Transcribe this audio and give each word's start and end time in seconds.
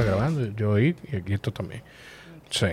está 0.00 0.04
grabando, 0.04 0.46
yo 0.56 0.70
oí 0.70 0.94
y 1.12 1.16
aquí 1.16 1.32
esto 1.34 1.52
también. 1.52 1.82
Sí. 2.50 2.66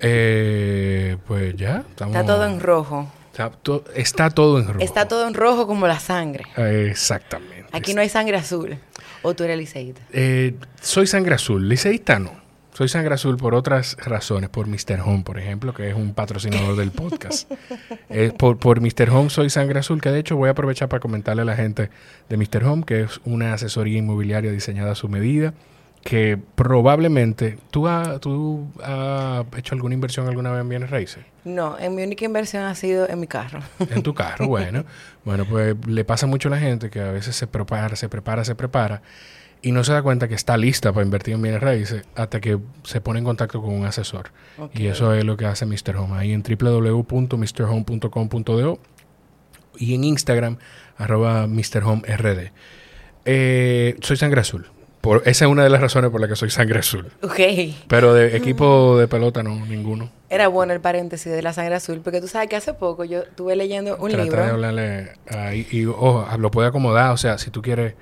Eh, 0.00 1.16
pues 1.26 1.54
ya. 1.56 1.84
Estamos, 1.88 2.16
Está 2.16 2.26
todo 2.26 2.44
en 2.46 2.60
rojo. 2.60 3.10
Está, 3.30 3.50
to- 3.50 3.84
está 3.94 4.30
todo 4.30 4.58
en 4.58 4.66
rojo. 4.68 4.80
Está 4.80 5.08
todo 5.08 5.26
en 5.28 5.34
rojo 5.34 5.66
como 5.66 5.86
la 5.86 5.98
sangre. 6.00 6.44
Eh, 6.56 6.88
Exactamente. 6.90 7.66
Aquí 7.72 7.94
no 7.94 8.00
hay 8.00 8.08
sangre 8.08 8.36
azul. 8.36 8.76
O 9.22 9.34
tú 9.34 9.44
eres 9.44 9.56
liceíta. 9.56 10.00
Eh, 10.12 10.54
soy 10.80 11.06
sangre 11.06 11.34
azul. 11.36 11.68
Liceísta 11.68 12.18
no. 12.18 12.42
Soy 12.74 12.88
sangre 12.88 13.14
azul 13.14 13.36
por 13.36 13.54
otras 13.54 13.96
razones. 13.98 14.50
Por 14.50 14.66
Mr. 14.66 15.00
Home, 15.04 15.22
por 15.24 15.38
ejemplo, 15.38 15.72
que 15.72 15.88
es 15.90 15.94
un 15.94 16.14
patrocinador 16.14 16.76
del 16.76 16.90
podcast. 16.90 17.50
Eh, 18.14 18.30
por, 18.36 18.58
por 18.58 18.82
Mr. 18.82 19.08
Home 19.08 19.30
soy 19.30 19.48
sangre 19.48 19.78
azul, 19.78 20.02
que 20.02 20.10
de 20.10 20.18
hecho 20.18 20.36
voy 20.36 20.48
a 20.48 20.50
aprovechar 20.52 20.90
para 20.90 21.00
comentarle 21.00 21.40
a 21.40 21.44
la 21.46 21.56
gente 21.56 21.88
de 22.28 22.36
Mr. 22.36 22.62
Home, 22.64 22.84
que 22.84 23.00
es 23.04 23.20
una 23.24 23.54
asesoría 23.54 23.96
inmobiliaria 23.96 24.52
diseñada 24.52 24.92
a 24.92 24.94
su 24.94 25.08
medida, 25.08 25.54
que 26.02 26.38
probablemente 26.54 27.58
tú 27.70 27.86
has 27.86 28.20
tú 28.20 28.66
has 28.82 29.44
hecho 29.56 29.74
alguna 29.74 29.94
inversión 29.94 30.28
alguna 30.28 30.50
vez 30.50 30.60
en 30.60 30.68
bienes 30.68 30.90
raíces. 30.90 31.24
No, 31.44 31.78
en 31.78 31.94
mi 31.94 32.02
única 32.02 32.24
inversión 32.24 32.64
ha 32.64 32.74
sido 32.74 33.08
en 33.08 33.20
mi 33.20 33.26
carro. 33.26 33.60
En 33.78 34.02
tu 34.02 34.14
carro, 34.14 34.48
bueno. 34.48 34.84
Bueno, 35.24 35.44
pues 35.44 35.76
le 35.86 36.04
pasa 36.04 36.26
mucho 36.26 36.48
a 36.48 36.52
la 36.52 36.58
gente 36.58 36.90
que 36.90 37.00
a 37.00 37.12
veces 37.12 37.36
se 37.36 37.46
prepara, 37.46 37.96
se 37.96 38.08
prepara, 38.08 38.44
se 38.44 38.54
prepara 38.54 39.02
y 39.62 39.70
no 39.70 39.84
se 39.84 39.92
da 39.92 40.02
cuenta 40.02 40.28
que 40.28 40.34
está 40.34 40.56
lista 40.56 40.92
para 40.92 41.04
invertir 41.04 41.34
en 41.34 41.42
bienes 41.42 41.60
raíces 41.60 42.04
hasta 42.16 42.40
que 42.40 42.58
se 42.82 43.00
pone 43.00 43.20
en 43.20 43.24
contacto 43.24 43.62
con 43.62 43.72
un 43.72 43.86
asesor. 43.86 44.32
Y 44.74 44.86
eso 44.86 45.14
es 45.14 45.24
lo 45.24 45.36
que 45.36 45.46
hace 45.46 45.66
Mr. 45.66 45.96
Home. 45.96 46.16
Ahí 46.16 46.32
en 46.32 46.42
www.mrhome.com.do 46.42 48.80
y 49.78 49.94
en 49.94 50.04
Instagram, 50.04 50.58
arroba 50.96 51.46
MrHomeRD. 51.46 52.50
Eh, 53.24 53.96
soy 54.00 54.16
sangre 54.16 54.40
azul. 54.40 54.66
Por, 55.02 55.22
esa 55.26 55.46
es 55.46 55.50
una 55.50 55.64
de 55.64 55.68
las 55.68 55.80
razones 55.80 56.12
por 56.12 56.20
las 56.20 56.30
que 56.30 56.36
soy 56.36 56.48
sangre 56.50 56.78
azul. 56.78 57.10
Ok. 57.22 57.40
Pero 57.88 58.14
de 58.14 58.36
equipo 58.36 58.96
de 58.96 59.08
pelota 59.08 59.42
no, 59.42 59.66
ninguno. 59.66 60.10
Era 60.30 60.46
bueno 60.46 60.72
el 60.72 60.80
paréntesis 60.80 61.30
de 61.30 61.42
la 61.42 61.52
sangre 61.52 61.74
azul, 61.74 62.00
porque 62.04 62.20
tú 62.20 62.28
sabes 62.28 62.48
que 62.48 62.54
hace 62.54 62.72
poco 62.72 63.02
yo 63.02 63.22
estuve 63.22 63.56
leyendo 63.56 63.96
un 63.96 64.10
Trata 64.10 64.24
libro. 64.24 64.44
de 64.44 64.50
hablarle 64.50 65.12
ahí 65.28 65.66
y 65.72 65.86
ojo, 65.86 66.24
lo 66.38 66.52
puede 66.52 66.68
acomodar, 66.68 67.10
o 67.10 67.16
sea, 67.16 67.36
si 67.36 67.50
tú 67.50 67.62
quieres, 67.62 67.94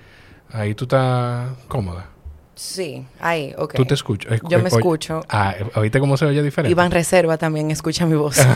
ahí 0.52 0.74
tú 0.74 0.84
estás 0.84 1.48
cómoda. 1.68 2.10
Sí, 2.54 3.06
ahí, 3.18 3.54
ok. 3.56 3.72
Tú 3.72 3.86
te 3.86 3.94
escuchas. 3.94 4.38
Yo 4.46 4.58
me 4.58 4.68
escucho. 4.68 5.22
Ah, 5.30 5.54
¿oíste 5.76 6.00
cómo 6.00 6.18
se 6.18 6.26
oye 6.26 6.42
diferente? 6.42 6.70
Iván 6.70 6.90
Reserva 6.90 7.38
también 7.38 7.70
escucha 7.70 8.04
mi 8.04 8.16
voz. 8.16 8.36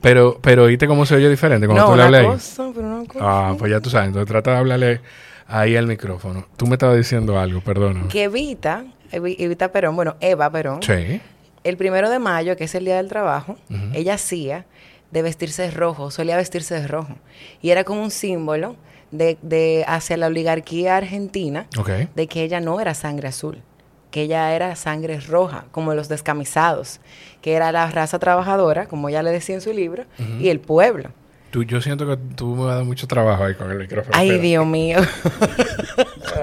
pero, 0.00 0.40
pero 0.42 0.64
oíste 0.64 0.88
cómo 0.88 1.06
se 1.06 1.14
oye 1.14 1.30
diferente 1.30 1.68
cuando 1.68 1.84
no, 1.84 1.90
tú 1.92 1.96
le 1.96 2.02
hablas 2.02 2.20
ahí. 2.22 2.26
cosa, 2.26 2.70
pero 2.74 2.86
una 2.88 3.06
cosa. 3.06 3.20
Ah, 3.22 3.54
pues 3.56 3.70
ya 3.70 3.80
tú 3.80 3.90
sabes, 3.90 4.08
entonces 4.08 4.26
trata 4.26 4.50
de 4.50 4.56
hablarle 4.56 5.00
ahí 5.48 5.76
al 5.76 5.86
micrófono. 5.86 6.46
Tú 6.56 6.66
me 6.66 6.74
estabas 6.74 6.96
diciendo 6.96 7.38
algo, 7.38 7.60
perdona. 7.60 8.08
Que 8.08 8.24
Evita, 8.24 8.84
Evi- 9.12 9.36
Evita 9.38 9.70
Perón, 9.72 9.96
bueno, 9.96 10.16
Eva 10.20 10.50
Perón, 10.50 10.82
Sí. 10.82 11.20
el 11.64 11.76
primero 11.76 12.10
de 12.10 12.18
mayo, 12.18 12.56
que 12.56 12.64
es 12.64 12.74
el 12.74 12.84
día 12.84 12.96
del 12.96 13.08
trabajo, 13.08 13.56
ella 13.92 14.14
hacía 14.14 14.66
de 15.10 15.22
vestirse 15.22 15.62
de 15.62 15.70
rojo, 15.70 16.10
solía 16.10 16.36
vestirse 16.36 16.74
de 16.80 16.86
rojo. 16.88 17.14
Y 17.62 17.70
era 17.70 17.84
como 17.84 18.02
un 18.02 18.10
símbolo 18.10 18.76
de, 19.12 19.38
de 19.42 19.84
hacia 19.86 20.16
la 20.16 20.26
oligarquía 20.26 20.96
argentina 20.96 21.66
Ok. 21.78 21.90
de 22.14 22.26
que 22.26 22.42
ella 22.42 22.60
no 22.60 22.80
era 22.80 22.92
sangre 22.94 23.28
azul, 23.28 23.62
que 24.10 24.22
ella 24.22 24.52
era 24.54 24.74
sangre 24.74 25.20
roja, 25.20 25.64
como 25.70 25.94
los 25.94 26.08
descamisados, 26.08 27.00
que 27.40 27.54
era 27.54 27.70
la 27.70 27.88
raza 27.90 28.18
trabajadora, 28.18 28.86
como 28.86 29.08
ella 29.08 29.22
le 29.22 29.30
decía 29.30 29.54
en 29.54 29.60
su 29.60 29.72
libro, 29.72 30.04
y 30.40 30.48
el 30.48 30.58
pueblo. 30.58 31.10
Tú, 31.56 31.62
yo 31.64 31.80
siento 31.80 32.06
que 32.06 32.18
tú 32.34 32.54
me 32.54 32.64
vas 32.64 32.72
a 32.72 32.76
dar 32.76 32.84
mucho 32.84 33.06
trabajo 33.06 33.42
ahí 33.42 33.54
con 33.54 33.70
el 33.70 33.78
micrófono. 33.78 34.14
Ay, 34.14 34.26
Espera. 34.28 34.42
Dios 34.42 34.66
mío. 34.66 34.98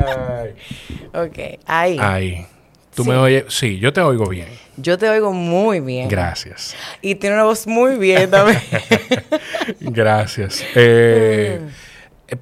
Ay. 0.07 0.55
ok, 1.13 1.59
ahí. 1.67 1.97
Ahí. 2.01 2.47
Tú 2.95 3.03
Sí. 3.03 3.09
me 3.11 3.17
oyes. 3.17 3.45
Sí, 3.49 3.77
yo 3.77 3.93
te 3.93 4.01
oigo 4.01 4.25
bien. 4.27 4.47
Yo 4.77 4.97
te 4.97 5.07
oigo 5.07 5.31
muy 5.31 5.81
bien. 5.81 6.07
Gracias. 6.09 6.75
Y 7.03 7.13
tiene 7.13 7.35
una 7.35 7.43
voz 7.43 7.67
muy 7.67 7.97
bien 7.97 8.31
también. 8.31 8.59
Gracias. 9.81 10.63
Eh, 10.73 11.61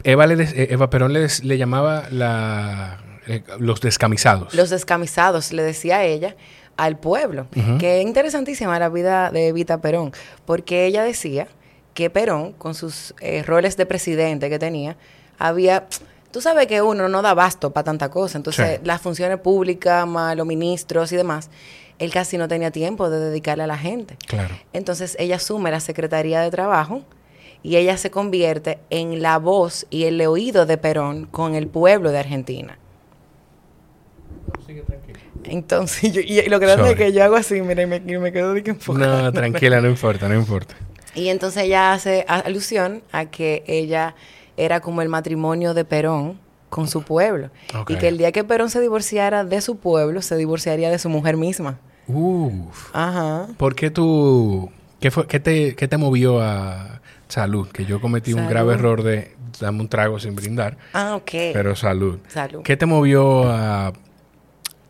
Eva, 0.06 0.26
le 0.28 0.38
des- 0.38 0.54
eh, 0.54 0.68
Eva 0.72 0.90
Perón 0.90 1.12
le, 1.12 1.20
des- 1.20 1.44
le 1.44 1.58
llamaba 1.58 2.06
la, 2.10 3.00
eh, 3.28 3.44
los 3.60 3.82
descamisados. 3.82 4.54
Los 4.54 4.70
descamisados, 4.70 5.52
le 5.52 5.64
decía 5.64 6.06
ella 6.06 6.38
al 6.78 6.98
pueblo. 6.98 7.48
Que 7.80 8.00
es 8.00 8.06
interesantísima 8.06 8.80
la 8.80 8.88
vida 8.88 9.30
de 9.30 9.50
Evita 9.50 9.82
Perón, 9.82 10.14
porque 10.46 10.86
ella 10.86 11.04
decía 11.04 11.48
que 11.94 12.10
Perón, 12.10 12.54
con 12.54 12.74
sus 12.76 13.14
eh, 13.22 13.44
roles 13.44 13.78
de 13.78 13.86
presidente 13.86 14.50
que 14.50 14.60
tenía, 14.60 14.96
había... 15.38 15.88
Tú 16.32 16.40
sabes 16.40 16.68
que 16.68 16.82
uno 16.82 17.10
no 17.10 17.22
da 17.22 17.34
basto 17.34 17.72
para 17.72 17.84
tanta 17.84 18.10
cosa, 18.10 18.38
entonces 18.38 18.78
Sí. 18.80 18.86
las 18.86 19.02
funciones 19.02 19.38
públicas, 19.40 20.08
más 20.08 20.36
los 20.38 20.48
ministros 20.48 21.12
y 21.12 21.18
demás, 21.18 21.50
él 22.00 22.12
casi 22.14 22.38
no 22.38 22.48
tenía 22.48 22.72
tiempo 22.72 23.10
de 23.10 23.20
dedicarle 23.20 23.66
a 23.66 23.68
la 23.68 23.78
gente. 23.78 24.16
Claro. 24.28 24.56
Entonces 24.72 25.18
ella 25.20 25.36
asume 25.36 25.72
la 25.72 25.82
Secretaría 25.82 26.40
de 26.40 26.50
Trabajo 26.50 27.02
y 27.64 27.76
ella 27.76 27.98
se 27.98 28.10
convierte 28.12 28.80
en 28.90 29.22
la 29.22 29.38
voz 29.40 29.86
y 29.90 30.06
el 30.06 30.22
oído 30.26 30.66
de 30.66 30.78
Perón 30.78 31.26
con 31.26 31.54
el 31.54 31.68
pueblo 31.68 32.12
de 32.12 32.20
Argentina. 32.20 32.78
Entonces, 35.44 36.12
yo- 36.14 36.22
y 36.22 36.42
lo 36.50 36.60
grande 36.60 36.88
Sorry. 36.90 36.92
es 36.92 36.98
que 37.08 37.14
yo 37.14 37.24
hago 37.24 37.36
así, 37.36 37.62
mira, 37.62 37.84
y 37.84 37.88
me, 37.88 37.98
y 37.98 38.18
me 38.18 38.32
quedo 38.32 38.54
de 38.54 38.64
que. 38.64 38.74
No, 38.94 39.32
tranquila, 39.34 39.82
no 39.82 39.90
importa, 39.90 40.28
no 40.30 40.36
importa. 40.36 40.76
Y 41.16 41.30
entonces 41.30 41.64
ella 41.64 41.94
hace 41.94 42.26
alusión 42.28 43.04
a 43.12 43.26
que 43.26 43.64
ella 43.68 44.16
era 44.58 44.80
como 44.80 45.02
el 45.02 45.10
matrimonio 45.10 45.74
de 45.74 45.86
Perón 45.86 46.40
con 46.70 46.88
su 46.88 47.04
pueblo. 47.04 47.50
Y 47.88 47.96
que 47.96 48.08
el 48.08 48.18
día 48.18 48.32
que 48.32 48.44
Perón 48.44 48.70
se 48.70 48.80
divorciara 48.80 49.44
de 49.44 49.62
su 49.62 49.78
pueblo, 49.78 50.22
se 50.22 50.38
divorciaría 50.38 50.90
de 50.90 51.00
su 51.00 51.10
mujer 51.10 51.38
misma. 51.38 51.80
Uf. 52.08 52.90
Ajá. 52.94 53.48
¿Por 53.58 53.76
qué 53.76 53.92
tú... 53.92 54.72
¿Qué, 55.00 55.10
fue, 55.12 55.26
qué, 55.28 55.40
te, 55.40 55.76
¿Qué 55.76 55.88
te 55.88 55.98
movió 55.98 56.42
a 56.42 57.02
salud? 57.28 57.68
Que 57.70 57.86
yo 57.86 58.00
cometí 58.00 58.34
un 58.34 58.48
grave 58.48 58.76
error 58.76 59.02
de 59.02 59.36
darme 59.60 59.82
un 59.82 59.90
trago 59.90 60.20
sin 60.20 60.36
brindar. 60.36 60.78
Ah, 60.94 61.16
ok. 61.16 61.32
Pero 61.54 61.76
salud. 61.76 62.20
Salud. 62.28 62.62
¿Qué 62.62 62.78
te 62.78 62.86
movió 62.86 63.50
a, 63.50 63.94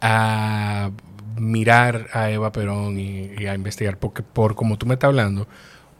a 0.01 0.91
mirar 1.37 2.07
a 2.11 2.29
Eva 2.29 2.51
Perón 2.51 2.99
y, 2.99 3.31
y 3.37 3.47
a 3.47 3.55
investigar? 3.55 3.97
Porque 3.97 4.21
por 4.21 4.55
como 4.55 4.77
tú 4.77 4.85
me 4.85 4.95
estás 4.95 5.07
hablando, 5.07 5.47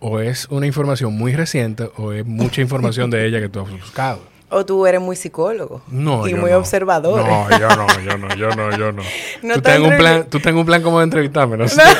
o 0.01 0.19
es 0.19 0.47
una 0.50 0.66
información 0.67 1.13
muy 1.16 1.34
reciente 1.35 1.89
o 1.97 2.12
es 2.12 2.25
mucha 2.25 2.59
información 2.59 3.09
de 3.09 3.25
ella 3.25 3.39
que 3.39 3.47
tú 3.47 3.62
has 3.62 3.69
buscado. 3.72 4.19
O 4.50 4.66
tú 4.66 4.85
eres 4.85 5.00
muy 5.00 5.16
psicólogo. 5.16 5.81
No, 5.88 6.28
Y 6.28 6.31
yo 6.31 6.38
muy 6.38 6.51
no. 6.51 6.57
observador. 6.57 7.23
No, 7.25 7.50
yo 7.57 7.69
no, 7.69 7.88
yo 8.03 8.17
no, 8.17 8.35
yo 8.35 8.50
no, 8.50 8.78
yo 8.78 8.91
no. 8.91 9.01
No 9.44 9.53
tú, 9.56 9.62
te 9.62 9.72
tengo 9.72 9.88
un 9.88 9.95
plan, 9.95 10.25
tú 10.29 10.39
tengo 10.41 10.59
un 10.59 10.66
plan 10.66 10.81
como 10.81 10.97
de 11.00 11.06
entrevistarme, 11.06 11.56
no 11.56 11.69
sé. 11.69 11.81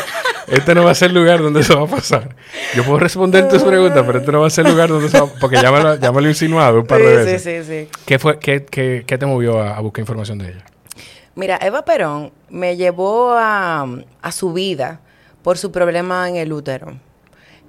Este 0.48 0.76
no 0.76 0.84
va 0.84 0.92
a 0.92 0.96
ser 0.96 1.12
el 1.12 1.16
lugar 1.16 1.42
donde 1.42 1.62
eso 1.62 1.80
va 1.80 1.86
a 1.86 1.98
pasar. 1.98 2.36
Yo 2.76 2.84
puedo 2.84 3.00
responder 3.00 3.48
tus 3.48 3.64
preguntas, 3.64 4.04
pero 4.06 4.20
este 4.20 4.32
no 4.34 4.42
va 4.42 4.48
a 4.48 4.50
ser 4.50 4.66
el 4.66 4.72
lugar 4.74 4.90
donde 4.90 5.08
eso 5.08 5.28
va 5.28 5.34
Porque 5.40 5.56
ya 5.62 5.72
me 5.72 5.80
lo, 5.82 5.96
ya 5.96 6.12
me 6.12 6.20
lo 6.20 6.28
he 6.28 6.32
insinuado 6.32 6.80
un 6.82 6.86
par 6.88 7.00
de 7.00 7.06
Sí, 7.08 7.32
veces. 7.32 7.44
sí, 7.44 7.72
sí, 7.72 7.88
sí. 7.94 8.00
¿Qué, 8.06 8.20
fue, 8.20 8.38
qué, 8.40 8.66
qué, 8.66 9.04
qué 9.08 9.18
te 9.18 9.26
movió 9.26 9.62
a, 9.62 9.78
a 9.78 9.80
buscar 9.80 10.02
información 10.02 10.40
de 10.40 10.50
ella? 10.50 10.66
Mira, 11.36 11.58
Eva 11.62 11.86
Perón 11.86 12.34
me 12.50 12.76
llevó 12.76 13.32
a, 13.38 13.88
a 14.22 14.32
su 14.34 14.52
vida 14.52 15.00
por 15.42 15.58
su 15.58 15.72
problema 15.72 16.28
en 16.28 16.36
el 16.36 16.52
útero. 16.52 16.98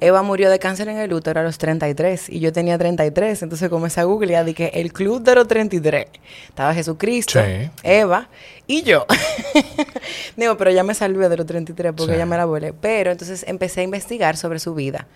Eva 0.05 0.23
murió 0.23 0.51
de 0.51 0.59
cáncer 0.59 0.89
en 0.89 0.99
el 0.99 1.13
útero 1.13 1.41
a 1.41 1.43
los 1.43 1.59
33 1.59 2.29
y 2.29 2.41
yo 2.41 2.53
tenía 2.53 2.77
33. 2.77 3.43
Entonces 3.43 3.69
comencé 3.69 4.01
a 4.01 4.05
googlear 4.05 4.49
y 4.49 4.55
que 4.55 4.67
el 4.75 4.93
club 4.93 5.23
de 5.23 5.35
los 5.35 5.47
33. 5.49 6.07
Estaba 6.49 6.75
Jesucristo, 6.75 7.41
Sí. 7.43 7.71
Eva 7.83 8.29
y 8.67 8.83
yo. 8.83 9.07
Digo, 10.37 10.57
pero 10.57 10.71
ya 10.71 10.83
me 10.83 10.95
salvé 10.95 11.29
de 11.29 11.37
los 11.37 11.47
33 11.47 11.93
porque 11.97 12.13
Sí. 12.15 12.19
ya 12.19 12.27
me 12.27 12.37
la 12.37 12.45
volé. 12.45 12.73
Pero 12.73 13.11
entonces 13.13 13.45
empecé 13.47 13.81
a 13.81 13.85
investigar 13.85 14.37
sobre 14.37 14.59
su 14.59 14.75
vida. 14.75 15.07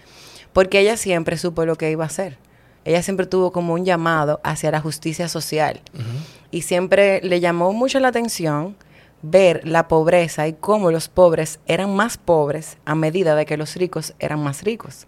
Porque 0.52 0.80
ella 0.80 0.96
siempre 0.96 1.36
supo 1.36 1.64
lo 1.64 1.76
que 1.76 1.90
iba 1.90 2.04
a 2.04 2.06
hacer. 2.06 2.38
Ella 2.84 3.02
siempre 3.02 3.26
tuvo 3.26 3.50
como 3.52 3.74
un 3.74 3.84
llamado 3.84 4.40
hacia 4.44 4.70
la 4.70 4.80
justicia 4.80 5.28
social. 5.28 5.80
Y 6.52 6.62
siempre 6.62 7.20
le 7.22 7.40
llamó 7.40 7.72
mucho 7.72 7.98
la 7.98 8.08
atención 8.08 8.76
ver 9.22 9.66
la 9.66 9.88
pobreza 9.88 10.46
y 10.46 10.52
cómo 10.52 10.90
los 10.90 11.08
pobres 11.08 11.58
eran 11.66 11.94
más 11.94 12.16
pobres 12.16 12.78
a 12.84 12.94
medida 12.94 13.34
de 13.34 13.46
que 13.46 13.56
los 13.56 13.74
ricos 13.76 14.14
eran 14.18 14.40
más 14.42 14.62
ricos. 14.62 15.06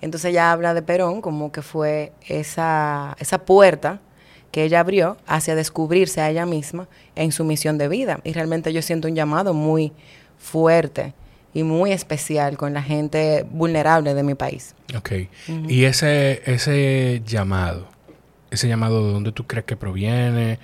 Entonces 0.00 0.30
ella 0.30 0.52
habla 0.52 0.74
de 0.74 0.82
Perón 0.82 1.20
como 1.22 1.52
que 1.52 1.62
fue 1.62 2.12
esa, 2.26 3.16
esa 3.18 3.44
puerta 3.44 4.00
que 4.50 4.64
ella 4.64 4.80
abrió 4.80 5.16
hacia 5.26 5.54
descubrirse 5.54 6.20
a 6.20 6.30
ella 6.30 6.46
misma 6.46 6.88
en 7.14 7.32
su 7.32 7.44
misión 7.44 7.78
de 7.78 7.88
vida. 7.88 8.20
Y 8.24 8.32
realmente 8.32 8.72
yo 8.72 8.82
siento 8.82 9.08
un 9.08 9.14
llamado 9.14 9.54
muy 9.54 9.92
fuerte 10.38 11.14
y 11.52 11.62
muy 11.62 11.92
especial 11.92 12.56
con 12.56 12.74
la 12.74 12.82
gente 12.82 13.46
vulnerable 13.50 14.14
de 14.14 14.22
mi 14.22 14.34
país. 14.34 14.74
Ok. 14.96 15.12
Y 15.68 15.84
ese, 15.84 16.42
ese 16.44 17.22
llamado, 17.24 17.88
ese 18.50 18.68
llamado 18.68 19.06
de 19.06 19.12
dónde 19.12 19.32
tú 19.32 19.46
crees 19.46 19.64
que 19.64 19.76
proviene, 19.76 20.58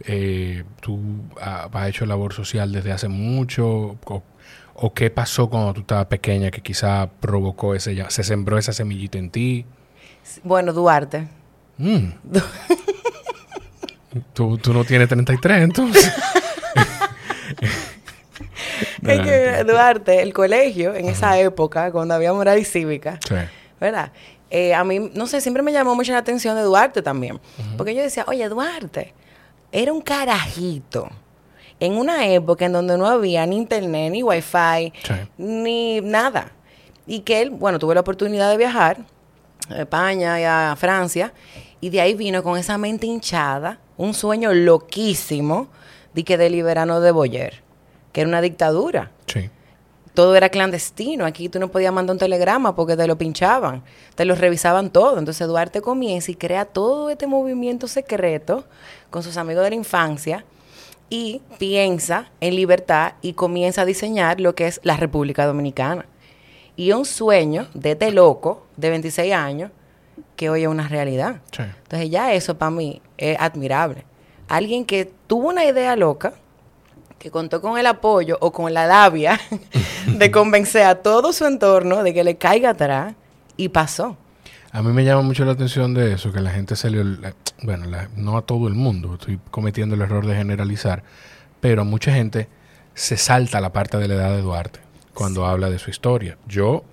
Eh, 0.00 0.64
tú 0.80 1.00
ha- 1.40 1.68
has 1.72 1.88
hecho 1.88 2.04
labor 2.06 2.32
social 2.32 2.70
desde 2.72 2.92
hace 2.92 3.08
mucho, 3.08 3.66
o, 4.04 4.22
o 4.74 4.92
qué 4.94 5.10
pasó 5.10 5.48
cuando 5.48 5.72
tú 5.74 5.80
estabas 5.80 6.06
pequeña 6.06 6.50
que 6.50 6.60
quizá 6.60 7.08
provocó 7.20 7.74
ese, 7.74 7.94
ya- 7.94 8.10
se 8.10 8.22
sembró 8.22 8.58
esa 8.58 8.72
semillita 8.72 9.18
en 9.18 9.30
ti. 9.30 9.64
Bueno, 10.44 10.72
Duarte. 10.72 11.28
Mm. 11.78 12.08
Tú, 14.32 14.56
tú 14.58 14.72
no 14.72 14.84
tienes 14.84 15.08
33, 15.08 15.62
entonces. 15.62 16.12
Es 19.06 19.20
que 19.20 19.64
Duarte, 19.64 20.22
el 20.22 20.32
colegio, 20.32 20.94
en 20.94 21.08
esa 21.08 21.38
época, 21.38 21.92
cuando 21.92 22.14
había 22.14 22.32
moral 22.32 22.58
y 22.58 22.64
cívica, 22.64 23.18
Sí. 23.26 23.34
¿verdad? 23.80 24.10
Eh, 24.50 24.74
a 24.74 24.84
mí, 24.84 25.10
no 25.14 25.26
sé, 25.26 25.40
siempre 25.40 25.62
me 25.62 25.72
llamó 25.72 25.94
mucho 25.94 26.12
la 26.12 26.18
atención 26.18 26.56
de 26.56 26.62
Duarte 26.62 27.02
también. 27.02 27.40
Porque 27.76 27.94
yo 27.94 28.02
decía, 28.02 28.24
oye, 28.28 28.48
Duarte 28.48 29.14
era 29.72 29.92
un 29.92 30.00
carajito 30.00 31.08
en 31.80 31.92
una 31.98 32.26
época 32.26 32.64
en 32.66 32.72
donde 32.72 32.96
no 32.96 33.06
había 33.06 33.44
ni 33.46 33.56
internet, 33.56 34.10
ni 34.12 34.22
wifi, 34.22 34.92
Sí. 35.02 35.14
ni 35.38 36.00
nada. 36.00 36.52
Y 37.06 37.20
que 37.20 37.42
él, 37.42 37.50
bueno, 37.50 37.78
tuve 37.78 37.94
la 37.94 38.00
oportunidad 38.00 38.50
de 38.50 38.56
viajar 38.56 38.98
a 39.68 39.80
España 39.82 40.40
y 40.40 40.44
a 40.44 40.74
Francia, 40.78 41.32
y 41.80 41.90
de 41.90 42.00
ahí 42.00 42.14
vino 42.14 42.42
con 42.42 42.58
esa 42.58 42.78
mente 42.78 43.06
hinchada, 43.06 43.78
un 43.96 44.14
sueño 44.14 44.52
loquísimo 44.54 45.68
de 46.14 46.24
que 46.24 46.38
del 46.38 46.62
verano 46.62 47.00
de 47.00 47.10
Boyer, 47.10 47.62
que 48.12 48.22
era 48.22 48.28
una 48.28 48.40
dictadura 48.40 49.10
Sí. 49.26 49.50
Todo 50.16 50.34
era 50.34 50.48
clandestino. 50.48 51.26
Aquí 51.26 51.50
tú 51.50 51.60
no 51.60 51.68
podías 51.68 51.92
mandar 51.92 52.14
un 52.14 52.18
telegrama 52.18 52.74
porque 52.74 52.96
te 52.96 53.06
lo 53.06 53.16
pinchaban, 53.18 53.84
te 54.14 54.24
lo 54.24 54.34
revisaban 54.34 54.90
todo. 54.90 55.18
Entonces 55.18 55.46
Duarte 55.46 55.82
comienza 55.82 56.30
y 56.30 56.34
crea 56.34 56.64
todo 56.64 57.10
este 57.10 57.26
movimiento 57.26 57.86
secreto 57.86 58.64
con 59.10 59.22
sus 59.22 59.36
amigos 59.36 59.62
de 59.62 59.70
la 59.70 59.76
infancia 59.76 60.44
y 61.10 61.42
piensa 61.58 62.30
en 62.40 62.56
libertad 62.56 63.12
y 63.20 63.34
comienza 63.34 63.82
a 63.82 63.84
diseñar 63.84 64.40
lo 64.40 64.54
que 64.54 64.66
es 64.66 64.80
la 64.82 64.96
República 64.96 65.46
Dominicana. 65.46 66.06
Y 66.76 66.92
un 66.92 67.04
sueño 67.04 67.68
de 67.74 67.92
este 67.92 68.10
loco 68.10 68.66
de 68.78 68.88
26 68.88 69.34
años 69.34 69.70
que 70.34 70.48
hoy 70.48 70.62
es 70.62 70.68
una 70.68 70.88
realidad. 70.88 71.42
Sí. 71.52 71.62
Entonces 71.62 72.10
ya 72.10 72.32
eso 72.32 72.56
para 72.56 72.70
mí 72.70 73.02
es 73.18 73.36
admirable. 73.38 74.04
Alguien 74.48 74.86
que 74.86 75.12
tuvo 75.26 75.48
una 75.48 75.66
idea 75.66 75.94
loca, 75.94 76.32
que 77.18 77.30
contó 77.30 77.60
con 77.60 77.78
el 77.78 77.86
apoyo 77.86 78.36
o 78.40 78.52
con 78.52 78.72
la 78.74 78.86
labia 78.86 79.40
de 80.06 80.30
convencer 80.30 80.82
a 80.84 80.96
todo 80.96 81.32
su 81.32 81.44
entorno 81.46 82.02
de 82.02 82.12
que 82.14 82.24
le 82.24 82.36
caiga 82.36 82.70
atrás 82.70 83.14
y 83.56 83.68
pasó. 83.70 84.16
A 84.72 84.82
mí 84.82 84.92
me 84.92 85.04
llama 85.04 85.22
mucho 85.22 85.44
la 85.44 85.52
atención 85.52 85.94
de 85.94 86.12
eso, 86.12 86.32
que 86.32 86.40
la 86.40 86.50
gente 86.50 86.76
se 86.76 86.90
le... 86.90 87.02
Bueno, 87.62 87.86
la- 87.86 88.08
no 88.16 88.36
a 88.36 88.42
todo 88.42 88.68
el 88.68 88.74
mundo, 88.74 89.14
estoy 89.14 89.40
cometiendo 89.50 89.94
el 89.94 90.02
error 90.02 90.26
de 90.26 90.36
generalizar, 90.36 91.02
pero 91.60 91.82
a 91.82 91.84
mucha 91.84 92.12
gente 92.12 92.48
se 92.94 93.16
salta 93.16 93.60
la 93.60 93.72
parte 93.72 93.96
de 93.96 94.08
la 94.08 94.14
edad 94.14 94.30
de 94.36 94.42
Duarte 94.42 94.80
cuando 95.14 95.46
habla 95.46 95.70
de 95.70 95.78
su 95.78 95.88
historia. 95.88 96.36
Yo 96.46 96.84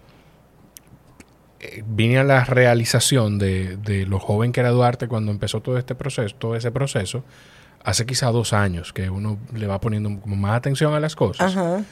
eh, 1.59 1.83
vine 1.85 2.19
a 2.19 2.23
la 2.23 2.45
realización 2.45 3.37
de, 3.39 3.75
de 3.77 4.05
lo 4.05 4.19
joven 4.19 4.51
que 4.53 4.61
era 4.61 4.69
Duarte 4.69 5.07
cuando 5.09 5.31
empezó 5.31 5.61
todo 5.61 5.77
este 5.77 5.95
proceso, 5.95 6.33
todo 6.37 6.55
ese 6.55 6.71
proceso, 6.71 7.23
hace 7.83 8.05
quizá 8.05 8.31
dos 8.31 8.53
años, 8.53 8.93
que 8.93 9.09
uno 9.09 9.37
le 9.53 9.67
va 9.67 9.79
poniendo 9.81 10.09
como 10.21 10.35
más 10.35 10.55
atención 10.57 10.93
a 10.93 10.99
las 10.99 11.15
cosas. 11.15 11.55
Ajá. 11.55 11.83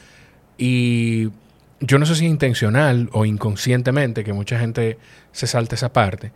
Y 0.58 1.30
yo 1.80 1.98
no 1.98 2.06
sé 2.06 2.14
si 2.16 2.26
intencional 2.26 3.08
o 3.12 3.24
inconscientemente 3.24 4.24
que 4.24 4.32
mucha 4.32 4.58
gente 4.58 4.98
se 5.32 5.46
salta 5.46 5.74
esa 5.74 5.92
parte, 5.92 6.32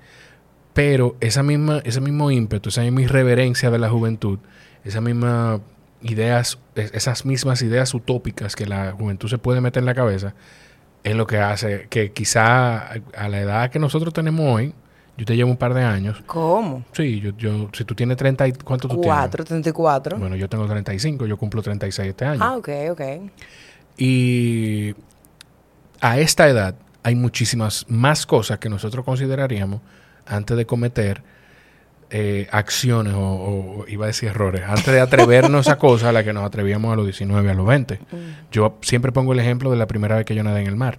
pero 0.75 1.17
esa 1.21 1.43
misma, 1.43 1.81
ese 1.85 2.01
mismo 2.01 2.31
ímpetu, 2.31 2.69
esa 2.69 2.83
misma 2.83 3.03
irreverencia 3.03 3.71
de 3.71 3.79
la 3.79 3.89
juventud, 3.89 4.39
esa 4.85 5.01
misma 5.01 5.61
ideas, 6.03 6.59
es- 6.75 6.93
esas 6.93 7.25
mismas 7.25 7.63
ideas 7.63 7.95
utópicas 7.95 8.55
que 8.57 8.67
la 8.67 8.93
juventud 8.93 9.29
se 9.29 9.39
puede 9.39 9.61
meter 9.61 9.81
en 9.83 9.87
la 9.87 9.95
cabeza, 9.95 10.35
es 11.05 11.15
lo 11.15 11.27
que 11.27 11.39
hace 11.39 11.87
que 11.89 12.13
quizá 12.13 12.89
a 13.17 13.29
la 13.29 13.41
edad 13.41 13.71
que 13.71 13.79
nosotros 13.79 14.13
tenemos 14.13 14.47
hoy, 14.55 14.75
yo 15.17 15.25
te 15.25 15.35
llevo 15.37 15.51
un 15.51 15.57
par 15.57 15.73
de 15.75 15.83
años, 15.83 16.23
¿Cómo? 16.27 16.85
sí, 16.93 17.21
yo, 17.21 17.31
yo 17.37 17.71
si 17.73 17.85
tú 17.85 17.95
tienes 17.95 18.17
30 18.17 18.49
y 18.49 18.53
¿cuánto 18.53 18.87
tú 18.89 19.01
Cuatro, 19.01 19.45
treinta 19.45 19.71
y 19.71 19.73
cuatro. 19.73 20.11
tienes? 20.17 20.21
Bueno, 20.21 20.37
yo 20.37 20.49
tengo 20.49 20.67
35, 20.67 21.27
yo 21.27 21.37
cumplo 21.37 21.63
36 21.63 22.09
este 22.11 22.25
año. 22.25 22.41
Ah, 22.43 22.57
ok, 22.57 22.69
ok. 22.91 23.01
Y 23.97 24.95
a 26.01 26.19
esta 26.19 26.49
edad 26.49 26.75
hay 27.03 27.15
muchísimas 27.15 27.87
más 27.89 28.27
cosas 28.27 28.59
que 28.59 28.69
nosotros 28.69 29.05
consideraríamos 29.05 29.81
antes 30.27 30.57
de 30.57 30.67
cometer 30.67 31.23
eh, 32.11 32.47
acciones 32.53 33.15
o, 33.15 33.21
o- 33.21 33.85
iba 33.89 34.05
a 34.05 34.09
decir 34.09 34.29
errores, 34.29 34.63
antes 34.67 34.87
de 34.87 35.01
atrevernos 35.01 35.69
a 35.69 35.77
cosas 35.79 36.09
a 36.09 36.13
las 36.13 36.25
que 36.25 36.33
nos 36.33 36.45
atrevíamos 36.45 36.93
a 36.93 36.97
los 36.97 37.05
19, 37.07 37.51
a 37.51 37.55
los 37.55 37.67
20. 37.67 38.01
Yo 38.53 38.77
siempre 38.83 39.13
pongo 39.13 39.33
el 39.33 39.41
ejemplo 39.41 39.71
de 39.71 39.77
la 39.77 39.87
primera 39.87 40.17
vez 40.17 40.25
que 40.27 40.35
yo 40.35 40.43
nadé 40.45 40.61
en 40.61 40.67
el 40.69 40.77
mar. 40.77 40.99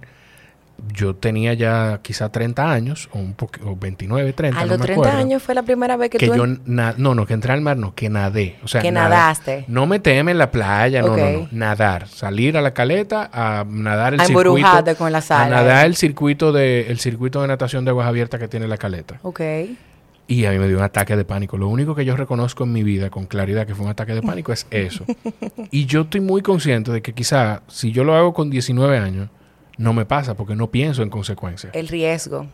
Yo 0.94 1.16
tenía 1.16 1.54
ya 1.54 1.98
quizá 2.02 2.30
30 2.30 2.70
años, 2.70 3.08
o 3.12 3.18
un 3.18 3.34
poco, 3.34 3.52
o 3.64 3.74
29, 3.76 4.32
30, 4.32 4.58
A 4.60 4.62
no 4.64 4.68
los 4.70 4.78
me 4.78 4.84
30 4.86 5.02
acuerdo, 5.02 5.18
años 5.26 5.42
fue 5.42 5.54
la 5.56 5.62
primera 5.64 5.96
vez 5.96 6.08
que, 6.08 6.18
que 6.18 6.28
tú... 6.28 6.36
yo 6.36 6.46
no, 6.46 7.14
no, 7.14 7.26
que 7.26 7.34
entré 7.34 7.52
al 7.52 7.60
mar, 7.60 7.76
no, 7.76 7.94
que 7.96 8.08
nadé. 8.08 8.56
O 8.62 8.68
sea, 8.68 8.80
Que 8.80 8.92
nada- 8.92 9.08
nadaste. 9.08 9.64
No 9.66 9.86
meterme 9.86 10.30
en 10.30 10.38
la 10.38 10.50
playa, 10.52 11.02
no, 11.02 11.16
no, 11.16 11.30
no. 11.30 11.48
Nadar. 11.50 12.06
Salir 12.06 12.56
a 12.56 12.62
la 12.62 12.74
caleta 12.74 13.28
a 13.32 13.64
nadar 13.68 14.14
el 14.14 14.20
A 14.20 14.24
circuito. 14.26 14.96
con 14.96 15.10
la 15.10 15.20
sal, 15.20 15.52
A 15.52 15.56
nadar 15.56 15.86
el 15.86 15.96
circuito 15.96 16.52
de, 16.52 16.86
el 16.88 16.98
circuito 17.00 17.42
de 17.42 17.48
natación 17.48 17.84
de 17.84 17.90
aguas 17.90 18.06
abiertas 18.06 18.38
que 18.38 18.46
tiene 18.46 18.68
la 18.68 18.76
caleta. 18.78 19.18
Ok. 19.22 19.40
Y 20.30 20.44
a 20.44 20.50
mí 20.50 20.58
me 20.58 20.68
dio 20.68 20.76
un 20.76 20.82
ataque 20.84 21.16
de 21.16 21.24
pánico. 21.24 21.56
Lo 21.56 21.68
único 21.68 21.94
que 21.94 22.04
yo 22.04 22.14
reconozco 22.14 22.64
en 22.64 22.72
mi 22.72 22.82
vida 22.82 23.08
con 23.10 23.26
claridad 23.26 23.66
que 23.66 23.74
fue 23.74 23.84
un 23.86 23.90
ataque 23.90 24.14
de 24.14 24.22
pánico 24.22 24.52
es 24.52 24.66
eso. 24.70 25.04
y 25.70 25.86
yo 25.86 26.02
estoy 26.02 26.20
muy 26.20 26.42
consciente 26.42 26.92
de 26.92 27.00
que 27.02 27.14
quizá 27.14 27.62
si 27.66 27.90
yo 27.92 28.04
lo 28.04 28.14
hago 28.14 28.32
con 28.34 28.50
19 28.50 28.98
años, 28.98 29.30
no 29.78 29.92
me 29.92 30.04
pasa 30.04 30.34
porque 30.34 30.56
no 30.56 30.70
pienso 30.70 31.02
en 31.02 31.08
consecuencias. 31.08 31.74
El 31.74 31.88
riesgo. 31.88 32.46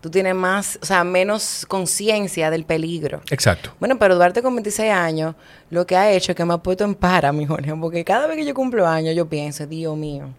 Tú 0.00 0.10
tienes 0.10 0.34
más, 0.34 0.80
o 0.82 0.84
sea, 0.84 1.04
menos 1.04 1.64
conciencia 1.68 2.50
del 2.50 2.64
peligro. 2.64 3.22
Exacto. 3.30 3.72
Bueno, 3.78 3.98
pero 4.00 4.16
Duarte 4.16 4.42
con 4.42 4.54
26 4.56 4.90
años, 4.90 5.36
lo 5.70 5.86
que 5.86 5.96
ha 5.96 6.10
hecho 6.10 6.32
es 6.32 6.36
que 6.36 6.44
me 6.44 6.54
ha 6.54 6.58
puesto 6.58 6.84
en 6.84 6.96
para, 6.96 7.32
mi 7.32 7.46
Jorge, 7.46 7.72
porque 7.76 8.04
cada 8.04 8.26
vez 8.26 8.36
que 8.36 8.44
yo 8.44 8.52
cumplo 8.52 8.86
años, 8.86 9.14
yo 9.14 9.28
pienso, 9.28 9.64
Dios 9.66 9.96
mío, 9.96 10.30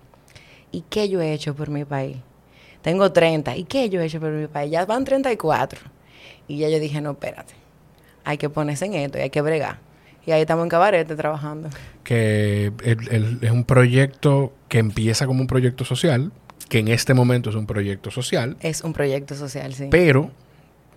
¿y 0.71 0.81
qué 0.89 1.07
yo 1.07 1.21
he 1.21 1.31
hecho 1.33 1.55
por 1.55 1.69
mi 1.69 1.85
país? 1.85 2.17
Tengo 2.81 3.13
30, 3.13 3.55
¿y 3.55 3.63
qué 3.63 3.89
yo 3.89 4.01
he 4.01 4.05
hecho 4.05 4.19
por 4.19 4.31
mi 4.31 4.47
país? 4.47 4.69
Ya 4.69 4.85
van 4.85 5.05
34. 5.05 5.79
Y 6.49 6.57
ya 6.57 6.67
yo 6.67 6.77
dije, 6.81 6.99
no, 6.99 7.11
espérate, 7.11 7.53
hay 8.25 8.37
que 8.37 8.49
ponerse 8.49 8.85
en 8.85 8.95
esto 8.95 9.17
y 9.17 9.21
hay 9.21 9.29
que 9.29 9.41
bregar. 9.41 9.79
Y 10.25 10.31
ahí 10.31 10.41
estamos 10.41 10.63
en 10.63 10.69
cabarete 10.69 11.15
trabajando. 11.15 11.69
que 12.03 12.71
el- 12.83 13.07
el- 13.11 13.39
es 13.41 13.51
un 13.51 13.63
proyecto 13.63 14.51
que 14.67 14.79
empieza 14.79 15.25
como 15.25 15.39
un 15.41 15.47
proyecto 15.47 15.85
social, 15.85 16.31
que 16.69 16.79
en 16.79 16.89
este 16.89 17.13
momento 17.13 17.49
es 17.49 17.55
un 17.55 17.65
proyecto 17.65 18.11
social, 18.11 18.57
Es 18.61 18.81
un 18.83 18.91
proyecto 18.93 19.35
social, 19.35 19.73
sí. 19.73 19.87
pero 19.89 20.29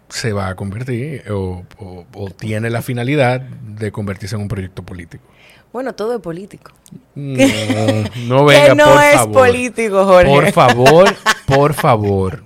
se 0.08 0.32
va 0.32 0.49
a 0.49 0.55
convertir 0.56 1.23
o, 1.31 1.62
o- 1.78 2.06
o 2.14 2.31
tiene 2.31 2.70
la 2.70 2.82
finalidad 2.82 3.40
de 3.40 3.92
convertirse 3.92 4.35
en 4.37 4.42
un 4.42 4.49
proyecto 4.49 4.83
político. 4.85 5.25
Bueno, 5.73 5.95
todo 5.95 6.14
es 6.16 6.21
político. 6.21 6.73
No, 7.14 7.37
no 8.28 8.45
venga, 8.45 8.68
que 8.71 8.75
no 8.75 8.85
por 8.95 9.02
es 9.04 9.14
favor. 9.14 9.33
político, 9.33 10.04
Jorge. 10.06 10.28
Por 10.30 10.52
favor, 10.52 11.09
por 11.47 11.75
favor, 11.75 12.45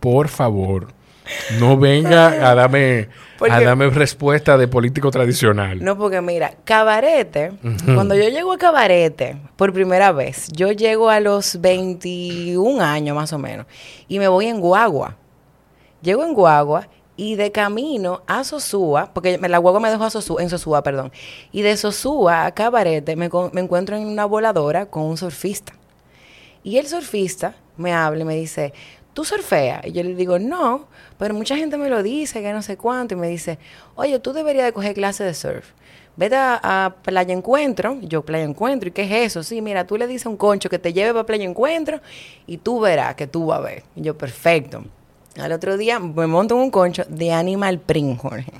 por 0.00 0.28
favor. 0.28 0.88
No 1.58 1.76
venga 1.76 2.26
a 2.50 2.54
darme, 2.54 3.08
a 3.10 3.38
Porque- 3.38 3.64
darme 3.64 3.90
respuesta 3.90 4.56
de 4.56 4.68
político 4.68 5.10
tradicional. 5.10 5.82
No, 5.84 5.96
porque 5.98 6.20
mira, 6.20 6.54
cabarete, 6.64 7.52
cuando 7.94 8.14
yo 8.14 8.28
llego 8.28 8.52
a 8.52 8.58
cabarete 8.58 9.36
por 9.56 9.72
primera 9.72 10.12
vez, 10.12 10.48
yo 10.52 10.72
llego 10.72 11.10
a 11.10 11.20
los 11.20 11.60
21 11.60 12.80
años 12.82 13.14
más 13.16 13.32
o 13.32 13.38
menos 13.38 13.66
y 14.08 14.18
me 14.18 14.28
voy 14.28 14.46
en 14.46 14.60
guagua. 14.60 15.16
Llego 16.02 16.24
en 16.24 16.34
guagua 16.34 16.88
y 17.16 17.34
de 17.36 17.50
camino 17.50 18.22
a 18.26 18.44
Sosúa, 18.44 19.10
porque 19.14 19.38
la 19.38 19.58
guagua 19.58 19.80
me 19.80 19.90
dejó 19.90 20.04
a 20.04 20.10
Sosúa, 20.10 20.42
en 20.42 20.50
Sosúa, 20.50 20.82
perdón, 20.82 21.10
y 21.50 21.62
de 21.62 21.76
Sosúa 21.76 22.44
a 22.46 22.52
cabarete 22.52 23.16
me, 23.16 23.30
me 23.52 23.60
encuentro 23.62 23.96
en 23.96 24.06
una 24.06 24.26
voladora 24.26 24.86
con 24.86 25.02
un 25.04 25.16
surfista. 25.16 25.72
Y 26.62 26.78
el 26.78 26.86
surfista 26.88 27.54
me 27.76 27.92
habla 27.92 28.22
y 28.22 28.24
me 28.24 28.34
dice, 28.36 28.72
¿tú 29.16 29.24
surfeas? 29.24 29.80
Y 29.86 29.92
yo 29.92 30.02
le 30.02 30.14
digo, 30.14 30.38
no, 30.38 30.88
pero 31.18 31.32
mucha 31.32 31.56
gente 31.56 31.78
me 31.78 31.88
lo 31.88 32.02
dice, 32.02 32.42
que 32.42 32.52
no 32.52 32.60
sé 32.60 32.76
cuánto. 32.76 33.14
Y 33.14 33.16
me 33.16 33.28
dice, 33.28 33.58
oye, 33.94 34.18
tú 34.18 34.34
deberías 34.34 34.66
de 34.66 34.74
coger 34.74 34.92
clase 34.92 35.24
de 35.24 35.32
surf. 35.32 35.70
Vete 36.16 36.36
a, 36.36 36.60
a 36.62 36.96
Playa 37.02 37.32
Encuentro. 37.32 37.96
Yo, 38.02 38.20
Playa 38.20 38.44
Encuentro, 38.44 38.90
¿y 38.90 38.92
qué 38.92 39.04
es 39.04 39.32
eso? 39.32 39.42
Sí, 39.42 39.62
mira, 39.62 39.86
tú 39.86 39.96
le 39.96 40.06
dices 40.06 40.26
a 40.26 40.28
un 40.28 40.36
concho 40.36 40.68
que 40.68 40.78
te 40.78 40.92
lleve 40.92 41.14
para 41.14 41.24
Playa 41.24 41.46
Encuentro 41.46 42.02
y 42.46 42.58
tú 42.58 42.78
verás 42.78 43.14
que 43.14 43.26
tú 43.26 43.46
vas 43.46 43.60
a 43.60 43.62
ver. 43.62 43.84
Y 43.96 44.02
yo, 44.02 44.18
perfecto. 44.18 44.84
Al 45.40 45.50
otro 45.52 45.78
día 45.78 45.98
me 45.98 46.26
monto 46.26 46.54
en 46.54 46.60
un 46.60 46.70
concho 46.70 47.02
de 47.08 47.32
Animal 47.32 47.78
Print, 47.78 48.20
Jorge. 48.20 48.52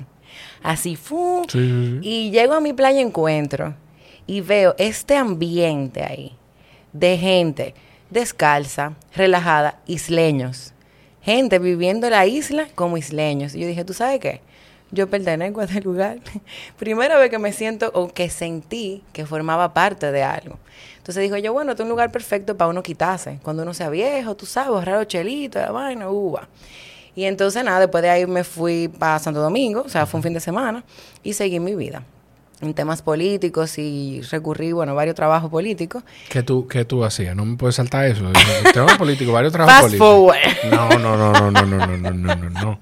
Así, 0.63 0.95
fu. 0.95 1.45
Sí, 1.47 1.59
sí, 1.59 1.99
sí. 2.01 2.09
Y 2.09 2.31
llego 2.31 2.55
a 2.55 2.61
mi 2.61 2.73
playa 2.73 2.99
encuentro 2.99 3.75
y 4.25 4.41
veo 4.41 4.73
este 4.79 5.15
ambiente 5.15 6.03
ahí 6.03 6.35
de 6.93 7.15
gente 7.15 7.75
descalza, 8.09 8.93
relajada, 9.15 9.79
isleños. 9.85 10.73
Gente 11.21 11.59
viviendo 11.59 12.09
la 12.09 12.25
isla 12.25 12.67
como 12.75 12.97
isleños. 12.97 13.53
Y 13.55 13.59
yo 13.59 13.67
dije, 13.67 13.83
¿tú 13.83 13.93
sabes 13.93 14.19
qué? 14.19 14.41
Yo 14.91 15.09
pertenezco 15.09 15.59
a 15.59 15.65
este 15.65 15.81
lugar. 15.81 16.19
Primera 16.79 17.17
vez 17.17 17.29
que 17.29 17.39
me 17.39 17.51
siento 17.51 17.91
o 17.93 18.07
que 18.07 18.29
sentí 18.29 19.03
que 19.11 19.25
formaba 19.25 19.73
parte 19.73 20.11
de 20.11 20.23
algo. 20.23 20.57
Entonces 20.97 21.23
dijo 21.23 21.37
yo, 21.37 21.53
bueno, 21.53 21.71
este 21.71 21.83
es 21.83 21.85
un 21.85 21.89
lugar 21.89 22.11
perfecto 22.11 22.55
para 22.55 22.69
uno 22.69 22.83
quitarse. 22.83 23.39
Cuando 23.43 23.63
uno 23.63 23.73
sea 23.73 23.89
viejo, 23.89 24.35
tú 24.35 24.45
sabes, 24.45 24.69
ahorrar 24.69 24.99
los 24.99 25.07
chelitos, 25.07 25.61
la 25.61 25.71
vaina, 25.71 26.09
uva. 26.09 26.47
Y 27.15 27.25
entonces 27.25 27.63
nada, 27.63 27.79
después 27.79 28.03
de 28.03 28.09
ahí 28.09 28.25
me 28.27 28.43
fui 28.43 28.87
para 28.87 29.17
Santo 29.17 29.41
Domingo, 29.41 29.81
o 29.85 29.89
sea, 29.89 30.05
fue 30.05 30.19
un 30.19 30.23
fin 30.23 30.33
de 30.33 30.39
semana, 30.39 30.83
y 31.23 31.33
seguí 31.33 31.59
mi 31.59 31.75
vida. 31.75 32.03
En 32.61 32.73
temas 32.73 33.01
políticos 33.01 33.77
y 33.77 34.21
recurrí, 34.31 34.71
bueno, 34.71 34.95
varios 34.95 35.15
trabajos 35.15 35.49
políticos. 35.49 36.03
¿Qué 36.29 36.43
tú, 36.43 36.67
qué 36.67 36.85
tú 36.85 37.03
hacías? 37.03 37.35
No 37.35 37.45
me 37.45 37.55
puedes 37.57 37.75
saltar 37.75 38.05
eso. 38.05 38.23
Temas 38.73 38.97
políticos, 38.97 39.33
varios 39.33 39.53
trabajos 39.53 39.91
Fast 39.91 39.97
políticos. 39.97 40.37
forward. 40.71 40.71
No, 40.71 40.99
no, 40.99 41.17
no, 41.17 41.33
no, 41.33 41.51
no, 41.51 41.65
no, 41.65 41.87
no, 41.87 41.97
no, 41.97 42.11
no, 42.13 42.35
no, 42.35 42.49
no. 42.49 42.79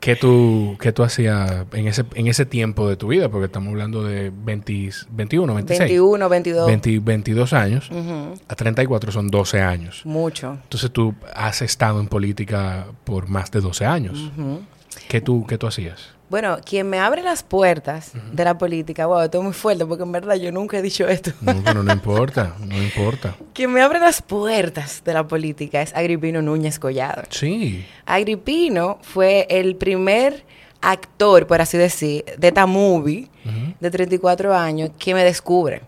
¿Qué 0.00 0.16
tú, 0.16 0.76
qué 0.80 0.90
tú 0.90 1.04
hacías 1.04 1.64
en 1.74 1.86
ese, 1.86 2.04
en 2.14 2.26
ese 2.26 2.44
tiempo 2.44 2.88
de 2.88 2.96
tu 2.96 3.06
vida? 3.06 3.28
Porque 3.28 3.44
estamos 3.46 3.68
hablando 3.70 4.02
de 4.02 4.32
20, 4.34 4.90
21, 5.10 5.54
26. 5.54 5.78
21, 5.78 6.28
22. 6.28 6.66
20 6.66 6.98
22 6.98 7.52
años. 7.52 7.88
Ujú, 7.88 8.34
A 8.48 8.54
34 8.56 9.12
son 9.12 9.28
12 9.28 9.60
años. 9.60 10.02
Mucho. 10.04 10.58
Entonces 10.64 10.90
tú 10.90 11.14
has 11.32 11.62
estado 11.62 12.00
en 12.00 12.08
política 12.08 12.86
por 13.04 13.28
más 13.28 13.52
de 13.52 13.60
12 13.60 13.86
años. 13.86 14.18
Ujú. 14.36 14.62
¿Qué, 15.08 15.20
tú, 15.20 15.46
¿Qué 15.46 15.56
tú 15.56 15.68
hacías? 15.68 16.08
Bueno, 16.32 16.56
quien 16.64 16.88
me 16.88 16.98
abre 16.98 17.22
las 17.22 17.42
puertas 17.42 18.12
de 18.32 18.42
la 18.42 18.56
política, 18.56 19.04
wow, 19.04 19.20
esto 19.20 19.36
es 19.36 19.44
muy 19.44 19.52
fuerte 19.52 19.84
porque 19.84 20.02
en 20.02 20.12
verdad 20.12 20.36
yo 20.36 20.50
nunca 20.50 20.78
he 20.78 20.82
dicho 20.82 21.06
esto. 21.06 21.30
No, 21.42 21.62
pero 21.62 21.82
no 21.82 21.92
importa, 21.92 22.56
no 22.58 22.74
importa. 22.74 23.36
Quien 23.52 23.70
me 23.70 23.82
abre 23.82 24.00
las 24.00 24.22
puertas 24.22 25.02
de 25.04 25.12
la 25.12 25.28
política 25.28 25.82
es 25.82 25.94
Agripino 25.94 26.40
Núñez 26.40 26.78
Collado. 26.78 27.24
Sí. 27.28 27.84
Agripino 28.06 28.98
fue 29.02 29.46
el 29.50 29.76
primer 29.76 30.42
actor, 30.80 31.46
por 31.46 31.60
así 31.60 31.76
decir, 31.76 32.24
de 32.38 32.48
esta 32.48 32.64
movie 32.64 33.28
Ujú. 33.44 33.74
de 33.78 33.90
34 33.90 34.56
años 34.56 34.90
que 34.98 35.12
me 35.12 35.24
descubre. 35.24 35.82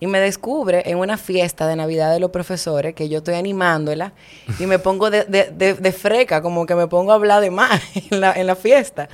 Y 0.00 0.06
me 0.06 0.18
descubre 0.20 0.82
en 0.90 0.98
una 0.98 1.16
fiesta 1.16 1.66
de 1.66 1.76
Navidad 1.76 2.12
de 2.12 2.20
los 2.20 2.30
profesores 2.30 2.94
que 2.94 3.08
yo 3.08 3.18
estoy 3.18 3.34
animándola 3.34 4.12
y 4.58 4.66
me 4.66 4.78
pongo 4.78 5.08
de, 5.10 5.24
de- 5.24 5.50
de- 5.50 5.74
de 5.74 5.92
freca, 5.92 6.42
como 6.42 6.66
que 6.66 6.74
me 6.74 6.86
pongo 6.88 7.12
a 7.12 7.14
hablar 7.14 7.40
de 7.40 7.50
más 7.50 7.80
en 8.10 8.20
la, 8.20 8.32
en 8.32 8.46
la 8.46 8.56
fiesta. 8.56 9.08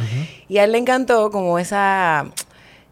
Y 0.48 0.58
a 0.58 0.64
él 0.64 0.72
le 0.72 0.78
encantó 0.78 1.30
como 1.30 1.58
esa, 1.58 2.26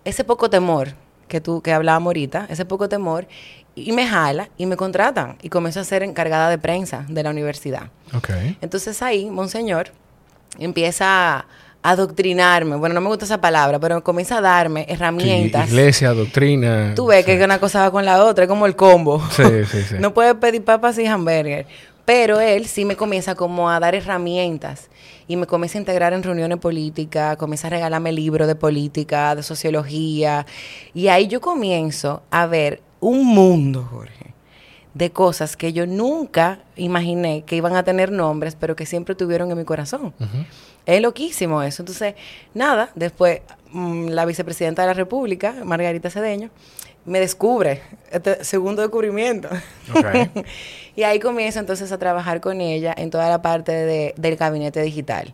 ese 0.04 0.22
poco 0.24 0.48
temor 0.50 0.90
que 1.26 1.40
tú 1.40 1.60
que 1.60 1.72
hablábamos 1.72 2.06
ahorita, 2.10 2.46
ese 2.50 2.64
poco 2.64 2.88
temor, 2.88 3.26
y 3.74 3.92
me 3.92 4.06
jala 4.06 4.48
y 4.56 4.66
me 4.66 4.76
contratan 4.76 5.36
y 5.42 5.48
comienzo 5.48 5.80
a 5.80 5.84
ser 5.84 6.02
encargada 6.02 6.50
de 6.50 6.58
prensa 6.58 7.04
de 7.08 7.22
la 7.22 7.30
universidad. 7.30 7.90
Entonces 8.60 9.02
ahí, 9.02 9.30
Monseñor 9.30 9.90
empieza 10.58 11.38
a 11.40 11.46
adoctrinarme. 11.82 12.76
Bueno, 12.76 12.94
no 12.94 13.00
me 13.00 13.08
gusta 13.08 13.24
esa 13.24 13.40
palabra, 13.40 13.78
pero 13.78 14.02
comienza 14.02 14.38
a 14.38 14.40
darme 14.40 14.86
herramientas. 14.88 15.68
iglesia, 15.68 16.12
doctrina. 16.12 16.92
Tú 16.94 17.06
ves 17.06 17.24
sí. 17.24 17.36
que 17.36 17.44
una 17.44 17.58
cosa 17.58 17.80
va 17.80 17.90
con 17.90 18.04
la 18.04 18.24
otra, 18.24 18.44
es 18.44 18.48
como 18.48 18.66
el 18.66 18.76
combo. 18.76 19.22
Sí, 19.30 19.42
sí, 19.70 19.82
sí. 19.88 19.94
no 19.98 20.12
puedes 20.12 20.34
pedir 20.34 20.64
papas 20.64 20.98
y 20.98 21.06
hamburger. 21.06 21.66
Pero 22.04 22.40
él 22.40 22.66
sí 22.66 22.86
me 22.86 22.96
comienza 22.96 23.34
como 23.34 23.68
a 23.68 23.78
dar 23.80 23.94
herramientas 23.94 24.88
y 25.26 25.36
me 25.36 25.46
comienza 25.46 25.76
a 25.76 25.80
integrar 25.80 26.14
en 26.14 26.22
reuniones 26.22 26.56
políticas, 26.56 27.36
comienza 27.36 27.66
a 27.66 27.70
regalarme 27.70 28.12
libros 28.12 28.48
de 28.48 28.54
política, 28.54 29.34
de 29.34 29.42
sociología. 29.42 30.46
Y 30.94 31.08
ahí 31.08 31.28
yo 31.28 31.42
comienzo 31.42 32.22
a 32.30 32.46
ver 32.46 32.80
un 33.00 33.26
mundo, 33.26 33.86
Jorge, 33.90 34.17
de 34.94 35.10
cosas 35.10 35.56
que 35.56 35.72
yo 35.72 35.86
nunca 35.86 36.60
imaginé 36.76 37.42
que 37.42 37.56
iban 37.56 37.76
a 37.76 37.82
tener 37.84 38.10
nombres, 38.10 38.56
pero 38.58 38.74
que 38.76 38.86
siempre 38.86 39.14
tuvieron 39.14 39.50
en 39.50 39.58
mi 39.58 39.64
corazón. 39.64 40.12
Es 40.86 41.02
loquísimo 41.02 41.62
eso. 41.62 41.82
Entonces, 41.82 42.14
nada, 42.54 42.90
después 42.94 43.40
mm, 43.72 44.08
la 44.08 44.24
vicepresidenta 44.24 44.82
de 44.82 44.88
la 44.88 44.94
República, 44.94 45.54
Margarita 45.64 46.10
Cedeño, 46.10 46.50
me 47.04 47.20
descubre 47.20 47.80
este 48.10 48.42
segundo 48.44 48.82
descubrimiento. 48.82 49.48
Y 50.96 51.04
ahí 51.04 51.20
comienzo 51.20 51.60
entonces 51.60 51.92
a 51.92 51.98
trabajar 51.98 52.40
con 52.40 52.60
ella 52.60 52.92
en 52.96 53.10
toda 53.10 53.28
la 53.28 53.40
parte 53.40 53.70
de- 53.72 54.14
del 54.16 54.36
gabinete 54.36 54.82
digital. 54.82 55.32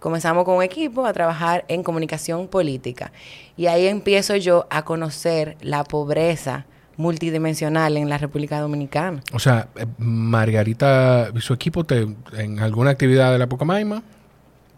Comenzamos 0.00 0.44
con 0.44 0.54
un 0.56 0.62
equipo 0.62 1.04
a 1.04 1.12
trabajar 1.12 1.64
en 1.68 1.82
comunicación 1.82 2.48
política. 2.48 3.12
Y 3.56 3.66
ahí 3.66 3.86
empiezo 3.86 4.34
yo 4.36 4.66
a 4.70 4.84
conocer 4.84 5.56
la 5.60 5.84
pobreza 5.84 6.64
multidimensional 7.02 7.96
en 7.96 8.08
la 8.08 8.16
República 8.18 8.60
Dominicana. 8.60 9.20
O 9.34 9.38
sea, 9.38 9.68
eh, 9.76 9.84
Margarita 9.98 11.30
y 11.34 11.40
su 11.40 11.52
equipo 11.52 11.84
te, 11.84 12.06
en 12.38 12.60
alguna 12.60 12.90
actividad 12.90 13.32
de 13.32 13.38
la 13.38 13.46
Pucamaima 13.48 14.02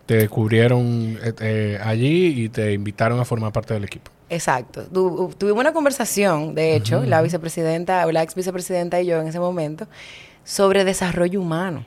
te 0.07 0.17
descubrieron 0.17 1.19
eh, 1.23 1.33
eh, 1.41 1.79
allí 1.83 2.45
y 2.45 2.49
te 2.49 2.73
invitaron 2.73 3.21
a 3.21 3.25
formar 3.25 3.53
parte 3.53 3.73
del 3.75 3.85
equipo. 3.85 4.11
Exacto. 4.29 4.85
Tu- 4.93 5.33
tuvimos 5.39 5.61
una 5.61 5.73
conversación, 5.73 6.55
de 6.55 6.77
hecho, 6.77 7.05
la 7.05 7.23
vicepresidenta, 7.23 8.07
o 8.07 8.13
la 8.13 8.23
ex 8.23 8.35
vicepresidenta 8.35 9.01
y 9.01 9.07
yo 9.07 9.21
en 9.21 9.29
ese 9.29 9.39
momento, 9.41 9.87
sobre 10.45 10.85
desarrollo 10.85 11.41
humano. 11.41 11.85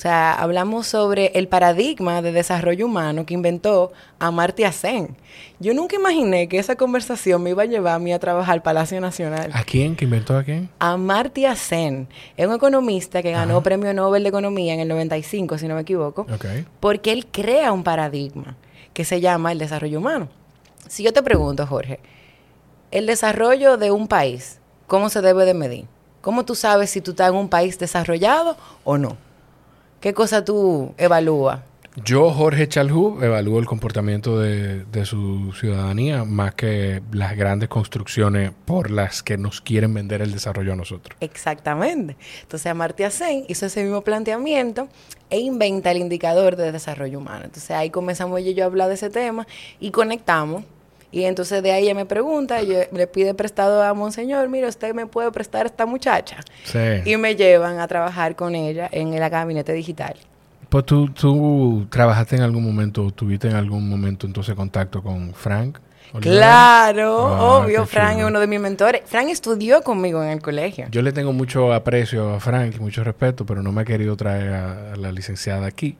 O 0.00 0.02
sea, 0.02 0.32
hablamos 0.32 0.86
sobre 0.86 1.26
el 1.34 1.46
paradigma 1.46 2.22
de 2.22 2.32
desarrollo 2.32 2.86
humano 2.86 3.26
que 3.26 3.34
inventó 3.34 3.92
Amartya 4.18 4.72
Sen. 4.72 5.14
Yo 5.58 5.74
nunca 5.74 5.96
imaginé 5.96 6.48
que 6.48 6.58
esa 6.58 6.76
conversación 6.76 7.42
me 7.42 7.50
iba 7.50 7.64
a 7.64 7.66
llevar 7.66 7.96
a 7.96 7.98
mí 7.98 8.10
a 8.10 8.18
trabajar 8.18 8.54
al 8.54 8.62
Palacio 8.62 8.98
Nacional. 9.02 9.50
¿A 9.52 9.62
quién? 9.62 9.96
¿Que 9.96 10.06
inventó 10.06 10.38
a 10.38 10.42
quién? 10.42 10.70
Amartya 10.78 11.54
Sen 11.54 12.08
es 12.38 12.46
un 12.46 12.54
economista 12.54 13.20
que 13.20 13.30
ganó 13.32 13.56
Ajá. 13.56 13.62
Premio 13.62 13.92
Nobel 13.92 14.22
de 14.22 14.30
Economía 14.30 14.72
en 14.72 14.80
el 14.80 14.88
95, 14.88 15.58
si 15.58 15.68
no 15.68 15.74
me 15.74 15.82
equivoco 15.82 16.26
porque 16.80 17.12
él 17.12 17.26
crea 17.30 17.70
un 17.70 17.82
paradigma 17.82 18.56
que 18.94 19.04
se 19.04 19.20
llama 19.20 19.52
el 19.52 19.58
desarrollo 19.58 19.98
humano. 19.98 20.28
Si 20.88 21.02
yo 21.02 21.12
te 21.12 21.22
pregunto, 21.22 21.66
Jorge, 21.66 22.00
el 22.90 23.04
desarrollo 23.04 23.76
de 23.76 23.90
un 23.90 24.08
país, 24.08 24.60
¿cómo 24.86 25.10
se 25.10 25.20
debe 25.20 25.44
de 25.44 25.52
medir? 25.52 25.84
¿Cómo 26.22 26.46
tú 26.46 26.54
sabes 26.54 26.88
si 26.88 27.02
tú 27.02 27.10
estás 27.10 27.28
en 27.28 27.36
un 27.36 27.50
país 27.50 27.78
desarrollado 27.78 28.56
o 28.82 28.96
no? 28.96 29.18
¿Qué 30.00 30.14
cosa 30.14 30.42
tú 30.44 30.94
evalúas? 30.96 31.60
Yo, 32.04 32.30
Jorge 32.30 32.68
Chalhub, 32.68 33.22
evalúo 33.22 33.58
el 33.58 33.66
comportamiento 33.66 34.38
de, 34.38 34.84
de 34.84 35.04
su 35.04 35.52
ciudadanía 35.52 36.24
más 36.24 36.54
que 36.54 37.02
las 37.12 37.36
grandes 37.36 37.68
construcciones 37.68 38.52
por 38.64 38.90
las 38.90 39.22
que 39.22 39.36
nos 39.36 39.60
quieren 39.60 39.92
vender 39.92 40.22
el 40.22 40.32
desarrollo 40.32 40.72
a 40.72 40.76
nosotros. 40.76 41.18
Exactamente. 41.20 42.16
Entonces 42.42 42.66
Amartya 42.68 43.10
Sen 43.10 43.44
hizo 43.48 43.66
ese 43.66 43.82
mismo 43.82 44.00
planteamiento 44.00 44.88
e 45.28 45.40
inventa 45.40 45.90
el 45.90 45.98
indicador 45.98 46.56
de 46.56 46.72
desarrollo 46.72 47.18
humano. 47.18 47.44
Entonces 47.44 47.72
ahí 47.72 47.90
comenzamos 47.90 48.40
y 48.40 48.54
yo 48.54 48.64
a 48.64 48.66
hablar 48.68 48.88
de 48.88 48.94
ese 48.94 49.10
tema 49.10 49.46
y 49.80 49.90
conectamos. 49.90 50.64
Y 51.12 51.24
entonces 51.24 51.62
de 51.62 51.72
ahí 51.72 51.84
ella 51.84 51.94
me 51.94 52.06
pregunta, 52.06 52.62
yo 52.62 52.78
le 52.92 53.06
pide 53.06 53.34
prestado 53.34 53.82
a 53.82 53.92
Monseñor, 53.94 54.48
mire, 54.48 54.68
usted 54.68 54.94
me 54.94 55.06
puede 55.06 55.32
prestar 55.32 55.64
a 55.64 55.68
esta 55.68 55.84
muchacha. 55.86 56.36
Sí. 56.64 56.78
Y 57.04 57.16
me 57.16 57.34
llevan 57.36 57.80
a 57.80 57.88
trabajar 57.88 58.36
con 58.36 58.54
ella 58.54 58.88
en 58.92 59.12
el 59.14 59.28
gabinete 59.30 59.72
digital. 59.72 60.14
Pues 60.68 60.86
tú, 60.86 61.08
tú 61.10 61.86
trabajaste 61.90 62.36
en 62.36 62.42
algún 62.42 62.64
momento, 62.64 63.10
tuviste 63.10 63.48
en 63.48 63.56
algún 63.56 63.88
momento 63.88 64.24
entonces 64.26 64.54
contacto 64.54 65.02
con 65.02 65.34
Frank. 65.34 65.78
Claro, 66.20 67.26
Ah, 67.28 67.56
obvio, 67.58 67.80
qué 67.82 67.86
Fran 67.86 68.12
chulo. 68.14 68.20
es 68.26 68.30
uno 68.30 68.40
de 68.40 68.46
mis 68.46 68.60
mentores. 68.60 69.02
Fran 69.06 69.28
estudió 69.28 69.82
conmigo 69.82 70.22
en 70.22 70.30
el 70.30 70.40
colegio. 70.42 70.86
Yo 70.90 71.02
le 71.02 71.12
tengo 71.12 71.32
mucho 71.32 71.72
aprecio 71.72 72.34
a 72.34 72.40
Frank 72.40 72.74
y 72.76 72.80
mucho 72.80 73.04
respeto, 73.04 73.46
pero 73.46 73.62
no 73.62 73.72
me 73.72 73.82
ha 73.82 73.84
querido 73.84 74.16
traer 74.16 74.52
a, 74.52 74.92
a 74.92 74.96
la 74.96 75.12
licenciada 75.12 75.66
aquí. 75.66 75.96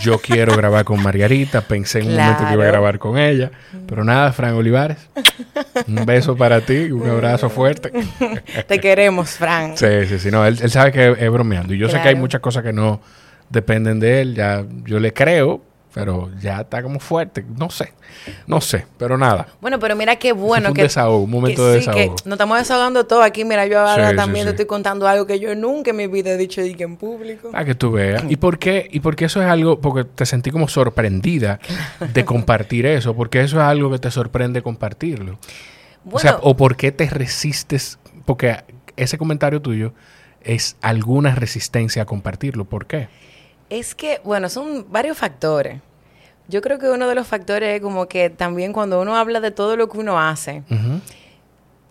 Yo 0.00 0.18
quiero 0.18 0.56
grabar 0.56 0.84
con 0.84 1.02
Margarita, 1.02 1.60
pensé 1.62 2.00
en 2.00 2.08
un 2.08 2.16
momento 2.16 2.46
que 2.46 2.52
iba 2.54 2.64
a 2.64 2.68
grabar 2.68 2.98
con 2.98 3.18
ella, 3.18 3.50
pero 3.86 4.04
nada, 4.04 4.32
Frank 4.32 4.54
Olivares. 4.56 4.98
Un 5.86 6.04
beso 6.06 6.36
para 6.36 6.60
ti, 6.60 6.90
un 6.92 7.08
abrazo 7.08 7.50
fuerte. 7.50 7.92
Te 8.66 8.80
queremos, 8.80 9.30
Fran. 9.30 9.76
Sí, 9.76 10.06
sí, 10.08 10.18
sí, 10.18 10.30
no, 10.30 10.46
él, 10.46 10.58
él 10.60 10.70
sabe 10.70 10.92
que 10.92 11.16
es 11.18 11.30
bromeando 11.30 11.74
y 11.74 11.78
yo 11.78 11.88
sé 11.88 12.00
que 12.00 12.08
hay 12.08 12.14
muchas 12.14 12.40
cosas 12.40 12.62
que 12.62 12.72
no 12.72 13.00
dependen 13.48 13.98
de 14.00 14.20
él, 14.20 14.34
ya 14.34 14.64
yo 14.84 15.00
le 15.00 15.12
creo, 15.12 15.62
pero 15.94 16.30
ya 16.40 16.60
está 16.60 16.82
como 16.82 17.00
fuerte, 17.00 17.44
no 17.56 17.70
sé, 17.70 17.92
no 18.46 18.60
sé, 18.60 18.86
pero 18.98 19.16
nada. 19.16 19.48
Bueno, 19.60 19.78
pero 19.78 19.96
mira 19.96 20.16
qué 20.16 20.32
bueno 20.32 20.64
fue 20.66 20.70
un 20.70 20.74
que... 20.74 20.82
desahogo, 20.82 21.24
un 21.24 21.30
momento 21.30 21.62
que 21.62 21.68
de 21.68 21.80
sí, 21.80 21.86
que 21.90 21.98
desahogo. 22.00 22.16
nos 22.24 22.32
estamos 22.34 22.58
desahogando 22.58 23.06
todo 23.06 23.22
aquí. 23.22 23.44
Mira, 23.44 23.66
yo 23.66 23.80
ahora 23.80 24.06
Sí, 24.06 24.10
sí, 24.10 24.16
también 24.16 24.44
te 24.44 24.50
estoy 24.50 24.66
contando 24.66 25.08
algo 25.08 25.26
que 25.26 25.40
yo 25.40 25.54
nunca 25.54 25.90
en 25.90 25.96
mi 25.96 26.06
vida 26.06 26.30
he 26.30 26.36
dicho 26.36 26.62
y 26.62 26.74
que 26.74 26.84
en 26.84 26.96
público. 26.96 27.50
Para 27.50 27.64
que 27.64 27.74
tú 27.74 27.92
veas. 27.92 28.22
¿Y 28.28 28.36
por 28.36 28.58
qué? 28.58 28.88
¿Y 28.90 29.00
por 29.00 29.16
qué 29.16 29.24
eso 29.26 29.42
es 29.42 29.48
algo? 29.48 29.80
Porque 29.80 30.04
te 30.04 30.26
sentí 30.26 30.50
como 30.50 30.68
sorprendida 30.68 31.58
de 32.12 32.24
compartir 32.24 32.86
eso. 32.86 33.14
Porque 33.14 33.40
eso 33.40 33.56
es 33.56 33.62
algo 33.62 33.90
que 33.90 33.98
te 33.98 34.10
sorprende 34.10 34.62
compartirlo. 34.62 35.38
Bueno, 36.04 36.16
O 36.16 36.18
sea, 36.18 36.38
o 36.42 36.56
por 36.56 36.76
qué 36.76 36.92
te 36.92 37.06
resistes. 37.06 37.98
Porque 38.24 38.56
ese 38.96 39.18
comentario 39.18 39.60
tuyo 39.62 39.92
es 40.42 40.76
alguna 40.80 41.34
resistencia 41.34 42.02
a 42.02 42.06
compartirlo. 42.06 42.64
¿Por 42.64 42.86
qué? 42.86 43.08
Es 43.70 43.94
que, 43.94 44.20
bueno, 44.24 44.48
son 44.48 44.86
varios 44.90 45.16
factores. 45.18 45.80
Yo 46.48 46.62
creo 46.62 46.78
que 46.78 46.88
uno 46.88 47.06
de 47.08 47.14
los 47.14 47.26
factores 47.26 47.76
es 47.76 47.80
como 47.82 48.06
que 48.08 48.30
también 48.30 48.72
cuando 48.72 49.00
uno 49.00 49.16
habla 49.16 49.40
de 49.40 49.50
todo 49.50 49.76
lo 49.76 49.88
que 49.88 49.98
uno 49.98 50.18
hace, 50.18 50.62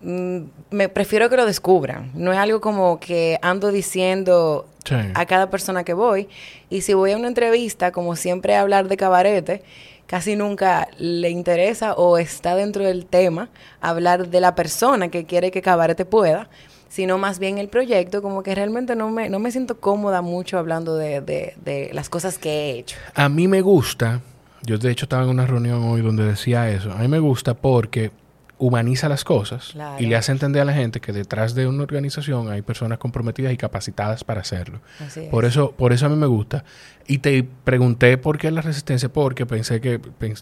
mm, 0.01 0.39
me 0.71 0.89
prefiero 0.89 1.29
que 1.29 1.37
lo 1.37 1.45
descubran. 1.45 2.11
No 2.13 2.31
es 2.31 2.37
algo 2.39 2.61
como 2.61 2.99
que 2.99 3.37
ando 3.41 3.71
diciendo 3.71 4.67
Sí. 4.85 4.95
a 5.15 5.25
cada 5.25 5.49
persona 5.49 5.83
que 5.83 5.93
voy. 5.93 6.29
Y 6.69 6.81
si 6.81 6.93
voy 6.93 7.11
a 7.11 7.17
una 7.17 7.27
entrevista, 7.27 7.91
como 7.91 8.15
siempre 8.15 8.55
hablar 8.55 8.87
de 8.87 8.95
cabarete, 8.97 9.61
casi 10.05 10.35
nunca 10.37 10.87
le 10.97 11.29
interesa 11.29 11.93
o 11.93 12.17
está 12.17 12.55
dentro 12.55 12.85
del 12.85 13.05
tema 13.05 13.49
hablar 13.81 14.29
de 14.29 14.39
la 14.39 14.55
persona 14.55 15.09
que 15.09 15.25
quiere 15.25 15.51
que 15.51 15.61
cabarete 15.61 16.05
pueda, 16.05 16.47
sino 16.89 17.17
más 17.17 17.39
bien 17.39 17.57
el 17.57 17.67
proyecto, 17.69 18.21
como 18.21 18.43
que 18.43 18.55
realmente 18.55 18.95
no 18.95 19.09
me, 19.09 19.29
no 19.29 19.39
me 19.39 19.51
siento 19.51 19.79
cómoda 19.79 20.21
mucho 20.21 20.57
hablando 20.57 20.95
de, 20.95 21.21
de- 21.21 21.55
de 21.63 21.89
las 21.93 22.09
cosas 22.09 22.37
que 22.37 22.49
he 22.49 22.79
hecho. 22.79 22.97
A 23.15 23.29
mí 23.29 23.47
me 23.47 23.61
gusta, 23.61 24.21
yo 24.63 24.77
de 24.77 24.91
hecho 24.91 25.05
estaba 25.05 25.23
en 25.23 25.29
una 25.29 25.45
reunión 25.45 25.83
hoy 25.83 26.01
donde 26.01 26.23
decía 26.23 26.69
eso, 26.69 26.91
a 26.91 26.97
mí 26.97 27.07
me 27.07 27.19
gusta 27.19 27.53
porque 27.55 28.11
humaniza 28.59 29.07
las 29.07 29.23
cosas 29.23 29.69
Claro. 29.73 30.03
y 30.03 30.07
le 30.07 30.15
hace 30.15 30.31
entender 30.31 30.63
a 30.63 30.65
la 30.65 30.73
gente 30.73 30.99
que 30.99 31.13
detrás 31.13 31.53
de 31.53 31.67
una 31.67 31.83
organización 31.83 32.49
hay 32.49 32.63
personas 32.63 32.97
comprometidas 32.97 33.53
y 33.53 33.57
capacitadas 33.57 34.23
para 34.23 34.41
hacerlo. 34.41 34.79
Así 34.99 35.19
es. 35.19 35.29
Por 35.29 35.45
eso, 35.45 35.73
por 35.77 35.93
eso 35.93 36.07
a 36.07 36.09
mí 36.09 36.15
me 36.15 36.25
gusta. 36.25 36.63
Y 37.05 37.19
te 37.19 37.43
pregunté 37.43 38.17
por 38.17 38.39
qué 38.39 38.49
la 38.49 38.61
resistencia, 38.61 39.09
porque 39.09 39.45
pensé 39.45 39.79
que 39.79 40.01
pens- 40.01 40.41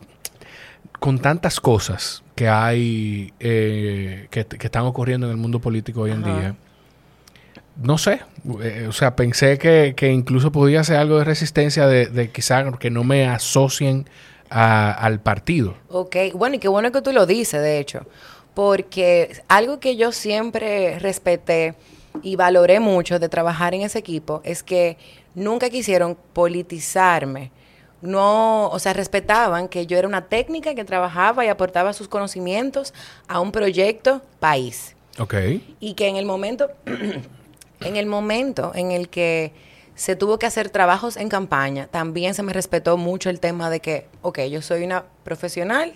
con 0.99 1.19
tantas 1.19 1.59
cosas 1.59 2.23
que 2.35 2.49
hay 2.49 3.33
eh, 3.39 4.27
que, 4.29 4.45
que 4.45 4.67
están 4.67 4.83
ocurriendo 4.83 5.25
en 5.27 5.31
el 5.31 5.37
mundo 5.37 5.59
político 5.59 6.01
hoy 6.01 6.11
en 6.11 6.21
Ajá. 6.23 6.31
día, 6.31 6.55
no 7.81 7.97
sé, 7.97 8.21
eh, 8.61 8.85
o 8.87 8.91
sea, 8.91 9.15
pensé 9.15 9.57
que, 9.57 9.93
que 9.95 10.11
incluso 10.11 10.51
podía 10.51 10.83
ser 10.83 10.97
algo 10.97 11.17
de 11.17 11.23
resistencia 11.25 11.87
de, 11.87 12.07
de 12.07 12.29
quizá 12.31 12.71
que 12.77 12.89
no 12.89 13.03
me 13.03 13.27
asocien 13.27 14.05
a- 14.49 14.91
al 14.91 15.19
partido. 15.21 15.75
Ok, 15.89 16.15
bueno, 16.33 16.55
y 16.57 16.59
qué 16.59 16.67
bueno 16.67 16.91
que 16.91 17.01
tú 17.01 17.11
lo 17.11 17.25
dices, 17.25 17.61
de 17.61 17.79
hecho, 17.79 18.05
porque 18.53 19.41
algo 19.47 19.79
que 19.79 19.97
yo 19.97 20.11
siempre 20.11 20.99
respeté 20.99 21.75
y 22.21 22.35
valoré 22.37 22.79
mucho 22.79 23.19
de 23.19 23.27
trabajar 23.27 23.73
en 23.73 23.81
ese 23.81 23.99
equipo 23.99 24.41
es 24.45 24.63
que 24.63 24.97
nunca 25.33 25.69
quisieron 25.69 26.17
politizarme. 26.33 27.51
No, 28.01 28.69
o 28.69 28.79
sea, 28.79 28.93
respetaban 28.93 29.67
que 29.67 29.87
yo 29.87 29.97
era 29.97 30.07
una 30.07 30.27
técnica 30.27 30.75
que 30.75 30.85
trabajaba 30.85 31.45
y 31.45 31.47
aportaba 31.47 31.93
sus 31.93 32.07
conocimientos 32.07 32.93
a 33.27 33.39
un 33.39 33.51
proyecto 33.51 34.21
país. 34.39 34.95
Ok. 35.17 35.33
Y 35.79 35.93
que 35.93 36.07
en 36.07 36.17
el 36.17 36.25
momento, 36.25 36.69
en 37.79 37.95
el 37.95 38.05
momento 38.05 38.71
en 38.75 38.91
el 38.91 39.09
que 39.09 39.53
se 39.95 40.15
tuvo 40.15 40.37
que 40.37 40.45
hacer 40.45 40.69
trabajos 40.69 41.15
en 41.15 41.29
campaña, 41.29 41.87
también 41.87 42.33
se 42.33 42.43
me 42.43 42.53
respetó 42.53 42.97
mucho 42.97 43.29
el 43.29 43.39
tema 43.39 43.69
de 43.69 43.79
que, 43.79 44.07
ok, 44.21 44.41
yo 44.41 44.61
soy 44.61 44.83
una 44.83 45.05
profesional 45.23 45.93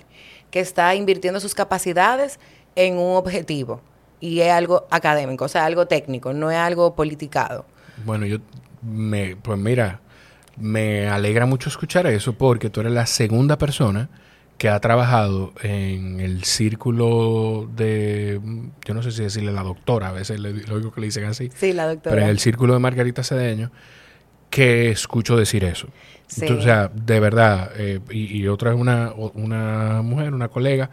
que 0.52 0.62
está 0.62 0.96
invirtiendo 0.96 1.40
sus 1.40 1.54
capacidades 1.54 2.40
en 2.76 2.98
un 2.98 3.18
objetivo. 3.18 3.82
Y 4.22 4.40
es 4.40 4.52
algo 4.52 4.88
académico, 4.90 5.46
o 5.46 5.48
sea, 5.48 5.66
algo 5.66 5.86
técnico, 5.86 6.34
no 6.34 6.50
es 6.50 6.58
algo 6.58 6.96
politicado. 6.96 7.66
Bueno, 8.06 8.26
yo 8.26 8.38
me, 8.82 9.36
pues 9.36 9.58
mira, 9.58 10.00
me 10.60 11.08
alegra 11.08 11.46
mucho 11.46 11.70
escuchar 11.70 12.08
eso 12.08 12.34
porque 12.34 12.70
tú 12.70 12.82
eres 12.82 12.94
la 12.94 13.06
segunda 13.06 13.58
persona 13.58 14.10
que 14.58 14.68
ha 14.68 14.80
trabajado 14.82 15.54
en 15.64 16.20
el 16.20 16.44
círculo 16.44 17.70
de, 17.76 18.42
yo 18.86 18.94
no 18.94 19.02
sé 19.02 19.12
si 19.12 19.24
decirle 19.24 19.54
la 19.54 19.64
doctora, 19.64 20.10
a 20.10 20.12
veces 20.12 20.40
le, 20.40 20.52
lo 20.52 20.78
digo 20.80 20.92
que 20.92 21.00
le 21.00 21.08
dicen 21.08 21.24
así, 21.26 21.50
Sí, 21.56 21.72
la 21.72 21.88
doctora. 21.88 22.14
pero 22.14 22.26
en 22.26 22.30
el 22.30 22.40
círculo 22.40 22.74
de 22.74 22.80
Margarita 22.80 23.24
Cedeño, 23.24 23.72
que 24.50 24.90
escucho 24.92 25.38
decir 25.38 25.64
eso. 25.64 25.88
Sí. 26.28 26.42
Entonces, 26.42 26.66
o 26.66 26.68
sea, 26.68 26.92
de 26.94 27.20
verdad, 27.22 27.72
eh, 27.78 28.00
y, 28.12 28.38
y 28.38 28.48
otra 28.50 28.72
es 28.72 28.78
una, 28.78 29.14
una 29.34 30.02
mujer, 30.02 30.34
una 30.34 30.50
colega, 30.50 30.90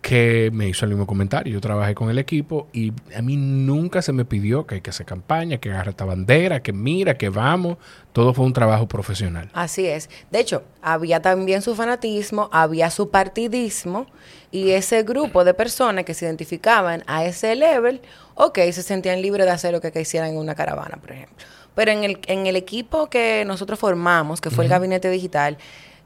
que 0.00 0.50
me 0.52 0.68
hizo 0.68 0.84
el 0.84 0.90
mismo 0.90 1.06
comentario. 1.06 1.52
Yo 1.52 1.60
trabajé 1.60 1.94
con 1.94 2.08
el 2.08 2.18
equipo 2.18 2.68
y 2.72 2.92
a 3.16 3.22
mí 3.22 3.36
nunca 3.36 4.00
se 4.00 4.12
me 4.12 4.24
pidió 4.24 4.66
que 4.66 4.76
hay 4.76 4.80
que 4.80 4.90
hacer 4.90 5.06
campaña, 5.06 5.58
que 5.58 5.70
agarre 5.70 5.90
esta 5.90 6.04
bandera, 6.04 6.62
que 6.62 6.72
mira, 6.72 7.18
que 7.18 7.28
vamos. 7.28 7.78
Todo 8.12 8.32
fue 8.32 8.44
un 8.44 8.52
trabajo 8.52 8.86
profesional. 8.86 9.50
Así 9.52 9.86
es. 9.86 10.08
De 10.30 10.40
hecho, 10.40 10.62
había 10.82 11.20
también 11.20 11.62
su 11.62 11.74
fanatismo, 11.74 12.48
había 12.52 12.90
su 12.90 13.10
partidismo 13.10 14.06
y 14.50 14.70
ese 14.70 15.02
grupo 15.02 15.44
de 15.44 15.54
personas 15.54 16.04
que 16.04 16.14
se 16.14 16.24
identificaban 16.24 17.02
a 17.06 17.24
ese 17.24 17.54
level, 17.54 18.00
ok, 18.34 18.58
se 18.72 18.82
sentían 18.82 19.20
libres 19.20 19.46
de 19.46 19.52
hacer 19.52 19.72
lo 19.72 19.80
que 19.80 19.92
quisieran 19.92 20.30
en 20.30 20.36
una 20.36 20.54
caravana, 20.54 20.96
por 20.96 21.12
ejemplo. 21.12 21.36
Pero 21.74 21.92
en 21.92 22.04
el, 22.04 22.18
en 22.26 22.46
el 22.46 22.56
equipo 22.56 23.08
que 23.08 23.44
nosotros 23.46 23.78
formamos, 23.78 24.40
que 24.40 24.50
fue 24.50 24.64
el 24.64 24.70
gabinete 24.70 25.10
digital, 25.10 25.58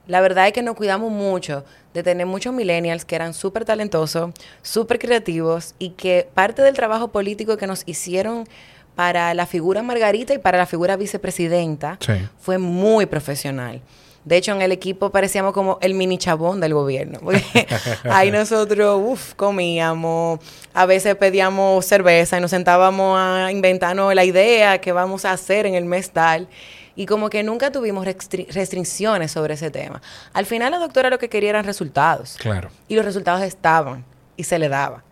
la 0.06 0.20
verdad 0.20 0.46
es 0.46 0.52
que 0.52 0.62
nos 0.62 0.74
cuidamos 0.76 1.10
mucho 1.12 1.64
de 1.94 2.02
tener 2.02 2.26
muchos 2.26 2.52
millennials 2.54 3.04
que 3.04 3.14
eran 3.14 3.34
súper 3.34 3.64
talentosos, 3.64 4.32
súper 4.62 4.98
creativos 4.98 5.74
y 5.78 5.90
que 5.90 6.28
parte 6.34 6.62
del 6.62 6.74
trabajo 6.74 7.08
político 7.08 7.56
que 7.56 7.66
nos 7.66 7.82
hicieron 7.86 8.48
para 8.94 9.32
la 9.34 9.46
figura 9.46 9.82
Margarita 9.82 10.34
y 10.34 10.38
para 10.38 10.58
la 10.58 10.66
figura 10.66 10.96
vicepresidenta 10.96 11.98
Sí. 12.00 12.12
fue 12.40 12.58
muy 12.58 13.06
profesional. 13.06 13.80
De 14.24 14.36
hecho, 14.36 14.52
en 14.52 14.62
el 14.62 14.70
equipo 14.70 15.10
parecíamos 15.10 15.52
como 15.52 15.78
el 15.80 15.94
mini 15.94 16.16
chabón 16.16 16.60
del 16.60 16.74
gobierno. 16.74 17.18
Porque 17.20 17.42
ahí 18.04 18.30
nosotros, 18.30 19.00
uff, 19.04 19.34
comíamos, 19.34 20.38
a 20.74 20.86
veces 20.86 21.16
pedíamos 21.16 21.84
cerveza 21.86 22.38
y 22.38 22.40
nos 22.40 22.50
sentábamos 22.52 23.18
a 23.18 23.50
inventarnos 23.50 24.14
la 24.14 24.24
idea 24.24 24.80
que 24.80 24.92
vamos 24.92 25.24
a 25.24 25.32
hacer 25.32 25.66
en 25.66 25.74
el 25.74 25.84
mes 25.86 26.10
tal. 26.12 26.46
Y 26.94 27.06
como 27.06 27.30
que 27.30 27.42
nunca 27.42 27.70
tuvimos 27.72 28.06
restri- 28.06 28.46
restricciones 28.52 29.32
sobre 29.32 29.54
ese 29.54 29.70
tema. 29.70 30.02
Al 30.32 30.46
final 30.46 30.72
la 30.72 30.78
doctora 30.78 31.08
lo 31.10 31.18
que 31.18 31.28
quería 31.28 31.50
eran 31.50 31.64
resultados. 31.64 32.36
Claro. 32.38 32.70
Y 32.88 32.94
los 32.96 33.04
resultados 33.04 33.42
estaban 33.42 34.04
y 34.36 34.44
se 34.44 34.58
le 34.58 34.68
daba. 34.68 35.02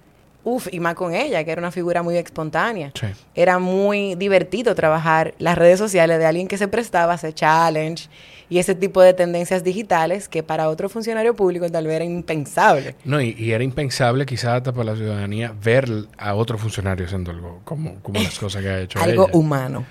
Uf, 0.43 0.69
y 0.73 0.81
más 0.81 0.95
con 0.95 1.15
ella, 1.15 1.45
que 1.45 1.51
era 1.51 1.61
una 1.61 1.71
figura 1.71 2.03
muy 2.03 2.17
espontánea. 2.17 2.93
Sí. 2.99 3.09
Era 3.35 3.59
muy 3.59 4.15
divertido 4.15 4.75
trabajar 4.75 5.35
las 5.39 5.59
redes 5.59 5.79
sociales 5.79 6.19
de 6.19 6.25
alguien 6.25 6.49
que 6.49 6.57
se 6.57 6.67
prestaba 6.67 7.13
a 7.13 7.17
hacer 7.17 7.35
challenge 7.35 8.09
y 8.49 8.59
ese 8.59 8.75
tipo 8.75 9.03
de 9.03 9.13
tendencias 9.13 9.63
digitales 9.65 10.29
que 10.31 10.43
para 10.43 10.71
otro 10.71 10.89
funcionario 10.89 11.37
público 11.37 11.69
tal 11.71 11.87
vez 11.87 11.97
era 11.97 12.07
impensable. 12.07 12.97
No, 13.05 13.21
y, 13.21 13.35
y 13.39 13.53
era 13.53 13.63
impensable 13.63 14.25
quizás 14.25 14.57
hasta 14.57 14.73
para 14.73 14.85
la 14.93 14.97
ciudadanía 14.97 15.55
ver 15.63 15.89
a 16.17 16.35
otro 16.35 16.57
funcionario 16.57 17.05
haciendo 17.05 17.31
algo 17.33 17.61
como, 17.65 17.97
como 18.03 18.19
las 18.21 18.39
cosas 18.39 18.63
que 18.63 18.69
ha 18.71 18.81
hecho 18.81 18.99
Algo 18.99 19.25
ella. 19.29 19.37
humano. 19.39 19.85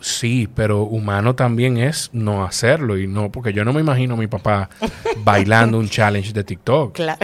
Sí, 0.00 0.48
pero 0.54 0.82
humano 0.82 1.34
también 1.34 1.76
es 1.76 2.10
no 2.12 2.44
hacerlo 2.44 2.96
y 2.98 3.06
no, 3.06 3.30
porque 3.30 3.52
yo 3.52 3.64
no 3.64 3.72
me 3.72 3.80
imagino 3.80 4.14
a 4.14 4.16
mi 4.16 4.26
papá 4.26 4.68
bailando 5.24 5.78
un 5.78 5.88
challenge 5.88 6.32
de 6.32 6.42
TikTok. 6.44 6.94
Claro. 6.94 7.18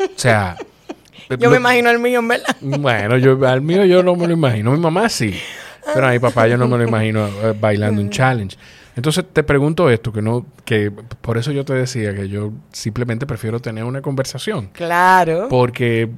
O 0.00 0.06
sea, 0.18 0.56
Yo 1.28 1.36
lo- 1.38 1.50
me 1.50 1.56
imagino 1.58 1.90
el 1.90 1.98
mío, 1.98 2.18
en 2.18 2.28
verdad. 2.28 2.56
Bueno, 2.60 3.16
yo 3.16 3.38
al 3.46 3.62
mío 3.62 3.84
yo 3.86 4.02
no 4.02 4.16
me 4.16 4.26
lo 4.26 4.32
imagino. 4.34 4.72
Mi 4.72 4.78
mamá 4.78 5.08
sí, 5.08 5.34
pero 5.94 6.06
a 6.08 6.10
mi 6.10 6.18
papá 6.18 6.46
yo 6.46 6.58
no 6.58 6.68
me 6.68 6.76
lo 6.76 6.84
imagino 6.86 7.26
eh, 7.26 7.54
bailando 7.58 8.00
un 8.02 8.10
challenge. 8.10 8.56
Entonces 8.94 9.24
te 9.32 9.42
pregunto 9.42 9.88
esto, 9.88 10.12
que 10.12 10.20
no, 10.20 10.44
que 10.66 10.90
por 10.90 11.38
eso 11.38 11.50
yo 11.50 11.64
te 11.64 11.72
decía 11.72 12.14
que 12.14 12.28
yo 12.28 12.52
simplemente 12.72 13.24
prefiero 13.26 13.60
tener 13.60 13.84
una 13.84 14.02
conversación. 14.02 14.68
Claro. 14.74 15.46
Porque 15.48 16.10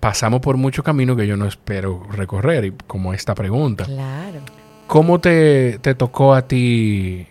pasamos 0.00 0.40
por 0.42 0.58
muchos 0.58 0.84
caminos 0.84 1.16
que 1.16 1.26
yo 1.26 1.38
no 1.38 1.46
espero 1.46 2.06
recorrer, 2.12 2.66
y 2.66 2.72
como 2.86 3.14
esta 3.14 3.34
pregunta. 3.34 3.84
Claro. 3.86 4.40
¿Cómo 4.88 5.20
te, 5.20 5.78
te 5.80 5.94
tocó 5.94 6.34
a 6.34 6.48
ti 6.48 7.26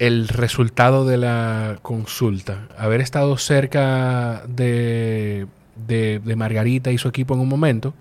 el 0.00 0.26
resultado 0.26 1.06
de 1.06 1.18
la 1.18 1.78
consulta? 1.82 2.66
Haber 2.76 3.00
estado 3.00 3.38
cerca 3.38 4.42
de, 4.48 5.46
de, 5.86 6.18
de 6.18 6.34
Margarita 6.36 6.90
y 6.90 6.98
su 6.98 7.06
equipo 7.06 7.34
en 7.34 7.40
un 7.40 7.48
momento 7.48 7.94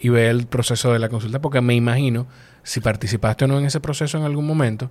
y 0.00 0.08
ver 0.08 0.30
el 0.30 0.48
proceso 0.48 0.92
de 0.92 0.98
la 0.98 1.08
consulta, 1.08 1.40
porque 1.40 1.60
me 1.60 1.76
imagino, 1.76 2.26
si 2.64 2.80
participaste 2.80 3.44
o 3.44 3.48
no 3.48 3.60
en 3.60 3.66
ese 3.66 3.78
proceso 3.78 4.18
en 4.18 4.24
algún 4.24 4.48
momento, 4.48 4.90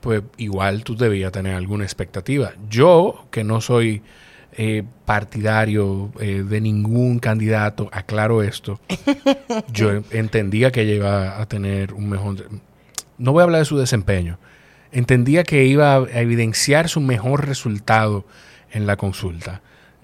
pues 0.00 0.22
igual 0.38 0.82
tú 0.82 0.96
debías 0.96 1.30
tener 1.30 1.54
alguna 1.54 1.84
expectativa. 1.84 2.52
Yo, 2.70 3.26
que 3.30 3.44
no 3.44 3.60
soy 3.60 4.02
eh, 4.58 4.82
partidario 5.04 6.10
eh, 6.20 6.42
de 6.46 6.60
ningún 6.60 7.20
candidato, 7.20 7.88
aclaro 7.92 8.42
esto, 8.42 8.80
yo 9.72 9.92
en- 9.92 10.04
entendía 10.10 10.70
que 10.72 10.82
ella 10.82 10.94
iba 10.94 11.40
a 11.40 11.46
tener 11.46 11.94
un 11.94 12.08
mejor... 12.10 12.36
No 13.18 13.32
voy 13.32 13.40
a 13.40 13.44
hablar 13.44 13.60
de 13.60 13.64
su 13.64 13.78
desempeño. 13.78 14.38
Entendía 14.92 15.44
que 15.44 15.64
iba 15.64 15.94
a 15.96 16.20
evidenciar 16.20 16.88
su 16.88 17.00
mejor 17.00 17.46
resultado 17.46 18.24
en 18.70 18.86
la 18.86 18.96
consulta. 18.96 19.60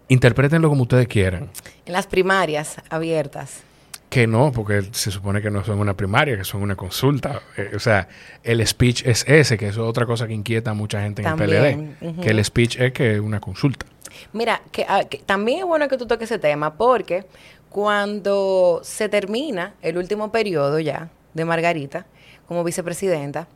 Interprétenlo 0.09 0.69
como 0.69 0.83
ustedes 0.83 1.09
quieran. 1.09 1.49
En 1.87 1.93
las 1.93 2.07
primarias 2.07 2.77
abiertas. 2.91 3.63
Que 4.11 4.27
no, 4.27 4.53
porque 4.53 4.83
se 4.93 5.11
supone 5.11 5.41
que 5.43 5.51
no 5.51 5.65
son 5.65 5.79
una 5.81 5.95
primaria, 5.95 6.37
que 6.37 6.45
son 6.45 6.63
una 6.63 6.77
consulta. 6.77 7.41
Eh, 7.57 7.73
o 7.75 7.79
sea, 7.81 8.07
el 8.45 8.65
speech 8.67 9.03
es 9.07 9.25
ese, 9.27 9.57
que 9.59 9.69
es 9.69 9.79
otra 9.79 10.07
cosa 10.07 10.27
que 10.29 10.35
inquieta 10.35 10.71
a 10.71 10.75
mucha 10.75 11.01
gente 11.03 11.23
en 11.23 11.29
También, 11.37 11.97
el 12.01 12.13
PLD. 12.15 12.21
Que 12.23 12.31
el 12.31 12.45
speech 12.45 12.79
es 12.79 12.93
que 12.93 13.15
es 13.15 13.21
una 13.21 13.41
consulta. 13.41 13.87
Mira, 14.35 14.61
que, 14.73 14.85
ah, 14.89 15.05
que 15.05 15.17
también 15.19 15.61
es 15.61 15.65
bueno 15.65 15.89
que 15.89 15.97
tú 15.97 16.07
toques 16.07 16.31
ese 16.31 16.39
tema 16.39 16.75
porque 16.75 17.25
cuando 17.71 18.81
se 18.85 19.09
termina 19.09 19.75
el 19.83 19.97
último 19.97 20.31
periodo 20.31 20.79
ya 20.79 21.09
de 21.35 21.45
Margarita 21.45 22.07
como 22.47 22.63
vicepresidenta, 22.65 23.49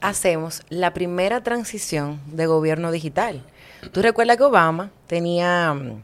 hacemos 0.00 0.62
la 0.68 0.92
primera 0.94 1.42
transición 1.42 2.20
de 2.26 2.46
gobierno 2.46 2.92
digital. 2.92 3.42
Tú 3.92 4.00
recuerdas 4.00 4.36
que 4.36 4.44
Obama 4.44 4.90
tenía, 5.06 5.74
mm, 5.74 6.02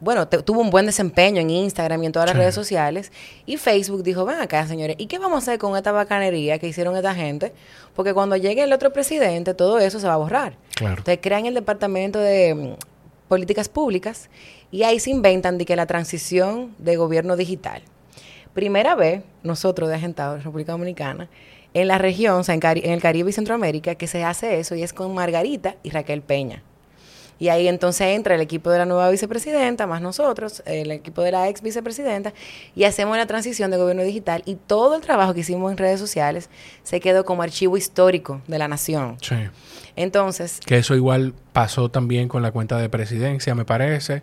bueno, 0.00 0.26
te- 0.28 0.42
tuvo 0.42 0.60
un 0.60 0.70
buen 0.70 0.86
desempeño 0.86 1.40
en 1.40 1.48
Instagram 1.50 2.02
y 2.02 2.06
en 2.06 2.12
todas 2.12 2.26
las 2.26 2.34
Sí. 2.34 2.40
redes 2.40 2.54
sociales 2.54 3.12
y 3.46 3.56
Facebook 3.56 4.02
dijo, 4.02 4.24
ven 4.24 4.40
acá, 4.40 4.66
señores, 4.66 4.96
¿y 4.98 5.06
qué 5.06 5.18
vamos 5.18 5.36
a 5.36 5.38
hacer 5.38 5.58
con 5.58 5.76
esta 5.76 5.92
bacanería 5.92 6.58
que 6.58 6.66
hicieron 6.66 6.96
esta 6.96 7.14
gente? 7.14 7.52
Porque 7.94 8.12
cuando 8.12 8.36
llegue 8.36 8.62
el 8.62 8.72
otro 8.72 8.92
presidente, 8.92 9.54
todo 9.54 9.78
eso 9.78 10.00
se 10.00 10.06
va 10.06 10.14
a 10.14 10.18
borrar. 10.18 10.56
Claro. 10.74 10.96
Entonces 10.98 11.18
crean 11.22 11.46
el 11.46 11.54
departamento 11.54 12.18
de 12.18 12.54
mm, 12.54 12.93
políticas 13.28 13.68
públicas 13.68 14.30
y 14.70 14.82
ahí 14.82 15.00
se 15.00 15.10
inventan 15.10 15.58
de 15.58 15.64
que 15.64 15.76
la 15.76 15.86
transición 15.86 16.74
de 16.78 16.96
gobierno 16.96 17.36
digital. 17.36 17.82
Primera 18.52 18.94
vez, 18.94 19.22
nosotros 19.42 19.88
de 19.88 19.96
Agentado, 19.96 20.38
República 20.38 20.72
Dominicana, 20.72 21.28
en 21.74 21.88
la 21.88 21.98
región, 21.98 22.42
en, 22.46 22.60
en 22.62 22.90
el 22.92 23.00
Caribe 23.00 23.30
y 23.30 23.32
Centroamérica, 23.32 23.96
que 23.96 24.06
se 24.06 24.22
hace 24.22 24.60
eso 24.60 24.76
y 24.76 24.82
es 24.82 24.92
con 24.92 25.12
Margarita 25.14 25.76
y 25.82 25.90
Raquel 25.90 26.22
Peña. 26.22 26.62
Y 27.38 27.48
ahí 27.48 27.66
entonces 27.68 28.06
entra 28.08 28.34
el 28.36 28.40
equipo 28.40 28.70
de 28.70 28.78
la 28.78 28.86
nueva 28.86 29.10
vicepresidenta, 29.10 29.86
más 29.86 30.00
nosotros, 30.00 30.62
el 30.66 30.90
equipo 30.92 31.22
de 31.22 31.32
la 31.32 31.48
ex 31.48 31.62
vicepresidenta, 31.62 32.32
y 32.76 32.84
hacemos 32.84 33.16
la 33.16 33.26
transición 33.26 33.70
de 33.70 33.76
gobierno 33.76 34.02
digital. 34.04 34.42
Y 34.46 34.54
todo 34.54 34.94
el 34.94 35.00
trabajo 35.02 35.34
que 35.34 35.40
hicimos 35.40 35.70
en 35.72 35.76
redes 35.78 35.98
sociales 36.00 36.48
se 36.84 37.00
quedó 37.00 37.24
como 37.24 37.42
archivo 37.42 37.76
histórico 37.76 38.40
de 38.46 38.58
la 38.58 38.68
nación. 38.68 39.16
Sí. 39.20 39.34
Entonces, 39.96 40.60
Que 40.64 40.78
eso 40.78 40.94
igual 40.94 41.34
pasó 41.52 41.88
también 41.90 42.28
con 42.28 42.42
la 42.42 42.50
cuenta 42.52 42.78
de 42.78 42.88
presidencia, 42.88 43.54
me 43.54 43.64
parece. 43.64 44.22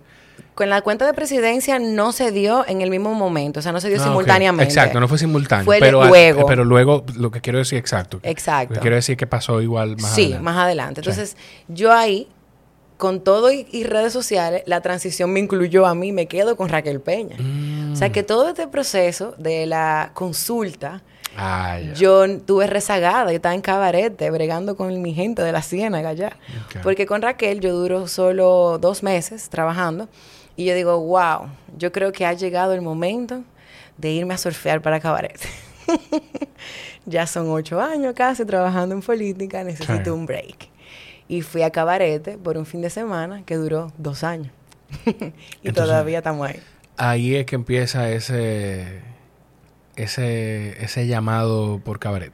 con 0.56 0.70
la 0.70 0.82
cuenta 0.82 1.06
de 1.06 1.14
presidencia 1.14 1.80
no 1.80 2.12
se 2.12 2.32
dio 2.32 2.66
en 2.68 2.82
el 2.82 2.90
mismo 2.90 3.14
momento, 3.14 3.60
o 3.60 3.64
sea, 3.64 3.72
no 3.72 3.80
se 3.80 3.88
dio 3.90 4.00
Ah, 4.02 4.04
simultáneamente. 4.04 4.66
Exacto, 4.66 5.00
no 5.00 5.08
fue 5.08 5.18
simultáneo. 5.18 5.66
Fue 5.66 5.80
pero, 5.80 6.02
al- 6.02 6.10
luego. 6.10 6.46
pero 6.46 6.66
luego, 6.66 7.06
lo 7.16 7.32
que 7.32 7.40
quiero 7.42 7.58
decir, 7.60 7.78
exacto. 7.78 8.20
Exacto. 8.24 8.74
Lo 8.74 8.80
que 8.80 8.82
quiero 8.82 8.96
decir 8.98 9.16
que 9.18 9.26
pasó 9.28 9.62
igual 9.62 9.96
más 9.98 10.14
sí, 10.14 10.24
adelante. 10.24 10.44
más 10.44 10.58
adelante. 10.58 11.02
Entonces, 11.02 11.38
yo 11.70 11.92
ahí, 11.94 12.28
con 13.02 13.22
todo 13.22 13.52
y, 13.52 13.66
y 13.72 13.84
redes 13.84 14.14
sociales, 14.14 14.62
la 14.68 14.80
transición 14.82 15.34
me 15.34 15.40
incluyó 15.40 15.88
a 15.88 15.96
mí, 15.96 16.12
me 16.12 16.28
quedo 16.28 16.56
con 16.56 16.70
Raquel 16.70 17.02
Peña. 17.02 17.36
Mm. 17.40 17.94
O 17.94 17.96
sea, 17.96 18.12
que 18.12 18.22
todo 18.22 18.48
este 18.48 18.68
proceso 18.68 19.34
de 19.40 19.66
la 19.66 20.12
consulta, 20.14 21.02
Ah, 21.36 21.80
yo 21.96 22.40
tuve 22.42 22.68
rezagada, 22.68 23.32
yo 23.32 23.38
estaba 23.38 23.56
en 23.56 23.62
cabarete, 23.62 24.30
bregando 24.30 24.76
con 24.76 25.02
mi 25.02 25.16
gente 25.16 25.42
de 25.42 25.52
la 25.52 25.64
Ciénaga 25.64 26.10
allá. 26.10 26.38
Porque 26.84 27.08
con 27.08 27.24
Raquel 27.24 27.60
yo 27.60 27.74
duro 27.74 28.08
solo 28.08 28.78
dos 28.78 29.02
meses 29.02 29.50
trabajando 29.50 30.08
y 30.56 30.66
yo 30.66 30.76
digo, 30.76 31.00
wow, 31.00 31.48
yo 31.78 31.92
creo 31.92 32.12
que 32.12 32.28
ha 32.28 32.34
llegado 32.34 32.74
el 32.74 32.82
momento 32.82 33.44
de 33.98 34.12
irme 34.12 34.36
a 34.36 34.38
surfear 34.38 34.82
para 34.82 35.00
cabarete. 35.00 35.48
ya 37.06 37.26
son 37.26 37.50
ocho 37.50 37.82
años 37.82 38.14
casi 38.14 38.46
trabajando 38.46 38.94
en 38.94 39.02
política, 39.02 39.64
necesito 39.64 40.14
un 40.14 40.28
break. 40.28 40.70
Y 41.32 41.44
fui 41.44 41.62
a 41.62 41.70
cabarete 41.70 42.38
por 42.38 42.58
un 42.58 42.66
fin 42.66 42.82
de 42.82 42.90
semana 42.90 43.44
que 43.46 43.56
duró 43.56 43.94
dos 43.98 44.26
años. 44.26 44.52
y 45.06 45.10
Entonces- 45.64 45.74
todavía 45.74 46.18
estamos 46.18 46.46
ahí. 46.50 46.60
Ahí 46.98 47.36
es 47.38 47.46
que 47.46 47.56
empieza 47.56 48.10
ese, 48.12 49.00
ese, 49.96 50.84
ese 50.84 51.08
llamado 51.08 51.80
por 51.80 52.00
cabaret. 52.00 52.34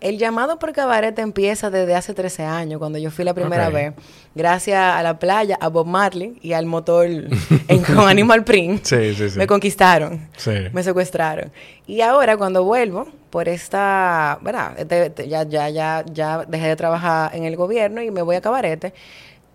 El 0.00 0.18
llamado 0.18 0.58
por 0.58 0.72
cabaret 0.72 1.18
empieza 1.18 1.70
desde 1.70 1.94
hace 1.94 2.12
13 2.12 2.44
años, 2.44 2.78
cuando 2.78 2.98
yo 2.98 3.10
fui 3.10 3.24
la 3.24 3.32
primera 3.32 3.70
vez, 3.70 3.94
gracias 4.34 4.78
a 4.78 5.02
la 5.02 5.18
playa, 5.18 5.56
a 5.58 5.68
Bob 5.68 5.86
Marley 5.86 6.38
y 6.42 6.52
al 6.52 6.66
motor 6.66 7.06
en, 7.68 7.82
con 7.82 8.00
Animal 8.06 8.44
Print. 8.44 8.84
Sí, 8.84 9.14
sí, 9.14 9.30
sí. 9.30 9.38
Me 9.38 9.46
conquistaron, 9.46 10.28
me 10.72 10.82
secuestraron. 10.82 11.50
Y 11.86 12.02
ahora 12.02 12.36
cuando 12.36 12.62
vuelvo, 12.62 13.08
por 13.30 13.48
esta, 13.48 14.38
¿verdad? 14.42 14.74
Este- 14.78 15.06
este, 15.06 15.28
ya, 15.28 15.44
ya, 15.44 15.70
ya, 15.70 16.04
ya 16.12 16.44
dejé 16.46 16.68
de 16.68 16.76
trabajar 16.76 17.34
en 17.34 17.44
el 17.44 17.56
gobierno 17.56 18.02
y 18.02 18.10
me 18.10 18.20
voy 18.22 18.36
a 18.36 18.40
cabarete 18.42 18.92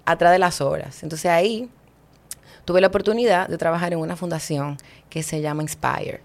atrás 0.06 0.32
de 0.32 0.39
las 0.39 0.60
horas. 0.60 1.04
Entonces 1.04 1.30
ahí 1.30 1.69
tuve 2.65 2.82
la 2.82 2.88
oportunidad 2.88 3.47
de 3.47 3.58
trabajar 3.58 3.93
en 3.93 3.99
una 3.99 4.15
fundación 4.15 4.77
que 5.10 5.21
se 5.21 5.39
llama 5.41 5.62
Inspire. 5.62 6.21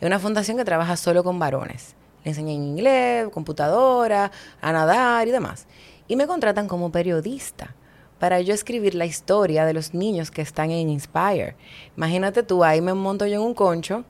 Es 0.00 0.06
una 0.06 0.18
fundación 0.18 0.56
que 0.56 0.64
trabaja 0.64 0.96
solo 0.96 1.22
con 1.22 1.38
varones. 1.38 1.94
Le 2.24 2.30
enseñan 2.30 2.54
inglés, 2.54 3.28
computadora, 3.30 4.30
a 4.60 4.72
nadar 4.72 5.26
y 5.28 5.30
demás. 5.30 5.66
Y 6.08 6.16
me 6.16 6.26
contratan 6.26 6.68
como 6.68 6.92
periodista 6.92 7.74
para 8.18 8.40
yo 8.40 8.54
escribir 8.54 8.94
la 8.94 9.04
historia 9.04 9.64
de 9.64 9.74
los 9.74 9.94
niños 9.94 10.30
que 10.30 10.42
están 10.42 10.70
en 10.70 10.88
Inspire. 10.88 11.56
Imagínate 11.96 12.44
tú, 12.44 12.62
ahí 12.62 12.80
me 12.80 12.94
monto 12.94 13.26
yo 13.26 13.34
en 13.34 13.40
un 13.40 13.54
concho 13.54 14.04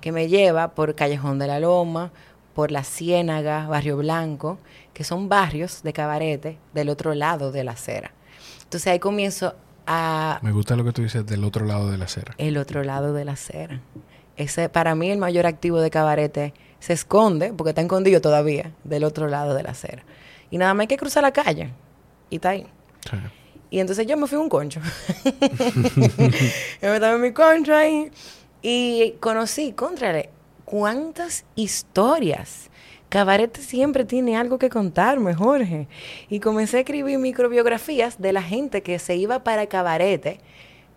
que 0.00 0.12
me 0.12 0.28
lleva 0.28 0.74
por 0.74 0.94
Callejón 0.94 1.40
de 1.40 1.48
la 1.48 1.58
Loma, 1.58 2.12
por 2.54 2.70
La 2.70 2.84
Ciénaga, 2.84 3.66
Barrio 3.66 3.96
Blanco, 3.96 4.58
que 4.94 5.02
son 5.02 5.28
barrios 5.28 5.82
de 5.82 5.92
cabarete 5.92 6.58
del 6.74 6.88
otro 6.88 7.12
lado 7.14 7.50
de 7.50 7.64
la 7.64 7.72
acera. 7.72 8.12
Entonces 8.62 8.86
ahí 8.86 8.98
comienzo 9.00 9.54
a 9.86 10.38
Me 10.42 10.52
gusta 10.52 10.76
lo 10.76 10.84
que 10.84 10.92
tú 10.92 11.02
dices 11.02 11.26
del 11.26 11.42
otro 11.44 11.66
lado 11.66 11.90
de 11.90 11.98
la 11.98 12.04
acera. 12.04 12.34
el 12.38 12.56
otro 12.58 12.84
lado 12.84 13.12
de 13.12 13.24
la 13.24 13.32
acera. 13.32 13.80
Ese, 14.36 14.68
para 14.68 14.94
mí, 14.94 15.10
el 15.10 15.18
mayor 15.18 15.46
activo 15.46 15.80
de 15.80 15.90
cabarete 15.90 16.54
se 16.80 16.92
esconde, 16.92 17.52
porque 17.52 17.70
está 17.70 17.82
escondido 17.82 18.20
todavía, 18.20 18.72
del 18.84 19.04
otro 19.04 19.28
lado 19.28 19.54
de 19.54 19.62
la 19.62 19.70
acera. 19.70 20.02
Y 20.50 20.58
nada 20.58 20.74
más 20.74 20.82
hay 20.82 20.86
que 20.88 20.96
cruzar 20.96 21.22
la 21.22 21.32
calle. 21.32 21.70
Y 22.30 22.36
está 22.36 22.50
ahí. 22.50 22.66
Sí. 23.10 23.16
Y 23.70 23.80
entonces 23.80 24.06
yo 24.06 24.16
me 24.16 24.26
fui 24.26 24.38
a 24.38 24.40
un 24.40 24.48
concho. 24.48 24.80
yo 25.24 26.88
me 26.88 26.94
estaba 26.94 27.14
en 27.14 27.20
mi 27.20 27.32
concho 27.32 27.74
ahí. 27.74 28.10
Y 28.62 29.14
conocí, 29.20 29.72
contrale, 29.72 30.30
cuántas 30.64 31.44
historias. 31.54 32.70
Cabarete 33.08 33.62
siempre 33.62 34.04
tiene 34.04 34.36
algo 34.36 34.58
que 34.58 34.68
contarme, 34.68 35.34
Jorge. 35.34 35.88
Y 36.28 36.40
comencé 36.40 36.78
a 36.78 36.80
escribir 36.80 37.18
microbiografías 37.18 38.20
de 38.20 38.32
la 38.32 38.42
gente 38.42 38.82
que 38.82 38.98
se 38.98 39.16
iba 39.16 39.44
para 39.44 39.66
Cabarete 39.66 40.40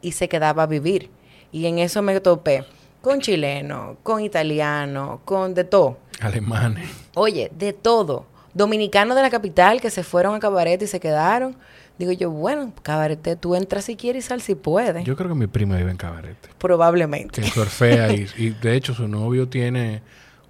y 0.02 0.14
se 0.14 0.28
quedaba 0.28 0.64
a 0.64 0.68
vivir. 0.68 1.10
Y 1.52 1.66
en 1.66 1.80
eso 1.80 2.02
me 2.02 2.20
topé 2.20 2.66
con 3.02 3.20
chileno, 3.22 3.98
con 4.04 4.22
italiano, 4.22 5.22
con 5.26 5.54
de 5.54 5.64
todo. 5.64 5.98
Alemanes. 6.22 6.90
Oye, 7.16 7.52
de 7.58 7.74
todo. 7.74 8.26
Dominicanos 8.54 9.16
de 9.16 9.22
la 9.22 9.30
capital 9.30 9.80
que 9.80 9.90
se 9.90 10.04
fueron 10.04 10.36
a 10.36 10.40
Cabarete 10.40 10.86
y 10.86 10.88
se 10.88 11.00
quedaron. 11.00 11.56
Digo 11.98 12.12
yo, 12.14 12.32
bueno, 12.32 12.72
Cabarete, 12.82 13.36
tú 13.36 13.56
entras 13.56 13.86
si 13.86 13.96
quieres 13.96 14.26
y 14.26 14.28
sal 14.30 14.42
si 14.42 14.56
puedes. 14.56 15.04
Yo 15.06 15.16
creo 15.16 15.30
que 15.30 15.36
mi 15.36 15.48
prima 15.48 15.76
vive 15.78 15.92
en 15.92 15.98
cabaret. 15.98 16.38
Probablemente. 16.58 17.42
Que 17.42 17.50
surfea 17.50 18.14
y, 18.14 18.28
y 18.38 18.50
de 18.62 18.76
hecho 18.76 18.94
su 18.94 19.08
novio 19.08 19.48
tiene 19.50 20.02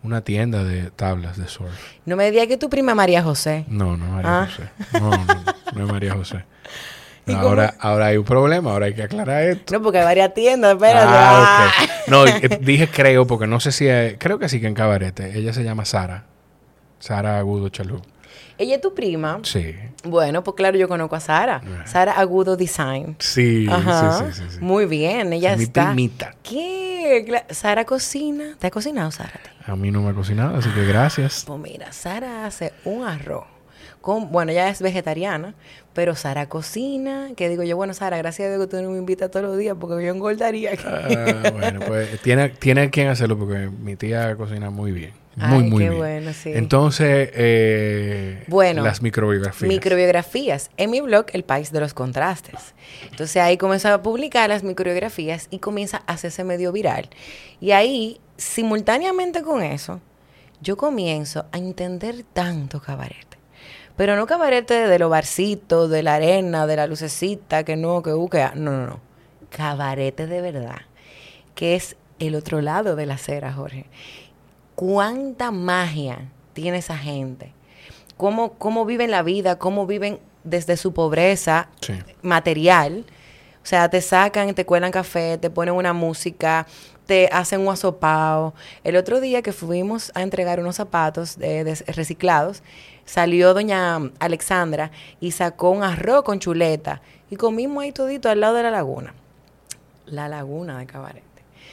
una 0.03 0.21
tienda 0.21 0.63
de 0.63 0.91
tablas 0.91 1.37
de 1.37 1.47
surf. 1.47 1.71
No 2.05 2.15
me 2.15 2.29
digas 2.31 2.47
que 2.47 2.57
tu 2.57 2.69
prima 2.69 2.93
María 2.95 3.21
José. 3.23 3.65
No, 3.67 3.97
no 3.97 4.05
María 4.05 4.41
Ah. 4.41 4.47
José. 4.47 4.69
No, 4.99 5.09
no, 5.11 5.43
no 5.75 5.85
es 5.85 5.91
María 5.91 6.13
José. 6.13 6.45
Ahora, 7.37 7.75
ahora 7.79 8.05
hay 8.07 8.17
un 8.17 8.23
problema, 8.25 8.71
ahora 8.71 8.87
hay 8.87 8.93
que 8.93 9.03
aclarar 9.03 9.43
esto. 9.43 9.73
No, 9.73 9.81
porque 9.81 9.99
hay 9.99 10.05
varias 10.05 10.33
tiendas, 10.33 10.73
espérate. 10.73 11.05
Ah, 11.09 11.67
Ah. 11.77 11.87
No, 12.07 12.25
eh, 12.25 12.59
dije 12.61 12.87
creo 12.87 13.27
porque 13.27 13.45
no 13.47 13.59
sé 13.59 13.71
si 13.71 13.87
es- 13.87 14.15
creo 14.17 14.39
que 14.39 14.49
sí 14.49 14.59
que 14.59 14.67
en 14.67 14.73
cabarete. 14.73 15.37
Ella 15.37 15.53
se 15.53 15.63
llama 15.63 15.85
Sara. 15.85 16.25
Sara 16.99 17.37
Agudo 17.37 17.69
Chalú. 17.69 18.01
Ella 18.57 18.75
es 18.75 18.81
tu 18.81 18.93
prima. 18.93 19.39
Sí. 19.43 19.73
Bueno, 20.03 20.43
pues 20.43 20.55
claro, 20.55 20.77
yo 20.77 20.89
conozco 20.89 21.15
a 21.15 21.19
Sara. 21.21 21.61
Sara 21.85 22.11
Agudo 22.13 22.57
Design. 22.57 23.15
Sí, 23.19 23.67
Ajá. 23.71 24.19
sí, 24.19 24.25
sí, 24.33 24.41
sí, 24.43 24.55
sí. 24.55 24.59
Muy 24.59 24.85
bien, 24.85 25.31
ella 25.31 25.55
Mi 25.55 25.63
está. 25.63 25.85
primita. 25.87 26.35
¿Qué? 26.43 27.43
Sara 27.51 27.85
cocina. 27.85 28.55
¿Te 28.59 28.67
ha 28.67 28.71
cocinado, 28.71 29.11
Sara? 29.11 29.39
A 29.65 29.75
mí 29.77 29.91
no 29.91 30.01
me 30.01 30.09
ha 30.09 30.13
cocinado, 30.13 30.57
así 30.57 30.69
que 30.71 30.83
gracias. 30.85 31.43
Pues 31.47 31.59
mira, 31.59 31.91
Sara 31.93 32.45
hace 32.45 32.73
un 32.83 33.05
arroz. 33.05 33.45
Con, 34.01 34.31
bueno, 34.31 34.51
ella 34.51 34.69
es 34.69 34.81
vegetariana, 34.81 35.55
pero 35.93 36.15
Sara 36.15 36.47
cocina. 36.47 37.29
Que 37.35 37.49
digo 37.49 37.63
yo, 37.63 37.75
bueno, 37.75 37.93
Sara, 37.93 38.17
gracias 38.17 38.47
a 38.47 38.49
Dios 38.55 38.67
que 38.67 38.77
tú 38.77 38.81
no 38.81 38.91
me 38.91 38.97
invitas 38.97 39.29
todos 39.31 39.45
los 39.45 39.57
días 39.57 39.75
porque 39.79 40.03
yo 40.05 40.11
engordaría. 40.13 40.71
Ah, 40.85 41.51
bueno, 41.51 41.79
pues 41.85 42.21
tiene, 42.23 42.49
tiene 42.49 42.89
quien 42.89 43.07
hacerlo 43.07 43.37
porque 43.37 43.69
mi 43.69 43.95
tía 43.95 44.35
cocina 44.35 44.69
muy 44.69 44.91
bien. 44.91 45.13
Muy, 45.35 45.63
Ay, 45.63 45.69
muy 45.69 45.83
qué 45.83 45.89
bien. 45.89 45.97
bueno, 46.01 46.33
sí. 46.33 46.51
Entonces, 46.53 47.29
eh, 47.33 48.43
Bueno, 48.47 48.83
las 48.83 49.01
microbiografías. 49.01 49.69
Microbiografías. 49.69 50.69
En 50.75 50.89
mi 50.89 50.99
blog, 50.99 51.27
El 51.31 51.43
País 51.45 51.71
de 51.71 51.79
los 51.79 51.93
Contrastes. 51.93 52.73
Entonces 53.09 53.37
ahí 53.37 53.55
comienzo 53.55 53.87
a 53.93 54.01
publicar 54.01 54.49
las 54.49 54.63
microbiografías 54.63 55.47
y 55.49 55.59
comienza 55.59 56.03
a 56.07 56.13
hacerse 56.13 56.43
medio 56.43 56.73
viral. 56.73 57.09
Y 57.61 57.71
ahí, 57.71 58.19
simultáneamente 58.35 59.41
con 59.41 59.63
eso, 59.63 60.01
yo 60.61 60.75
comienzo 60.75 61.45
a 61.53 61.57
entender 61.57 62.25
tanto 62.33 62.81
cabarete. 62.81 63.28
Pero 63.99 64.15
no 64.15 64.25
cabarete 64.27 64.87
de 64.87 64.97
los 64.97 65.09
barcitos, 65.09 65.89
de 65.89 66.03
la 66.03 66.15
arena, 66.15 66.65
de 66.67 66.77
la 66.77 66.87
lucecita, 66.87 67.65
que 67.65 67.75
no, 67.75 68.01
que 68.01 68.13
uh, 68.13 68.29
que 68.29 68.41
ah. 68.41 68.53
No, 68.55 68.71
no, 68.71 68.87
no. 68.87 68.99
Cabarete 69.49 70.25
de 70.25 70.39
verdad. 70.39 70.77
Que 71.53 71.75
es 71.75 71.97
el 72.17 72.35
otro 72.35 72.61
lado 72.61 72.95
de 72.95 73.05
la 73.05 73.15
acera, 73.15 73.51
Jorge. 73.51 73.87
¿Cuánta 74.75 75.51
magia 75.51 76.29
tiene 76.53 76.77
esa 76.77 76.97
gente? 76.97 77.51
¿Cómo, 78.15 78.53
cómo 78.53 78.85
viven 78.85 79.11
la 79.11 79.21
vida? 79.21 79.57
¿Cómo 79.59 79.85
viven 79.85 80.19
desde 80.45 80.77
su 80.77 80.93
pobreza 80.93 81.67
Sí. 81.81 81.93
material? 82.21 83.05
O 83.61 83.65
sea, 83.65 83.89
te 83.89 83.99
sacan, 84.01 84.53
te 84.55 84.65
cuelan 84.65 84.91
café, 84.91 85.37
te 85.37 85.49
ponen 85.49 85.73
una 85.73 85.91
música, 85.91 86.65
te 87.05 87.27
hacen 87.33 87.59
un 87.61 87.73
asopao. 87.73 88.53
El 88.85 88.95
otro 88.95 89.19
día 89.19 89.41
que 89.41 89.51
fuimos 89.51 90.11
a 90.15 90.21
entregar 90.21 90.61
unos 90.61 90.77
zapatos 90.77 91.37
de- 91.37 91.65
de 91.65 91.75
reciclados, 91.87 92.63
salió 93.09 93.53
doña 93.55 93.97
Alexandra 94.19 94.91
y 95.19 95.31
sacó 95.31 95.71
un 95.71 95.83
arroz 95.83 96.23
con 96.23 96.39
chuleta 96.39 97.01
y 97.31 97.37
comimos 97.37 97.83
ahí 97.83 97.91
todito 97.91 98.29
al 98.29 98.39
lado 98.39 98.55
de 98.55 98.63
la 98.63 98.71
laguna. 98.71 99.15
La 100.05 100.27
laguna 100.29 100.77
de 100.77 100.85
Cabarete. 100.85 101.25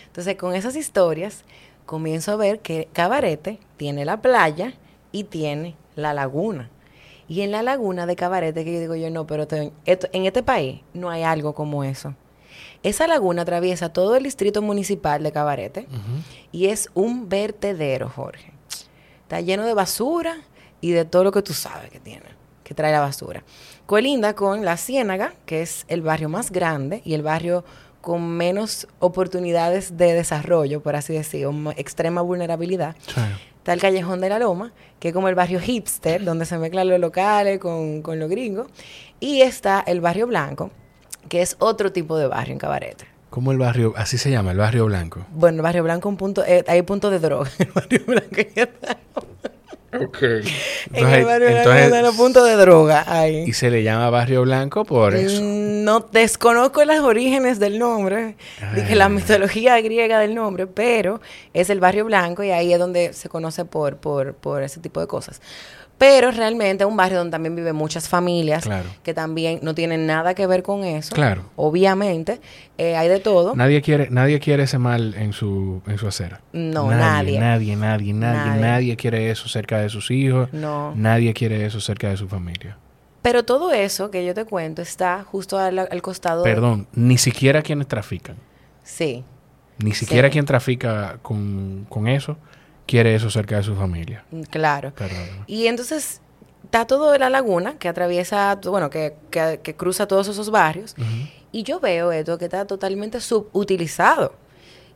Entonces, 0.07 0.37
con 0.37 0.55
esas 0.55 0.77
historias, 0.77 1.44
comienzo 1.85 2.33
a 2.33 2.37
ver 2.37 2.61
que 2.61 2.88
Cabarete 2.94 3.59
tiene 3.77 4.05
la 4.07 4.22
playa 4.22 4.72
y 5.12 5.25
tiene 5.25 5.77
la 5.94 6.14
laguna. 6.14 6.70
Y 7.29 7.42
en 7.42 7.51
la 7.51 7.62
laguna 7.62 8.07
de 8.07 8.16
Cabarete, 8.16 8.64
que 8.64 8.72
yo 8.72 8.81
digo 8.81 8.94
yo, 8.94 9.11
no, 9.11 9.27
pero 9.27 9.42
esto- 9.85 10.09
en 10.12 10.25
este 10.27 10.42
país 10.42 10.81
no 10.94 11.11
hay 11.11 11.22
algo 11.22 11.55
como 11.55 11.85
eso. 11.85 12.14
Esa 12.83 13.07
laguna 13.07 13.42
atraviesa 13.42 13.92
todo 13.92 14.16
el 14.16 14.25
distrito 14.25 14.62
municipal 14.62 15.22
de 15.22 15.33
Cabarete 15.33 15.87
y 16.53 16.66
es 16.66 16.88
un 16.94 17.29
vertedero, 17.29 18.09
Jorge. 18.09 18.53
Está 19.22 19.40
lleno 19.40 19.66
de 19.66 19.75
basura 19.75 20.37
y 20.80 20.92
de 20.92 21.04
todo 21.04 21.24
lo 21.24 21.32
que 21.32 21.42
tú 21.42 21.52
sabes 21.52 21.90
que 21.90 22.00
tiene, 22.00 22.26
que 22.64 22.74
trae 22.74 22.92
la 22.92 23.00
basura. 23.00 23.42
colinda 23.86 24.34
con 24.34 24.64
La 24.64 24.76
Ciénaga, 24.76 25.32
que 25.46 25.62
es 25.62 25.84
el 25.88 26.02
barrio 26.02 26.28
más 26.28 26.50
grande 26.50 27.02
y 27.04 27.14
el 27.14 27.22
barrio 27.22 27.64
con 28.00 28.22
menos 28.36 28.86
oportunidades 29.00 29.96
de 29.96 30.12
desarrollo, 30.12 30.80
por 30.80 30.94
así 30.94 31.12
decirlo, 31.12 31.72
extrema 31.76 32.20
vulnerabilidad. 32.20 32.94
Está 33.58 33.72
el 33.72 33.80
Callejón 33.80 34.20
de 34.20 34.28
la 34.28 34.38
Loma, 34.38 34.72
que 35.00 35.08
es 35.08 35.14
como 35.14 35.28
el 35.28 35.34
barrio 35.34 35.58
hipster, 35.58 36.22
donde 36.22 36.46
se 36.46 36.56
mezclan 36.56 36.88
los 36.88 37.00
locales 37.00 37.58
con, 37.58 38.02
con 38.02 38.20
los 38.20 38.30
gringos. 38.30 38.68
Y 39.18 39.40
está 39.40 39.82
el 39.84 40.00
barrio 40.00 40.28
Blanco, 40.28 40.70
que 41.28 41.42
es 41.42 41.56
otro 41.58 41.90
tipo 41.90 42.16
de 42.16 42.28
barrio 42.28 42.52
en 42.52 42.58
Cabarete. 42.60 43.06
¿Cómo 43.30 43.50
el 43.50 43.58
barrio, 43.58 43.92
así 43.96 44.18
se 44.18 44.30
llama, 44.30 44.52
el 44.52 44.58
barrio 44.58 44.86
blanco? 44.86 45.26
Bueno, 45.30 45.56
el 45.56 45.62
barrio 45.62 45.82
blanco 45.82 46.08
un 46.08 46.16
punto, 46.16 46.44
eh, 46.46 46.64
hay 46.68 46.80
punto 46.82 47.10
de 47.10 47.18
droga. 47.18 47.50
El 47.58 47.72
barrio 47.72 48.00
blanco 48.06 48.36
Ok. 50.04 50.22
en 50.92 51.09
el 51.09 51.24
barrio 51.24 51.48
entonces, 51.48 51.88
blanco 51.88 52.06
los 52.06 52.16
puntos 52.16 52.46
de 52.46 52.56
droga 52.56 53.04
ahí. 53.06 53.44
¿Y 53.46 53.52
se 53.52 53.70
le 53.70 53.82
llama 53.82 54.11
barrio 54.11 54.42
blanco 54.42 54.85
por 54.85 55.14
mm, 55.14 55.16
eso? 55.16 55.42
No 55.42 56.00
desconozco 56.00 56.85
los 56.85 57.00
orígenes 57.00 57.59
del 57.59 57.78
nombre, 57.78 58.37
dije 58.74 58.94
la 58.94 59.09
mitología 59.09 59.80
griega 59.80 60.18
del 60.18 60.35
nombre, 60.35 60.66
pero 60.66 61.20
es 61.54 61.70
el 61.70 61.80
barrio 61.80 62.04
blanco 62.04 62.42
y 62.42 62.50
ahí 62.50 62.72
es 62.72 62.78
donde 62.78 63.12
se 63.12 63.28
conoce 63.28 63.64
por, 63.64 63.96
por, 63.96 64.35
por 64.35 64.62
ese 64.62 64.80
tipo 64.80 65.00
de 65.00 65.06
cosas. 65.06 65.40
Pero 65.98 66.30
realmente 66.30 66.85
es 66.85 66.90
un 66.90 66.96
barrio 66.96 67.18
donde 67.18 67.30
también 67.30 67.56
viven 67.56 67.74
muchas 67.74 68.09
familias 68.09 68.68
que 69.02 69.14
también 69.14 69.61
no 69.62 69.74
tienen 69.74 70.06
nada 70.06 70.35
que 70.35 70.46
ver 70.46 70.62
con 70.62 70.85
eso. 70.85 71.14
Claro. 71.14 71.44
Obviamente, 71.56 72.40
eh, 72.76 72.96
hay 72.96 73.09
de 73.09 73.18
todo. 73.18 73.56
Nadie 73.56 73.80
quiere, 73.80 74.09
nadie 74.11 74.38
quiere 74.38 74.64
ese 74.64 74.78
mal 74.78 75.14
en 75.14 75.32
su, 75.32 75.80
en 75.87 75.96
su 75.96 76.06
acera. 76.06 76.42
No, 76.52 76.90
nadie. 76.90 77.40
Nadie, 77.40 77.76
nadie, 77.76 78.12
nadie, 78.12 78.61
nadie, 78.61 78.96
quiere 78.96 79.30
eso 79.30 79.48
cerca 79.48 79.78
de 79.78 79.88
sus 79.88 80.11
hijos. 80.11 80.52
No. 80.52 80.94
Nadie 80.94 81.32
quiere 81.32 81.64
eso 81.64 81.80
cerca 81.80 82.11
de 82.11 82.18
su 82.18 82.28
familia. 82.28 82.76
Pero 83.22 83.44
todo 83.44 83.72
eso 83.72 84.11
que 84.11 84.24
yo 84.24 84.35
te 84.35 84.44
cuento 84.44 84.82
está 84.82 85.24
justo 85.24 85.59
al, 85.59 86.02
costado. 86.02 86.42
Perdón, 86.44 86.87
ni 86.92 87.16
siquiera 87.16 87.62
quienes 87.62 87.88
trafican. 87.88 88.37
Sí. 88.82 89.24
Ni 89.78 89.92
siquiera 89.92 90.28
quien 90.28 90.44
trafica 90.44 91.18
con, 91.22 91.87
con 91.88 92.06
eso 92.06 92.37
quiere 92.87 93.14
eso 93.14 93.31
cerca 93.31 93.57
de 93.57 93.62
su 93.62 93.75
familia. 93.75 94.25
Mm, 94.31 94.42
claro. 94.42 94.92
Y 95.46 95.66
entonces 95.66 96.20
está 96.64 96.87
todo 96.87 97.16
la 97.18 97.31
laguna 97.31 97.79
que 97.79 97.88
atraviesa, 97.88 98.59
bueno, 98.64 98.90
que, 98.90 99.14
que, 99.31 99.75
cruza 99.77 100.07
todos 100.07 100.29
esos 100.29 100.51
barrios. 100.51 100.94
Y 101.53 101.62
yo 101.62 101.81
veo 101.81 102.12
esto 102.12 102.38
que 102.38 102.46
está 102.46 102.66
totalmente 102.66 103.20
subutilizado. 103.20 104.35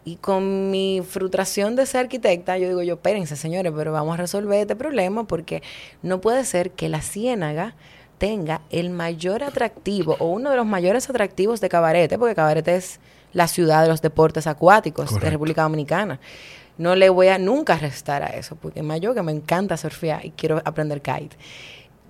Y 0.04 0.16
con 0.16 0.70
mi 0.70 1.02
frustración 1.06 1.76
de 1.76 1.84
ser 1.84 2.00
arquitecta, 2.00 2.56
yo 2.56 2.68
digo, 2.68 2.82
yo, 2.82 2.94
espérense, 2.94 3.36
señores, 3.36 3.72
pero 3.76 3.92
vamos 3.92 4.14
a 4.14 4.16
resolver 4.16 4.60
este 4.60 4.74
problema 4.74 5.24
porque 5.24 5.62
no 6.02 6.20
puede 6.22 6.44
ser 6.44 6.70
que 6.70 6.88
la 6.88 7.02
ciénaga 7.02 7.74
tenga 8.16 8.62
el 8.70 8.90
mayor 8.90 9.42
atractivo 9.42 10.16
o 10.18 10.26
uno 10.26 10.50
de 10.50 10.56
los 10.56 10.66
mayores 10.66 11.08
atractivos 11.08 11.60
de 11.60 11.68
Cabarete, 11.68 12.18
porque 12.18 12.34
Cabarete 12.34 12.76
es 12.76 12.98
la 13.32 13.46
ciudad 13.46 13.82
de 13.82 13.88
los 13.88 14.02
deportes 14.02 14.46
acuáticos 14.46 15.18
de 15.20 15.30
República 15.30 15.62
Dominicana 15.62 16.18
no 16.80 16.96
le 16.96 17.10
voy 17.10 17.28
a 17.28 17.36
nunca 17.36 17.76
restar 17.76 18.22
a 18.22 18.28
eso, 18.28 18.56
porque 18.56 18.82
más 18.82 19.02
yo 19.02 19.14
que 19.14 19.20
me 19.22 19.32
encanta 19.32 19.76
surfear 19.76 20.24
y 20.24 20.30
quiero 20.30 20.62
aprender 20.64 21.02
kite. 21.02 21.36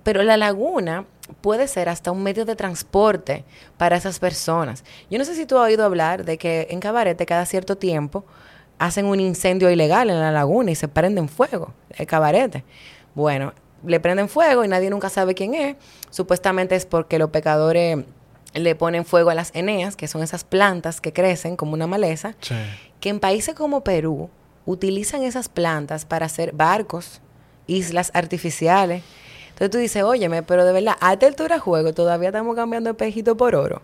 Pero 0.01 0.23
la 0.23 0.37
laguna 0.37 1.03
puede 1.41 1.67
ser 1.67 1.89
hasta 1.89 2.09
un 2.09 2.23
medio 2.23 2.45
de 2.45 2.55
transporte 2.55 3.43
para 3.75 3.97
esas 3.97 4.17
personas. 4.19 4.85
Yo 5.09 5.19
no 5.19 5.25
sé 5.25 5.35
si 5.35 5.45
tú 5.45 5.57
has 5.57 5.65
oído 5.65 5.83
hablar 5.83 6.23
de 6.23 6.37
que 6.37 6.67
en 6.69 6.79
Cabarete 6.79 7.25
cada 7.25 7.45
cierto 7.45 7.75
tiempo 7.75 8.23
hacen 8.79 9.07
un 9.07 9.19
incendio 9.19 9.69
ilegal 9.69 10.09
en 10.09 10.21
la 10.21 10.31
laguna 10.31 10.71
y 10.71 10.75
se 10.75 10.87
prenden 10.87 11.27
fuego, 11.27 11.73
el 11.97 12.07
Cabarete. 12.07 12.63
Bueno, 13.13 13.51
le 13.85 13.99
prenden 13.99 14.29
fuego 14.29 14.63
y 14.63 14.69
nadie 14.69 14.89
nunca 14.89 15.09
sabe 15.09 15.35
quién 15.35 15.53
es. 15.53 15.75
Supuestamente 16.11 16.77
es 16.77 16.85
porque 16.85 17.19
los 17.19 17.29
pecadores 17.29 18.05
le 18.53 18.75
ponen 18.75 19.03
fuego 19.03 19.31
a 19.31 19.35
las 19.35 19.51
eneas, 19.53 19.97
que 19.97 20.07
son 20.07 20.23
esas 20.23 20.45
plantas 20.45 21.01
que 21.01 21.11
crecen 21.11 21.57
como 21.57 21.73
una 21.73 21.87
maleza, 21.87 22.35
que 23.01 23.09
en 23.09 23.19
países 23.19 23.53
como 23.53 23.83
Perú, 23.83 24.29
utilizan 24.71 25.23
esas 25.23 25.49
plantas 25.49 26.05
para 26.05 26.25
hacer 26.25 26.53
barcos, 26.53 27.21
islas 27.67 28.11
artificiales. 28.13 29.03
Entonces 29.49 29.69
tú 29.69 29.77
dices, 29.77 30.03
óyeme, 30.03 30.43
pero 30.43 30.65
de 30.65 30.73
verdad, 30.73 30.95
a 30.99 31.13
esta 31.13 31.27
altura 31.27 31.59
juego 31.59 31.93
todavía 31.93 32.29
estamos 32.29 32.55
cambiando 32.55 32.89
espejito 32.89 33.37
por 33.37 33.55
oro. 33.55 33.81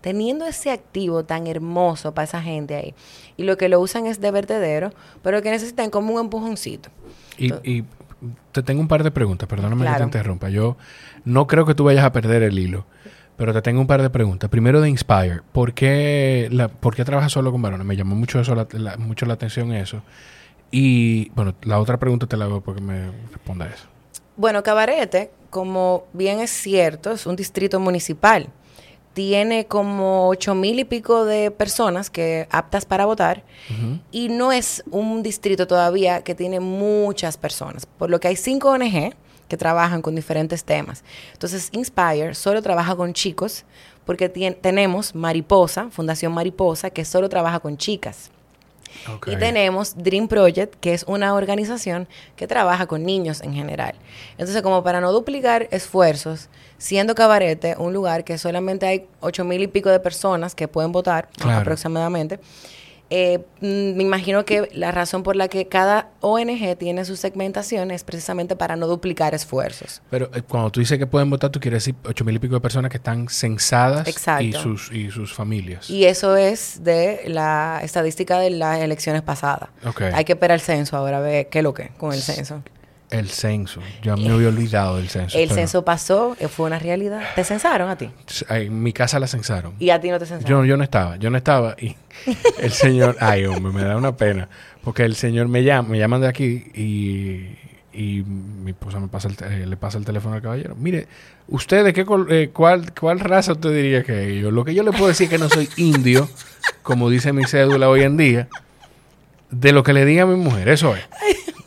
Teniendo 0.00 0.46
ese 0.46 0.70
activo 0.70 1.24
tan 1.24 1.46
hermoso 1.46 2.12
para 2.12 2.24
esa 2.24 2.42
gente 2.42 2.76
ahí. 2.76 2.94
Y 3.36 3.44
lo 3.44 3.56
que 3.56 3.68
lo 3.68 3.80
usan 3.80 4.06
es 4.06 4.20
de 4.20 4.30
vertedero, 4.30 4.92
pero 5.22 5.42
que 5.42 5.50
necesitan 5.50 5.90
como 5.90 6.14
un 6.14 6.20
empujoncito. 6.20 6.90
Y, 7.38 7.84
te 8.52 8.62
tengo 8.62 8.80
un 8.80 8.88
par 8.88 9.04
de 9.04 9.10
preguntas, 9.10 9.48
perdóname 9.48 9.86
que 9.86 9.96
te 9.98 10.02
interrumpa. 10.02 10.48
Yo 10.48 10.76
no 11.24 11.46
creo 11.46 11.66
que 11.66 11.74
tú 11.74 11.84
vayas 11.84 12.04
a 12.04 12.12
perder 12.12 12.42
el 12.42 12.58
hilo. 12.58 12.86
Pero 13.36 13.52
te 13.52 13.62
tengo 13.62 13.80
un 13.80 13.86
par 13.86 14.02
de 14.02 14.10
preguntas. 14.10 14.48
Primero 14.48 14.80
de 14.80 14.88
Inspire. 14.88 15.42
¿Por 15.52 15.74
qué, 15.74 16.48
la, 16.50 16.68
¿por 16.68 16.94
qué 16.94 17.04
trabajas 17.04 17.32
solo 17.32 17.52
con 17.52 17.60
varones? 17.60 17.86
Me 17.86 17.96
llamó 17.96 18.14
mucho, 18.14 18.40
eso, 18.40 18.54
la, 18.54 18.96
mucho 18.96 19.26
la 19.26 19.34
atención 19.34 19.72
eso. 19.72 20.02
Y 20.70 21.30
bueno, 21.30 21.54
la 21.62 21.78
otra 21.78 21.98
pregunta 21.98 22.26
te 22.26 22.36
la 22.36 22.46
hago 22.46 22.60
porque 22.60 22.80
me 22.80 23.10
responda 23.30 23.66
eso. 23.66 23.86
Bueno, 24.36 24.62
Cabarete, 24.62 25.30
como 25.50 26.04
bien 26.12 26.40
es 26.40 26.50
cierto, 26.50 27.12
es 27.12 27.26
un 27.26 27.36
distrito 27.36 27.80
municipal. 27.80 28.48
Tiene 29.14 29.66
como 29.66 30.28
ocho 30.28 30.54
mil 30.54 30.78
y 30.78 30.84
pico 30.84 31.24
de 31.24 31.50
personas 31.50 32.10
que 32.10 32.46
aptas 32.50 32.84
para 32.84 33.06
votar 33.06 33.44
y 34.12 34.28
no 34.28 34.52
es 34.52 34.84
un 34.90 35.22
distrito 35.22 35.66
todavía 35.66 36.22
que 36.22 36.34
tiene 36.34 36.60
muchas 36.60 37.38
personas, 37.38 37.86
por 37.86 38.10
lo 38.10 38.20
que 38.20 38.28
hay 38.28 38.36
cinco 38.36 38.72
ONG 38.72 39.14
que 39.48 39.56
trabajan 39.56 40.02
con 40.02 40.14
diferentes 40.14 40.64
temas. 40.64 41.04
Entonces, 41.32 41.68
Inspire 41.72 42.34
solo 42.34 42.62
trabaja 42.62 42.94
con 42.96 43.12
chicos 43.12 43.64
porque 44.04 44.28
tenemos 44.28 45.14
Mariposa, 45.14 45.88
Fundación 45.90 46.32
Mariposa, 46.32 46.90
que 46.90 47.04
solo 47.04 47.28
trabaja 47.28 47.60
con 47.60 47.76
chicas. 47.76 48.30
Y 49.26 49.36
tenemos 49.36 49.94
Dream 49.96 50.28
Project, 50.28 50.76
que 50.80 50.94
es 50.94 51.04
una 51.06 51.34
organización 51.34 52.08
que 52.34 52.46
trabaja 52.46 52.86
con 52.86 53.04
niños 53.04 53.42
en 53.42 53.52
general. 53.52 53.94
Entonces, 54.32 54.62
como 54.62 54.82
para 54.82 55.00
no 55.00 55.12
duplicar 55.12 55.68
esfuerzos, 55.70 56.48
siendo 56.78 57.14
Cabarete 57.14 57.76
un 57.78 57.92
lugar 57.92 58.24
que 58.24 58.38
solamente 58.38 58.86
hay 58.86 59.06
ocho 59.20 59.44
mil 59.44 59.62
y 59.62 59.66
pico 59.66 59.90
de 59.90 60.00
personas 60.00 60.54
que 60.54 60.68
pueden 60.68 60.92
votar 60.92 61.28
aproximadamente, 61.40 62.40
eh, 63.08 63.44
mm, 63.60 63.96
me 63.96 64.02
imagino 64.02 64.44
que 64.44 64.68
la 64.72 64.90
razón 64.90 65.22
por 65.22 65.36
la 65.36 65.48
que 65.48 65.68
cada 65.68 66.10
ONG 66.20 66.76
tiene 66.76 67.04
su 67.04 67.16
segmentación 67.16 67.90
es 67.90 68.02
precisamente 68.02 68.56
para 68.56 68.76
no 68.76 68.86
duplicar 68.86 69.34
esfuerzos. 69.34 70.02
Pero 70.10 70.30
eh, 70.34 70.42
cuando 70.42 70.70
tú 70.70 70.80
dices 70.80 70.98
que 70.98 71.06
pueden 71.06 71.30
votar, 71.30 71.50
tú 71.50 71.60
quieres 71.60 71.84
decir 71.84 71.94
ocho 72.04 72.24
mil 72.24 72.36
y 72.36 72.38
pico 72.38 72.54
de 72.54 72.60
personas 72.60 72.90
que 72.90 72.96
están 72.96 73.28
censadas 73.28 74.08
y 74.40 74.52
sus, 74.52 74.90
y 74.90 75.10
sus 75.10 75.32
familias. 75.32 75.88
Y 75.88 76.04
eso 76.04 76.36
es 76.36 76.82
de 76.82 77.22
la 77.26 77.80
estadística 77.82 78.40
de 78.40 78.50
las 78.50 78.80
elecciones 78.80 79.22
pasadas. 79.22 79.68
Hay 80.12 80.24
que 80.24 80.32
esperar 80.32 80.56
el 80.56 80.60
censo 80.60 80.96
ahora, 80.96 81.18
a 81.18 81.20
ver 81.20 81.48
qué 81.48 81.58
es 81.58 81.64
lo 81.64 81.74
que 81.74 81.90
con 81.96 82.12
el 82.12 82.20
censo. 82.20 82.62
El 83.16 83.28
censo. 83.30 83.80
Yo 84.02 84.16
me 84.16 84.28
había 84.28 84.48
olvidado 84.48 84.96
del 84.98 85.08
censo. 85.08 85.38
El 85.38 85.50
censo 85.50 85.84
pasó, 85.84 86.36
eh, 86.38 86.48
fue 86.48 86.66
una 86.66 86.78
realidad. 86.78 87.22
¿Te 87.34 87.44
censaron 87.44 87.88
a 87.88 87.96
ti? 87.96 88.10
En 88.48 88.82
mi 88.82 88.92
casa 88.92 89.18
la 89.18 89.26
censaron. 89.26 89.74
¿Y 89.78 89.90
a 89.90 90.00
ti 90.00 90.10
no 90.10 90.18
te 90.18 90.26
censaron? 90.26 90.64
Yo, 90.64 90.64
yo 90.64 90.76
no 90.76 90.84
estaba, 90.84 91.16
yo 91.16 91.30
no 91.30 91.38
estaba. 91.38 91.76
Y 91.80 91.96
el 92.58 92.72
señor, 92.72 93.16
ay 93.20 93.46
hombre, 93.46 93.72
me 93.72 93.82
da 93.82 93.96
una 93.96 94.16
pena. 94.16 94.48
Porque 94.84 95.04
el 95.04 95.16
señor 95.16 95.48
me 95.48 95.64
llama, 95.64 95.88
me 95.90 95.98
llaman 95.98 96.20
de 96.20 96.28
aquí 96.28 96.64
y, 96.74 97.56
y 97.92 98.22
mi 98.22 98.72
esposa 98.72 99.00
me 99.00 99.08
pasa 99.08 99.28
eh, 99.48 99.64
le 99.66 99.76
pasa 99.76 99.96
el 99.98 100.04
teléfono 100.04 100.34
al 100.34 100.42
caballero. 100.42 100.76
Mire, 100.76 101.08
¿usted 101.48 101.84
de 101.84 101.92
qué, 101.92 102.04
eh, 102.28 102.50
cuál, 102.52 102.92
cuál 102.92 103.20
raza 103.20 103.52
usted 103.52 103.72
diría 103.74 104.02
que 104.02 104.38
yo? 104.38 104.50
Lo 104.50 104.64
que 104.64 104.74
yo 104.74 104.82
le 104.82 104.92
puedo 104.92 105.08
decir 105.08 105.24
es 105.24 105.30
que 105.30 105.38
no 105.38 105.48
soy 105.48 105.68
indio, 105.76 106.28
como 106.82 107.08
dice 107.08 107.32
mi 107.32 107.44
cédula 107.44 107.88
hoy 107.88 108.02
en 108.02 108.16
día, 108.16 108.48
de 109.50 109.72
lo 109.72 109.82
que 109.82 109.92
le 109.92 110.04
diga 110.04 110.24
a 110.24 110.26
mi 110.26 110.36
mujer, 110.36 110.68
eso 110.68 110.94
es. 110.94 111.02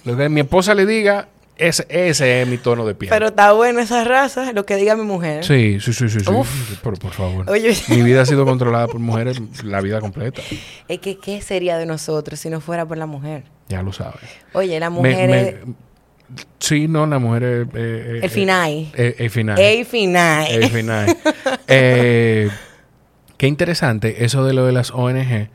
Lo 0.05 0.15
que 0.15 0.29
mi 0.29 0.41
esposa 0.41 0.75
le 0.75 0.85
diga, 0.85 1.27
ese, 1.59 1.85
ese 1.89 2.41
es 2.41 2.47
mi 2.47 2.57
tono 2.57 2.85
de 2.85 2.95
piel. 2.95 3.09
Pero 3.09 3.27
está 3.27 3.51
bueno 3.51 3.79
esa 3.79 4.03
raza, 4.03 4.53
lo 4.53 4.65
que 4.65 4.75
diga 4.77 4.95
mi 4.95 5.03
mujer. 5.03 5.43
Sí, 5.43 5.79
sí, 5.79 5.93
sí, 5.93 6.09
sí. 6.09 6.19
Por, 6.81 6.97
favor. 7.11 7.45
Mi 7.89 8.01
vida 8.01 8.21
ha 8.21 8.25
sido 8.25 8.45
controlada 8.45 8.87
por 8.87 8.99
mujeres 8.99 9.39
la 9.63 9.81
vida 9.81 9.99
completa. 9.99 10.41
Es 10.87 10.99
que, 10.99 11.17
¿qué 11.17 11.41
sería 11.41 11.77
de 11.77 11.85
nosotros 11.85 12.39
si 12.39 12.49
no 12.49 12.61
fuera 12.61 12.85
por 12.85 12.97
la 12.97 13.05
mujer? 13.05 13.43
Ya 13.67 13.83
lo 13.83 13.93
sabes. 13.93 14.29
Oye, 14.53 14.79
la 14.79 14.89
mujer 14.89 15.29
es... 15.29 15.55
Sí, 16.59 16.87
no, 16.87 17.05
la 17.07 17.19
mujer 17.19 17.43
es... 17.43 17.67
Eh, 17.67 17.69
eh, 17.75 18.19
el 18.23 18.29
final. 18.29 18.91
Eh, 18.95 19.15
el 19.17 19.29
final. 19.29 19.59
El 19.59 19.85
final. 19.85 20.47
El 20.49 20.69
final. 20.69 21.17
eh, 21.67 22.49
qué 23.37 23.47
interesante 23.47 24.23
eso 24.23 24.45
de 24.45 24.53
lo 24.53 24.65
de 24.65 24.71
las 24.71 24.91
ONG 24.91 25.49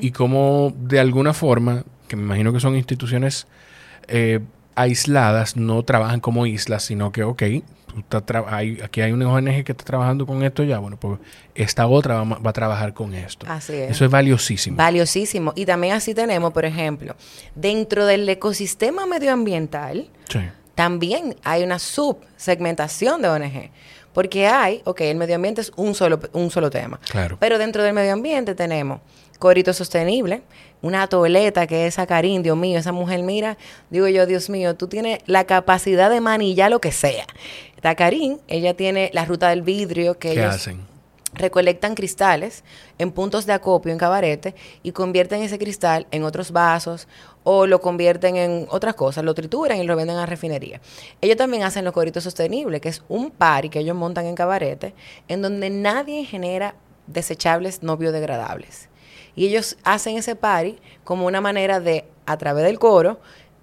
y 0.00 0.10
cómo 0.10 0.74
de 0.76 1.00
alguna 1.00 1.32
forma, 1.32 1.84
que 2.08 2.16
me 2.16 2.22
imagino 2.22 2.52
que 2.52 2.60
son 2.60 2.76
instituciones 2.76 3.46
eh, 4.08 4.40
aisladas, 4.76 5.56
no 5.56 5.82
trabajan 5.82 6.20
como 6.20 6.46
islas, 6.46 6.84
sino 6.84 7.10
que, 7.10 7.24
ok, 7.24 7.42
hay, 8.46 8.80
aquí 8.84 9.00
hay 9.00 9.12
una 9.12 9.28
ONG 9.28 9.64
que 9.64 9.72
está 9.72 9.84
trabajando 9.84 10.26
con 10.26 10.42
esto 10.42 10.62
ya, 10.62 10.78
bueno, 10.78 10.98
pues 10.98 11.18
esta 11.54 11.86
otra 11.86 12.22
va, 12.22 12.50
a 12.50 12.52
trabajar 12.52 12.92
con 12.92 13.14
esto. 13.14 13.46
Así 13.48 13.74
es. 13.74 13.92
Eso 13.92 14.04
es 14.04 14.10
valiosísimo. 14.10 14.76
Valiosísimo. 14.76 15.52
Y 15.56 15.64
también 15.66 15.94
así 15.94 16.14
tenemos, 16.14 16.52
por 16.52 16.64
ejemplo, 16.64 17.16
dentro 17.54 18.06
del 18.06 18.28
ecosistema 18.28 19.06
medioambiental, 19.06 20.08
también 20.74 21.36
hay 21.42 21.64
una 21.64 21.78
subsegmentación 21.78 23.22
de 23.22 23.28
ONG. 23.28 23.70
Porque 24.12 24.46
hay, 24.46 24.80
ok, 24.84 25.02
el 25.02 25.18
medio 25.18 25.34
ambiente 25.34 25.60
es 25.60 25.70
un 25.76 25.94
solo, 25.94 26.18
un 26.32 26.50
solo 26.50 26.70
tema. 26.70 26.98
Claro. 27.10 27.36
Pero 27.38 27.58
dentro 27.58 27.82
del 27.82 27.92
medio 27.92 28.14
ambiente 28.14 28.54
tenemos 28.54 29.00
corito 29.38 29.72
sostenible, 29.72 30.42
una 30.82 31.06
toleta 31.06 31.66
que 31.66 31.86
es 31.86 31.94
Sacarín, 31.94 32.42
Dios 32.42 32.56
mío, 32.56 32.78
esa 32.78 32.92
mujer, 32.92 33.22
mira, 33.22 33.56
digo 33.90 34.08
yo, 34.08 34.26
Dios 34.26 34.50
mío, 34.50 34.76
tú 34.76 34.88
tienes 34.88 35.20
la 35.26 35.44
capacidad 35.44 36.10
de 36.10 36.20
manillar 36.20 36.70
lo 36.70 36.80
que 36.80 36.92
sea. 36.92 37.26
Tacarín, 37.80 38.40
ella 38.48 38.74
tiene 38.74 39.10
la 39.12 39.24
ruta 39.24 39.48
del 39.50 39.62
vidrio 39.62 40.18
que 40.18 40.32
¿Qué 40.32 40.40
ellos 40.40 40.54
hacen? 40.54 40.96
recolectan 41.36 41.94
cristales 41.94 42.64
en 42.98 43.12
puntos 43.12 43.46
de 43.46 43.52
acopio 43.52 43.92
en 43.92 43.98
cabarete 43.98 44.54
y 44.82 44.92
convierten 44.92 45.42
ese 45.42 45.58
cristal 45.58 46.06
en 46.10 46.24
otros 46.24 46.50
vasos 46.50 47.08
o 47.44 47.66
lo 47.66 47.80
convierten 47.80 48.36
en 48.36 48.66
otras 48.70 48.94
cosas, 48.94 49.22
lo 49.22 49.34
trituran 49.34 49.78
y 49.78 49.84
lo 49.84 49.96
venden 49.96 50.16
a 50.16 50.26
refinería. 50.26 50.80
Ellos 51.20 51.36
también 51.36 51.62
hacen 51.62 51.84
los 51.84 51.94
coritos 51.94 52.24
sostenibles, 52.24 52.80
que 52.80 52.88
es 52.88 53.02
un 53.08 53.30
party 53.30 53.68
que 53.68 53.80
ellos 53.80 53.96
montan 53.96 54.26
en 54.26 54.34
cabarete, 54.34 54.94
en 55.28 55.42
donde 55.42 55.70
nadie 55.70 56.24
genera 56.24 56.74
desechables 57.06 57.82
no 57.82 57.96
biodegradables. 57.96 58.88
Y 59.36 59.46
ellos 59.46 59.76
hacen 59.84 60.16
ese 60.16 60.34
party 60.34 60.78
como 61.04 61.26
una 61.26 61.40
manera 61.40 61.78
de, 61.78 62.04
a 62.26 62.36
través 62.36 62.64
del 62.64 62.78
coro, 62.80 63.20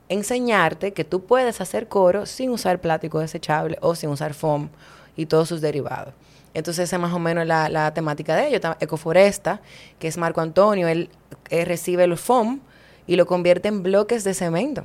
enseñarte 0.07 0.93
que 0.93 1.03
tú 1.03 1.25
puedes 1.25 1.59
hacer 1.59 1.87
coro 1.87 2.25
sin 2.25 2.51
usar 2.51 2.79
plástico 2.79 3.19
desechable 3.19 3.77
o 3.81 3.95
sin 3.95 4.09
usar 4.09 4.33
foam 4.33 4.69
y 5.15 5.25
todos 5.25 5.49
sus 5.49 5.59
derivados. 5.59 6.13
Entonces, 6.53 6.83
esa 6.83 6.97
es 6.97 7.01
más 7.01 7.13
o 7.13 7.19
menos 7.19 7.47
la, 7.47 7.67
la 7.69 7.91
temática 7.93 8.35
de 8.35 8.49
ellos. 8.49 8.61
Ta- 8.61 8.77
Ecoforesta, 8.79 9.59
que 9.97 10.07
es 10.07 10.17
Marco 10.17 10.39
Antonio, 10.39 10.87
él 10.87 11.09
eh, 11.49 11.65
recibe 11.65 12.03
el 12.03 12.15
foam 12.15 12.59
y 13.07 13.15
lo 13.15 13.25
convierte 13.25 13.69
en 13.69 13.81
bloques 13.81 14.23
de 14.23 14.35
cemento. 14.35 14.83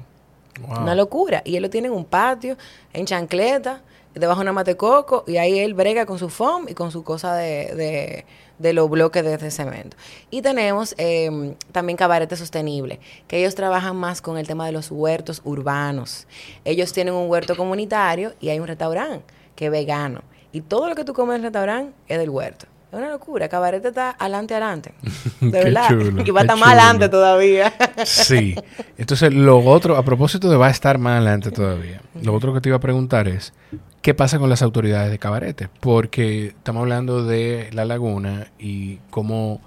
Wow. 0.67 0.81
Una 0.81 0.95
locura. 0.95 1.43
Y 1.45 1.57
él 1.57 1.63
lo 1.63 1.69
tiene 1.71 1.89
en 1.89 1.95
un 1.95 2.07
patio, 2.07 2.57
en 2.95 3.05
chancleta, 3.05 3.83
debajo 4.15 4.41
de 4.41 4.45
una 4.45 4.53
mate 4.53 4.77
coco, 4.77 5.25
y 5.27 5.37
ahí 5.37 5.59
él 5.59 5.75
brega 5.75 6.07
con 6.07 6.19
su 6.19 6.31
foam 6.31 6.67
y 6.69 6.75
con 6.75 6.91
su 6.91 7.05
cosa 7.05 7.35
de, 7.37 7.75
de, 7.75 8.25
de 8.59 8.73
los 8.73 8.89
bloques 8.91 9.25
de, 9.25 9.37
de 9.37 9.51
cemento. 9.51 9.97
Y 10.31 10.43
tenemos 10.43 10.95
eh, 10.99 11.55
también 11.73 11.97
Cabarete 11.97 12.37
Sostenible, 12.37 13.01
que 13.27 13.39
ellos 13.39 13.55
trabajan 13.55 13.97
más 13.97 14.21
con 14.21 14.39
el 14.39 14.47
tema 14.47 14.67
de 14.67 14.73
los 14.73 14.91
huertos 14.91 15.41
urbanos. 15.45 16.27
Ellos 16.65 16.93
tienen 16.93 17.15
un 17.15 17.31
huerto 17.31 17.57
comunitario 17.57 18.35
y 18.41 18.49
hay 18.49 18.61
un 18.61 18.67
restaurante 18.67 19.25
que 19.55 19.67
es 19.67 19.71
vegano. 19.71 20.23
Y 20.53 20.61
todo 20.63 20.89
lo 20.89 20.95
que 20.95 21.05
tú 21.05 21.13
comes 21.13 21.35
en 21.35 21.41
el 21.41 21.43
restaurante 21.45 21.93
es 22.09 22.19
del 22.19 22.31
huerto. 22.31 22.67
Es 22.91 22.99
una 22.99 23.11
locura. 23.11 23.49
Cabarete 23.49 23.89
está 23.89 24.11
adelante, 24.19 24.55
adelante. 24.55 24.95
De 25.41 25.51
Qué 25.51 25.65
verdad. 25.65 25.89
chulo, 25.89 26.23
y 26.25 26.31
va 26.31 26.41
a 26.41 26.43
estar 26.45 26.57
más 26.59 26.69
adelante 26.71 27.09
todavía. 27.09 27.73
Sí. 28.05 28.55
Entonces, 28.97 29.33
lo 29.33 29.59
otro, 29.59 29.97
a 29.97 30.05
propósito 30.05 30.49
de 30.49 30.57
va 30.57 30.69
a 30.69 30.71
estar 30.71 30.99
más 30.99 31.17
adelante 31.17 31.51
todavía, 31.51 32.01
lo 32.23 32.35
otro 32.35 32.55
que 32.55 32.61
te 32.61 32.69
iba 32.71 32.77
a 32.77 32.81
preguntar 32.81 33.29
es, 33.29 33.53
¿qué 34.01 34.15
pasa 34.15 34.39
con 34.39 34.49
las 34.49 34.63
autoridades 34.63 35.11
de 35.11 35.19
Cabarete? 35.19 35.69
Porque 35.81 36.47
estamos 36.49 36.81
hablando 36.81 37.25
de 37.25 37.69
la 37.73 37.85
laguna 37.85 38.49
y 38.59 38.97
cómo 39.11 39.61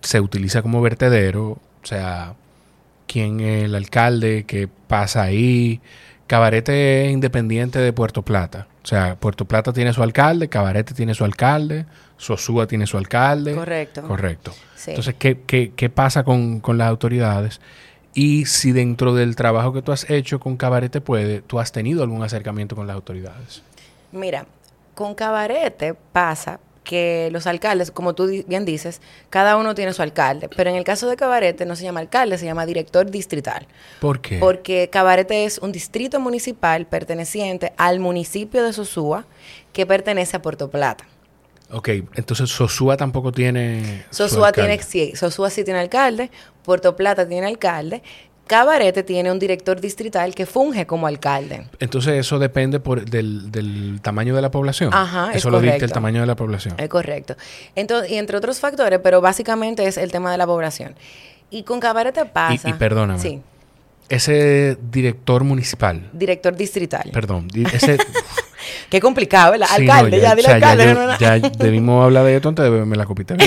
se 0.00 0.20
utiliza 0.20 0.62
como 0.62 0.80
vertedero, 0.80 1.44
o 1.50 1.60
sea, 1.86 2.34
quién 3.06 3.40
es 3.40 3.64
el 3.64 3.74
alcalde, 3.74 4.44
qué 4.46 4.68
pasa 4.88 5.22
ahí. 5.22 5.80
Cabarete 6.26 7.06
es 7.06 7.12
independiente 7.12 7.78
de 7.78 7.92
Puerto 7.92 8.22
Plata. 8.22 8.66
O 8.82 8.86
sea, 8.86 9.16
Puerto 9.16 9.44
Plata 9.44 9.72
tiene 9.72 9.92
su 9.92 10.02
alcalde, 10.02 10.48
Cabarete 10.48 10.94
tiene 10.94 11.14
su 11.14 11.24
alcalde, 11.24 11.86
Sosúa 12.16 12.66
tiene 12.66 12.86
su 12.86 12.96
alcalde. 12.96 13.54
Correcto. 13.54 14.02
Correcto. 14.02 14.52
Sí. 14.76 14.90
Entonces, 14.90 15.14
¿qué, 15.18 15.40
qué, 15.46 15.72
qué 15.74 15.90
pasa 15.90 16.24
con, 16.24 16.60
con 16.60 16.78
las 16.78 16.88
autoridades? 16.88 17.60
Y 18.14 18.46
si 18.46 18.72
dentro 18.72 19.14
del 19.14 19.34
trabajo 19.34 19.72
que 19.72 19.82
tú 19.82 19.90
has 19.90 20.08
hecho 20.08 20.38
con 20.38 20.56
Cabarete 20.56 21.00
Puede, 21.00 21.42
tú 21.42 21.58
has 21.58 21.72
tenido 21.72 22.02
algún 22.02 22.22
acercamiento 22.22 22.76
con 22.76 22.86
las 22.86 22.94
autoridades. 22.94 23.62
Mira, 24.12 24.46
con 24.94 25.14
Cabarete 25.14 25.94
pasa 26.12 26.60
que 26.84 27.30
los 27.32 27.46
alcaldes, 27.46 27.90
como 27.90 28.14
tú 28.14 28.30
bien 28.46 28.64
dices, 28.64 29.00
cada 29.30 29.56
uno 29.56 29.74
tiene 29.74 29.92
su 29.94 30.02
alcalde, 30.02 30.48
pero 30.54 30.70
en 30.70 30.76
el 30.76 30.84
caso 30.84 31.08
de 31.08 31.16
Cabarete 31.16 31.64
no 31.64 31.74
se 31.74 31.82
llama 31.82 32.00
alcalde, 32.00 32.38
se 32.38 32.44
llama 32.44 32.66
director 32.66 33.10
distrital, 33.10 33.66
¿Por 34.00 34.20
qué? 34.20 34.38
porque 34.38 34.90
Cabarete 34.92 35.46
es 35.46 35.58
un 35.58 35.72
distrito 35.72 36.20
municipal 36.20 36.86
perteneciente 36.86 37.72
al 37.78 37.98
municipio 38.00 38.62
de 38.62 38.72
Sosúa 38.72 39.24
que 39.72 39.86
pertenece 39.86 40.36
a 40.36 40.42
Puerto 40.42 40.70
Plata. 40.70 41.06
Ok, 41.70 41.88
entonces 42.14 42.50
Sosúa 42.50 42.96
tampoco 42.96 43.32
tiene. 43.32 44.04
Sosúa 44.10 44.52
tiene, 44.52 44.80
sí, 44.82 45.12
Sosúa 45.16 45.50
sí 45.50 45.64
tiene 45.64 45.80
alcalde, 45.80 46.30
Puerto 46.62 46.94
Plata 46.94 47.26
tiene 47.26 47.46
alcalde, 47.46 48.02
Cabarete 48.46 49.02
tiene 49.02 49.32
un 49.32 49.38
director 49.38 49.80
distrital 49.80 50.34
que 50.34 50.44
funge 50.44 50.86
como 50.86 51.06
alcalde. 51.06 51.66
Entonces, 51.80 52.14
eso 52.14 52.38
depende 52.38 52.78
por, 52.78 53.04
del, 53.08 53.50
del 53.50 54.00
tamaño 54.02 54.36
de 54.36 54.42
la 54.42 54.50
población. 54.50 54.90
Ajá, 54.92 55.30
es 55.30 55.38
Eso 55.38 55.50
lo 55.50 55.60
dicta 55.60 55.84
el 55.84 55.92
tamaño 55.92 56.20
de 56.20 56.26
la 56.26 56.36
población. 56.36 56.74
Es 56.78 56.88
correcto. 56.88 57.36
Entonces, 57.74 58.10
y 58.10 58.16
entre 58.16 58.36
otros 58.36 58.60
factores, 58.60 59.00
pero 59.02 59.20
básicamente 59.22 59.86
es 59.86 59.96
el 59.96 60.12
tema 60.12 60.30
de 60.30 60.36
la 60.38 60.46
población. 60.46 60.94
Y 61.50 61.62
con 61.62 61.80
Cabarete 61.80 62.26
pasa. 62.26 62.68
y 62.68 62.74
perdóname. 62.74 63.18
Sí, 63.18 63.40
Ese 64.10 64.76
director 64.90 65.42
municipal, 65.44 66.10
director 66.12 66.54
distrital. 66.54 67.10
perdón, 67.12 67.48
ese. 67.72 67.96
Qué 68.90 69.00
complicado, 69.00 69.52
¿verdad? 69.52 69.66
Sí, 69.76 69.82
alcalde, 69.82 70.16
no, 70.18 70.22
ya, 70.22 70.34
dile 70.34 70.48
o 70.48 70.50
sea, 70.50 70.58
ya 70.58 70.70
alcalde. 70.70 70.84
yo- 70.84 70.94
no, 70.94 71.06
no. 71.06 71.18
ya 71.18 71.38
debimos 71.38 72.04
hablar 72.04 72.24
de 72.24 72.36
esto 72.36 72.48
antes 72.48 72.62
de 72.64 72.70
beberme 72.70 72.96
la 72.96 73.04
copita. 73.06 73.36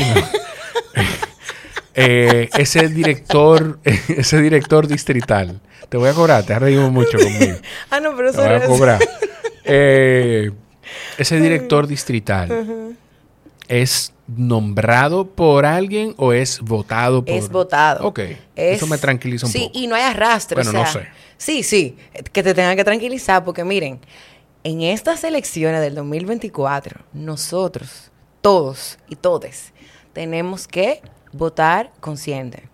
Eh, 1.99 2.49
ese 2.55 2.89
director, 2.89 3.79
ese 3.83 4.39
director 4.39 4.87
distrital, 4.87 5.59
te 5.89 5.97
voy 5.97 6.09
a 6.09 6.13
cobrar, 6.13 6.43
te 6.43 6.53
has 6.53 6.61
reído 6.61 6.91
mucho 6.91 7.17
conmigo. 7.17 7.57
Ah, 7.89 7.99
no, 7.99 8.15
pero 8.15 8.31
Te 8.31 8.37
eso 8.39 8.47
voy 8.47 8.55
a 8.55 8.65
cobrar. 8.67 8.99
Eh, 9.63 10.51
ese 11.17 11.39
director 11.41 11.87
distrital 11.87 12.95
es 13.67 14.13
nombrado 14.27 15.25
por 15.27 15.65
alguien 15.65 16.13
o 16.17 16.33
es 16.33 16.59
votado 16.59 17.25
por 17.25 17.33
Es 17.33 17.49
votado. 17.49 18.05
Ok, 18.05 18.19
Es- 18.19 18.77
eso 18.77 18.85
me 18.85 18.97
tranquiliza 18.99 19.47
un 19.47 19.51
sí, 19.51 19.59
poco. 19.65 19.79
y 19.79 19.87
no 19.87 19.95
hay 19.95 20.03
arrastre. 20.03 20.55
Bueno, 20.61 20.69
o 20.69 20.73
sea, 20.73 20.83
no 20.83 20.91
sé. 20.91 21.07
Sí, 21.37 21.63
sí, 21.63 21.97
que 22.31 22.43
te 22.43 22.53
tengan 22.53 22.75
que 22.75 22.83
tranquilizar 22.83 23.43
porque 23.43 23.63
miren, 23.63 23.99
en 24.69 24.81
estas 24.81 25.23
elecciones 25.23 25.79
del 25.79 25.95
2024, 25.95 26.99
nosotros, 27.13 28.11
todos 28.41 28.97
y 29.07 29.15
todes, 29.15 29.71
tenemos 30.11 30.67
que 30.67 31.01
votar 31.31 31.93
consciente. 32.01 32.67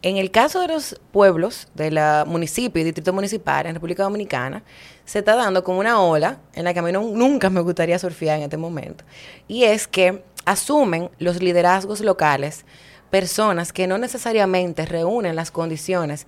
En 0.00 0.16
el 0.16 0.30
caso 0.30 0.60
de 0.62 0.68
los 0.68 0.98
pueblos, 1.12 1.68
de 1.74 1.90
la 1.90 2.24
municipio 2.26 2.80
y 2.80 2.84
distrito 2.86 3.12
municipal 3.12 3.66
en 3.66 3.74
República 3.74 4.02
Dominicana, 4.04 4.62
se 5.04 5.18
está 5.18 5.36
dando 5.36 5.62
como 5.62 5.80
una 5.80 6.00
ola 6.00 6.38
en 6.54 6.64
la 6.64 6.72
que 6.72 6.78
a 6.78 6.82
mí 6.82 6.90
no- 6.90 7.02
nunca 7.02 7.50
me 7.50 7.60
gustaría 7.60 7.98
surfear 7.98 8.38
en 8.38 8.44
este 8.44 8.56
momento. 8.56 9.04
Y 9.46 9.64
es 9.64 9.86
que 9.86 10.24
asumen 10.46 11.10
los 11.18 11.42
liderazgos 11.42 12.00
locales 12.00 12.64
personas 13.10 13.74
que 13.74 13.86
no 13.86 13.98
necesariamente 13.98 14.86
reúnen 14.86 15.36
las 15.36 15.50
condiciones 15.50 16.26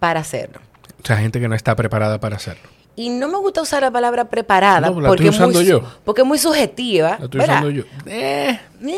para 0.00 0.18
hacerlo. 0.18 0.58
O 1.04 1.06
sea, 1.06 1.18
gente 1.18 1.38
que 1.38 1.46
no 1.48 1.54
está 1.54 1.76
preparada 1.76 2.18
para 2.18 2.34
hacerlo. 2.34 2.68
Y 2.96 3.08
no 3.10 3.28
me 3.28 3.38
gusta 3.38 3.62
usar 3.62 3.82
la 3.82 3.90
palabra 3.90 4.26
preparada 4.28 4.90
No, 4.90 5.00
la 5.00 5.08
porque, 5.08 5.28
estoy 5.28 5.48
es 5.48 5.54
muy, 5.56 5.64
yo. 5.64 5.82
porque 6.04 6.22
es 6.22 6.26
muy 6.26 6.38
subjetiva. 6.38 7.16
Lo 7.18 7.24
estoy 7.26 7.40
¿verdad? 7.40 7.54
usando 7.64 7.70
yo. 7.70 7.82
Eh, 8.06 8.58
eh, 8.86 8.96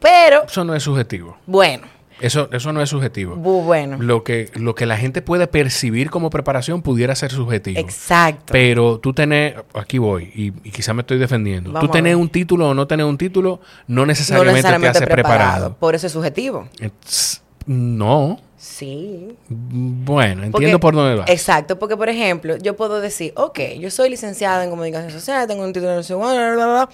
Pero, 0.00 0.44
eso 0.44 0.64
no 0.64 0.74
es 0.74 0.82
subjetivo. 0.82 1.36
bueno, 1.46 1.86
Eso, 2.20 2.48
eso 2.52 2.72
no 2.72 2.80
es 2.80 2.88
subjetivo. 2.90 3.36
bu- 3.36 3.64
bueno. 3.64 3.96
Lo 4.00 4.22
que, 4.22 4.50
lo 4.54 4.74
que 4.74 4.86
la 4.86 4.96
gente 4.96 5.20
puede 5.22 5.46
percibir 5.46 6.10
como 6.10 6.30
preparación 6.30 6.80
pudiera 6.82 7.14
ser 7.14 7.30
subjetivo. 7.32 7.78
Exacto. 7.80 8.52
Pero 8.52 8.98
tú 9.00 9.12
tenés, 9.12 9.54
aquí 9.74 9.98
voy, 9.98 10.30
y, 10.34 10.46
y 10.66 10.70
quizá 10.70 10.94
me 10.94 11.02
estoy 11.02 11.18
defendiendo. 11.18 11.72
Vamos 11.72 11.88
tú 11.88 11.92
tenés 11.92 12.14
un 12.16 12.28
título 12.28 12.68
o 12.70 12.74
no 12.74 12.86
tenés 12.86 13.06
un 13.06 13.18
título, 13.18 13.60
no 13.88 14.02
no 14.02 14.06
necesariamente, 14.06 14.62
te 14.80 14.88
hace 14.88 15.06
preparado. 15.06 15.74
Por 15.78 15.94
eso 15.94 16.06
es 16.06 16.12
subjetivo. 16.12 16.68
It's- 16.80 17.42
no. 17.66 18.38
Sí. 18.64 19.36
Bueno, 19.48 20.44
entiendo 20.44 20.52
Porque- 20.52 20.78
por 20.78 20.94
dónde 20.94 21.16
vas. 21.16 21.28
Exacto, 21.28 21.78
porque 21.78 21.98
por 21.98 22.08
ejemplo, 22.08 22.56
yo 22.56 22.74
puedo 22.74 23.02
decir, 23.02 23.34
ok, 23.36 23.60
yo 23.78 23.90
soy 23.90 24.08
licenciada 24.08 24.64
en 24.64 24.70
comunicación 24.70 25.10
social, 25.10 25.46
tengo 25.46 25.62
un 25.64 25.74
título 25.74 25.90
de 26.00 26.54
bla, 26.56 26.88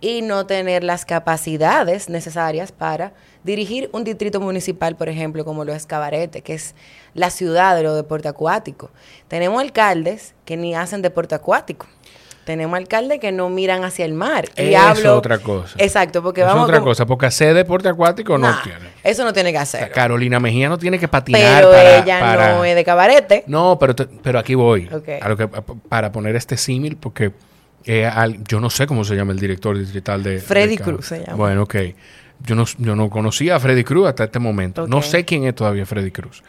y 0.00 0.22
no 0.22 0.46
tener 0.46 0.82
las 0.82 1.04
capacidades 1.04 2.08
necesarias 2.08 2.72
para 2.72 3.12
dirigir 3.44 3.90
un 3.92 4.04
distrito 4.04 4.40
municipal, 4.40 4.96
por 4.96 5.10
ejemplo, 5.10 5.44
como 5.44 5.66
lo 5.66 5.74
es 5.74 5.84
Cabarete, 5.84 6.40
que 6.40 6.54
es 6.54 6.74
la 7.12 7.28
ciudad 7.28 7.76
de 7.76 7.82
los 7.82 7.94
deportes 7.94 8.30
acuáticos. 8.30 8.90
Tenemos 9.28 9.60
alcaldes 9.60 10.34
que 10.46 10.56
ni 10.56 10.74
hacen 10.74 11.02
deporte 11.02 11.34
acuático. 11.34 11.86
Tenemos 12.44 12.76
alcaldes 12.76 13.20
que 13.20 13.30
no 13.30 13.48
miran 13.50 13.84
hacia 13.84 14.04
el 14.04 14.14
mar. 14.14 14.48
Y 14.56 14.74
Eso 14.74 14.78
hablo, 14.82 15.00
es 15.00 15.06
otra 15.18 15.38
cosa. 15.38 15.74
Exacto, 15.78 16.22
porque 16.22 16.40
Eso 16.40 16.48
es 16.50 16.54
vamos 16.54 16.68
otra 16.68 16.80
cosa, 16.80 17.06
porque 17.06 17.26
hacer 17.26 17.54
deporte 17.54 17.88
acuático 17.88 18.36
no 18.36 18.52
tiene. 18.64 18.90
Eso 19.04 19.24
no 19.24 19.32
tiene 19.32 19.52
que 19.52 19.58
O 19.58 19.64
sea, 19.66 19.80
hacer. 19.82 19.92
Carolina 19.92 20.40
Mejía 20.40 20.68
no 20.68 20.76
tiene 20.76 20.98
que 20.98 21.06
patinar 21.06 21.40
Pero 21.62 21.70
para, 21.70 21.98
ella 21.98 22.18
para- 22.20 22.54
no 22.56 22.64
es 22.64 22.74
de 22.74 22.84
cabarete. 22.84 23.44
No, 23.46 23.78
pero, 23.78 23.94
te- 23.94 24.06
pero 24.06 24.38
aquí 24.40 24.54
voy. 24.56 24.88
Ok. 24.92 25.08
A 25.20 25.28
lo 25.28 25.36
que, 25.36 25.46
para 25.46 26.10
poner 26.10 26.34
este 26.34 26.56
símil, 26.56 26.96
porque 26.96 27.32
eh, 27.84 28.06
al- 28.06 28.42
yo 28.44 28.58
no 28.60 28.70
sé 28.70 28.86
cómo 28.88 29.04
se 29.04 29.14
llama 29.14 29.32
el 29.32 29.38
director 29.38 29.78
distrital 29.78 30.22
de... 30.22 30.38
Freddy 30.40 30.76
de. 30.76 30.82
Cruz 30.82 31.06
se 31.06 31.20
llama. 31.20 31.34
Bueno, 31.34 31.62
ok. 31.62 31.76
Yo 32.44 32.56
no, 32.56 32.64
yo 32.78 32.96
no 32.96 33.08
conocía 33.08 33.54
a 33.54 33.60
Freddy 33.60 33.84
Cruz 33.84 34.08
hasta 34.08 34.24
este 34.24 34.40
momento. 34.40 34.88
No 34.88 35.00
sé 35.00 35.24
quién 35.24 35.44
es 35.44 35.54
todavía 35.54 35.86
Freddy 35.86 36.10
Cruz. 36.10 36.42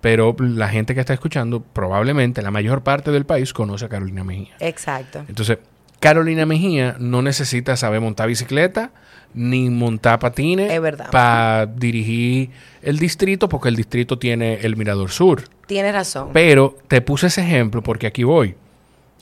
Pero 0.00 0.36
la 0.38 0.68
gente 0.68 0.94
que 0.94 1.00
está 1.00 1.12
escuchando, 1.12 1.60
probablemente 1.60 2.42
la 2.42 2.50
mayor 2.50 2.82
parte 2.82 3.10
del 3.10 3.24
país 3.24 3.52
conoce 3.52 3.86
a 3.86 3.88
Carolina 3.88 4.22
Mejía. 4.22 4.54
Exacto. 4.60 5.24
Entonces, 5.28 5.58
Carolina 6.00 6.46
Mejía 6.46 6.96
no 6.98 7.22
necesita 7.22 7.76
saber 7.76 8.00
montar 8.00 8.28
bicicleta 8.28 8.92
ni 9.34 9.68
montar 9.68 10.18
patines 10.18 10.80
para 11.10 11.66
dirigir 11.66 12.50
el 12.82 12.98
distrito, 12.98 13.48
porque 13.48 13.68
el 13.68 13.76
distrito 13.76 14.18
tiene 14.18 14.54
el 14.62 14.76
Mirador 14.76 15.10
Sur. 15.10 15.44
Tienes 15.66 15.92
razón. 15.92 16.30
Pero 16.32 16.78
te 16.88 17.00
puse 17.00 17.26
ese 17.26 17.42
ejemplo 17.42 17.82
porque 17.82 18.06
aquí 18.06 18.24
voy. 18.24 18.54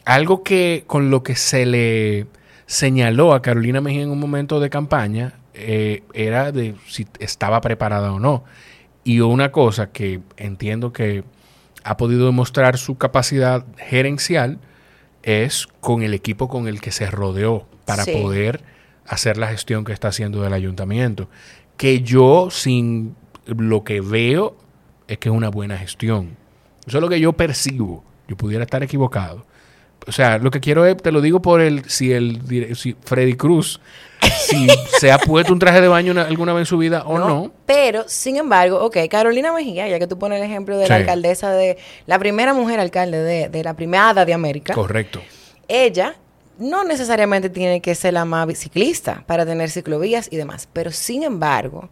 Algo 0.05 0.43
que 0.43 0.85
con 0.87 1.11
lo 1.11 1.23
que 1.23 1.35
se 1.35 1.67
le 1.67 2.27
señaló 2.67 3.33
a 3.33 3.43
Carolina 3.43 3.81
Mejía 3.81 4.03
en 4.03 4.11
un 4.11 4.21
momento 4.21 4.61
de 4.61 4.71
campaña 4.71 5.35
eh, 5.55 6.03
era 6.13 6.53
de 6.53 6.75
si 6.87 7.07
estaba 7.19 7.61
preparada 7.61 8.13
o 8.13 8.21
no. 8.21 8.45
Y 9.07 9.21
una 9.21 9.53
cosa 9.53 9.93
que 9.93 10.21
entiendo 10.37 10.93
que 10.93 11.23
ha 11.85 11.97
podido 11.97 12.27
demostrar 12.27 12.77
su 12.77 12.99
capacidad 12.99 13.65
gerencial 13.79 14.59
es 15.23 15.69
con 15.81 16.03
el 16.03 16.13
equipo 16.13 16.49
con 16.49 16.67
el 16.67 16.81
que 16.81 16.91
se 16.91 17.09
rodeó 17.09 17.69
para 17.85 18.03
Sí. 18.03 18.11
poder 18.21 18.63
hacer 19.07 19.37
la 19.37 19.47
gestión 19.47 19.85
que 19.85 19.93
está 19.93 20.09
haciendo 20.09 20.43
del 20.43 20.53
ayuntamiento. 20.53 21.29
Que 21.77 22.01
yo, 22.01 22.49
sin 22.51 23.15
lo 23.47 23.85
que 23.85 24.01
veo, 24.01 24.57
es 25.07 25.19
que 25.19 25.29
es 25.29 25.35
una 25.35 25.51
buena 25.51 25.79
gestión. 25.79 26.37
Eso 26.85 26.99
es 26.99 27.03
lo 27.03 27.09
que 27.09 27.21
yo 27.21 27.33
percibo. 27.33 28.03
Yo 28.27 28.37
pudiera 28.37 28.65
estar 28.65 28.83
equivocado. 28.83 29.47
O 30.09 30.11
sea, 30.11 30.39
lo 30.39 30.51
que 30.51 30.59
quiero 30.59 30.85
es, 30.85 30.97
te 30.97 31.13
lo 31.13 31.21
digo 31.21 31.41
por 31.43 31.61
el, 31.61 31.85
si 31.89 32.13
el, 32.13 32.75
si 32.75 32.97
Freddy 33.05 33.35
Cruz, 33.35 33.81
si 34.47 34.67
se 34.99 35.11
ha 35.13 35.19
puesto 35.19 35.53
un 35.53 35.59
traje 35.59 35.81
de 35.81 35.89
baño 35.89 36.13
una- 36.13 36.23
alguna 36.27 36.53
vez 36.53 36.63
en 36.63 36.67
su 36.67 36.79
vida 36.79 37.03
o 37.07 37.19
no. 37.19 37.53
Pero, 37.67 38.05
sin 38.07 38.37
embargo, 38.37 38.83
ok, 38.85 38.97
Carolina 39.11 39.53
Mejía, 39.53 39.89
ya 39.89 39.99
que 39.99 40.07
tú 40.07 40.19
pones 40.19 40.39
el 40.41 40.45
ejemplo 40.47 40.79
de 40.79 40.89
la 40.89 40.97
alcaldesa 40.97 41.51
de, 41.53 41.77
la 42.07 42.19
primera 42.19 42.55
mujer 42.55 42.81
alcalde 42.81 43.19
de, 43.23 43.49
de 43.49 43.65
la 43.65 43.75
primada 43.75 44.25
de 44.25 44.33
América, 44.35 44.75
Correcto. 44.75 45.21
ella 45.69 46.15
no 46.59 46.85
necesariamente 46.85 47.51
tiene 47.51 47.81
que 47.83 47.95
ser 47.95 48.15
la 48.15 48.25
más 48.25 48.49
ciclista 48.59 49.23
para 49.27 49.45
tener 49.45 49.71
ciclovías 49.71 50.29
y 50.31 50.37
demás, 50.37 50.69
pero 50.73 50.91
sin 50.91 51.23
embargo, 51.23 51.91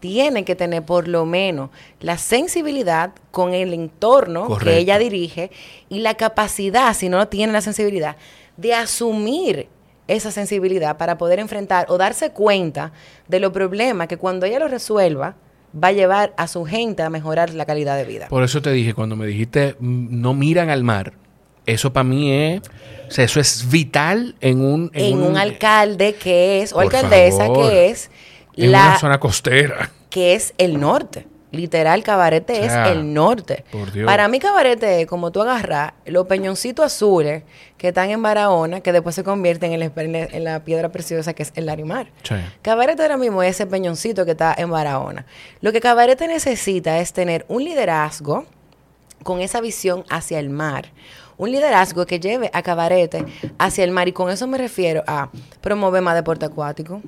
tiene 0.00 0.44
que 0.44 0.56
tener 0.56 0.82
por 0.82 1.06
lo 1.06 1.24
menos 1.24 1.70
la 2.00 2.18
sensibilidad 2.18 3.12
con 3.30 3.54
el 3.54 3.72
entorno 3.72 4.46
Correcto. 4.46 4.64
que 4.70 4.78
ella 4.78 4.98
dirige 4.98 5.50
y 5.88 6.00
la 6.00 6.14
capacidad, 6.14 6.92
si 6.94 7.08
no 7.08 7.28
tiene 7.28 7.52
la 7.52 7.60
sensibilidad, 7.60 8.16
de 8.56 8.74
asumir 8.74 9.68
esa 10.12 10.30
sensibilidad 10.30 10.96
para 10.96 11.18
poder 11.18 11.38
enfrentar 11.38 11.86
o 11.88 11.98
darse 11.98 12.30
cuenta 12.30 12.92
de 13.28 13.40
los 13.40 13.52
problemas 13.52 14.08
que 14.08 14.16
cuando 14.16 14.46
ella 14.46 14.58
lo 14.58 14.68
resuelva 14.68 15.36
va 15.74 15.88
a 15.88 15.92
llevar 15.92 16.34
a 16.36 16.46
su 16.46 16.64
gente 16.64 17.02
a 17.02 17.10
mejorar 17.10 17.54
la 17.54 17.64
calidad 17.64 17.96
de 17.96 18.04
vida. 18.04 18.28
Por 18.28 18.42
eso 18.42 18.60
te 18.62 18.70
dije, 18.70 18.94
cuando 18.94 19.16
me 19.16 19.26
dijiste 19.26 19.76
mm, 19.78 20.20
no 20.20 20.34
miran 20.34 20.70
al 20.70 20.84
mar, 20.84 21.14
eso 21.66 21.92
para 21.92 22.04
mí 22.04 22.32
es, 22.32 22.60
o 23.08 23.10
sea, 23.10 23.24
eso 23.24 23.40
es 23.40 23.70
vital 23.70 24.34
en 24.40 24.64
un... 24.64 24.90
En, 24.94 25.22
un, 25.22 25.36
alcalde 25.36 26.14
que 26.14 26.62
es, 26.62 26.72
o 26.72 26.80
alcaldesa 26.80 27.46
favor. 27.46 27.70
que 27.70 27.90
es 27.90 28.10
En 28.56 28.72
la 28.72 28.88
una 28.88 28.98
zona 28.98 29.20
costera. 29.20 29.90
que 30.10 30.34
es 30.34 30.54
el 30.58 30.78
norte. 30.80 31.26
Literal, 31.52 32.02
Cabarete 32.02 32.54
O 32.54 32.64
sea, 32.64 32.86
es 32.86 32.92
el 32.92 33.12
norte. 33.14 33.64
por 33.70 33.92
Dios. 33.92 34.06
Para 34.06 34.26
mí, 34.28 34.38
Cabarete 34.38 35.02
es 35.02 35.06
como 35.06 35.30
tú 35.30 35.42
agarras 35.42 35.92
los 36.06 36.26
peñoncitos 36.26 36.86
azules 36.86 37.42
que 37.76 37.88
están 37.88 38.10
en 38.10 38.22
Barahona, 38.22 38.80
que 38.80 38.90
después 38.90 39.14
se 39.14 39.22
convierten 39.22 39.72
en 39.72 39.80
la, 39.80 39.90
en 39.94 40.44
la 40.44 40.64
piedra 40.64 40.88
preciosa 40.88 41.34
que 41.34 41.42
es 41.42 41.52
el 41.54 41.66
Larimar. 41.66 42.08
Sí. 42.22 42.36
Cabarete 42.62 43.02
ahora 43.02 43.18
mismo 43.18 43.42
es 43.42 43.50
ese 43.50 43.66
peñoncito 43.66 44.24
que 44.24 44.30
está 44.30 44.54
en 44.56 44.70
Barahona. 44.70 45.26
Lo 45.60 45.72
que 45.72 45.80
Cabarete 45.80 46.26
necesita 46.26 46.98
es 46.98 47.12
tener 47.12 47.44
un 47.48 47.64
liderazgo 47.64 48.46
con 49.22 49.40
esa 49.40 49.60
visión 49.60 50.04
hacia 50.08 50.38
el 50.38 50.48
mar. 50.48 50.86
Un 51.36 51.50
liderazgo 51.52 52.06
que 52.06 52.18
lleve 52.18 52.50
a 52.54 52.62
Cabarete 52.62 53.26
hacia 53.58 53.84
el 53.84 53.90
mar. 53.90 54.08
Y 54.08 54.12
con 54.12 54.30
eso 54.30 54.46
me 54.46 54.56
refiero 54.56 55.04
a 55.06 55.28
promover 55.60 56.00
más 56.00 56.14
deporte 56.14 56.46
acuático, 56.46 57.02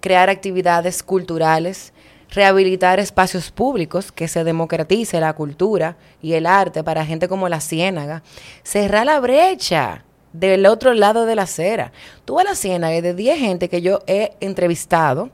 crear 0.00 0.28
actividades 0.28 1.02
culturales, 1.02 1.93
rehabilitar 2.34 2.98
espacios 2.98 3.50
públicos, 3.50 4.10
que 4.12 4.28
se 4.28 4.44
democratice 4.44 5.20
la 5.20 5.32
cultura 5.34 5.96
y 6.20 6.34
el 6.34 6.46
arte 6.46 6.82
para 6.82 7.06
gente 7.06 7.28
como 7.28 7.48
la 7.48 7.60
Ciénaga, 7.60 8.22
cerrar 8.62 9.06
la 9.06 9.20
brecha 9.20 10.04
del 10.32 10.66
otro 10.66 10.92
lado 10.94 11.26
de 11.26 11.36
la 11.36 11.42
acera. 11.42 11.92
Tú 12.24 12.40
a 12.40 12.44
la 12.44 12.56
Ciénaga 12.56 13.00
de 13.00 13.14
10 13.14 13.38
gente 13.38 13.68
que 13.68 13.80
yo 13.80 14.00
he 14.06 14.32
entrevistado, 14.40 15.30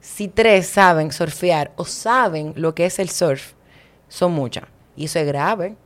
si 0.00 0.28
tres 0.28 0.66
saben 0.66 1.12
surfear 1.12 1.72
o 1.76 1.84
saben 1.84 2.54
lo 2.56 2.74
que 2.74 2.86
es 2.86 2.98
el 2.98 3.10
surf, 3.10 3.52
son 4.08 4.32
muchas. 4.32 4.64
Y 4.96 5.04
eso 5.04 5.18
es 5.18 5.26
grave. 5.26 5.76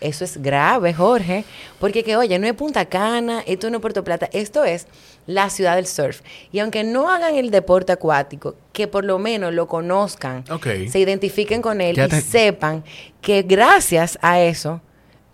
Eso 0.00 0.24
es 0.24 0.40
grave, 0.40 0.92
Jorge. 0.92 1.44
Porque 1.80 2.04
que, 2.04 2.16
oye, 2.16 2.38
no 2.38 2.46
es 2.46 2.54
Punta 2.54 2.84
Cana, 2.84 3.42
esto 3.46 3.70
no 3.70 3.78
es 3.78 3.80
Puerto 3.80 4.04
Plata, 4.04 4.28
esto 4.32 4.64
es 4.64 4.86
la 5.26 5.48
ciudad 5.50 5.76
del 5.76 5.86
surf. 5.86 6.20
Y 6.52 6.58
aunque 6.58 6.84
no 6.84 7.10
hagan 7.10 7.34
el 7.36 7.50
deporte 7.50 7.92
acuático, 7.92 8.56
que 8.72 8.88
por 8.88 9.04
lo 9.04 9.18
menos 9.18 9.54
lo 9.54 9.66
conozcan, 9.68 10.44
Ok. 10.50 10.66
se 10.88 10.98
identifiquen 10.98 11.62
con 11.62 11.80
él 11.80 11.96
Ya 11.96 12.06
y 12.06 12.08
te- 12.08 12.20
sepan 12.20 12.84
que 13.20 13.42
gracias 13.42 14.18
a 14.22 14.40
eso 14.40 14.80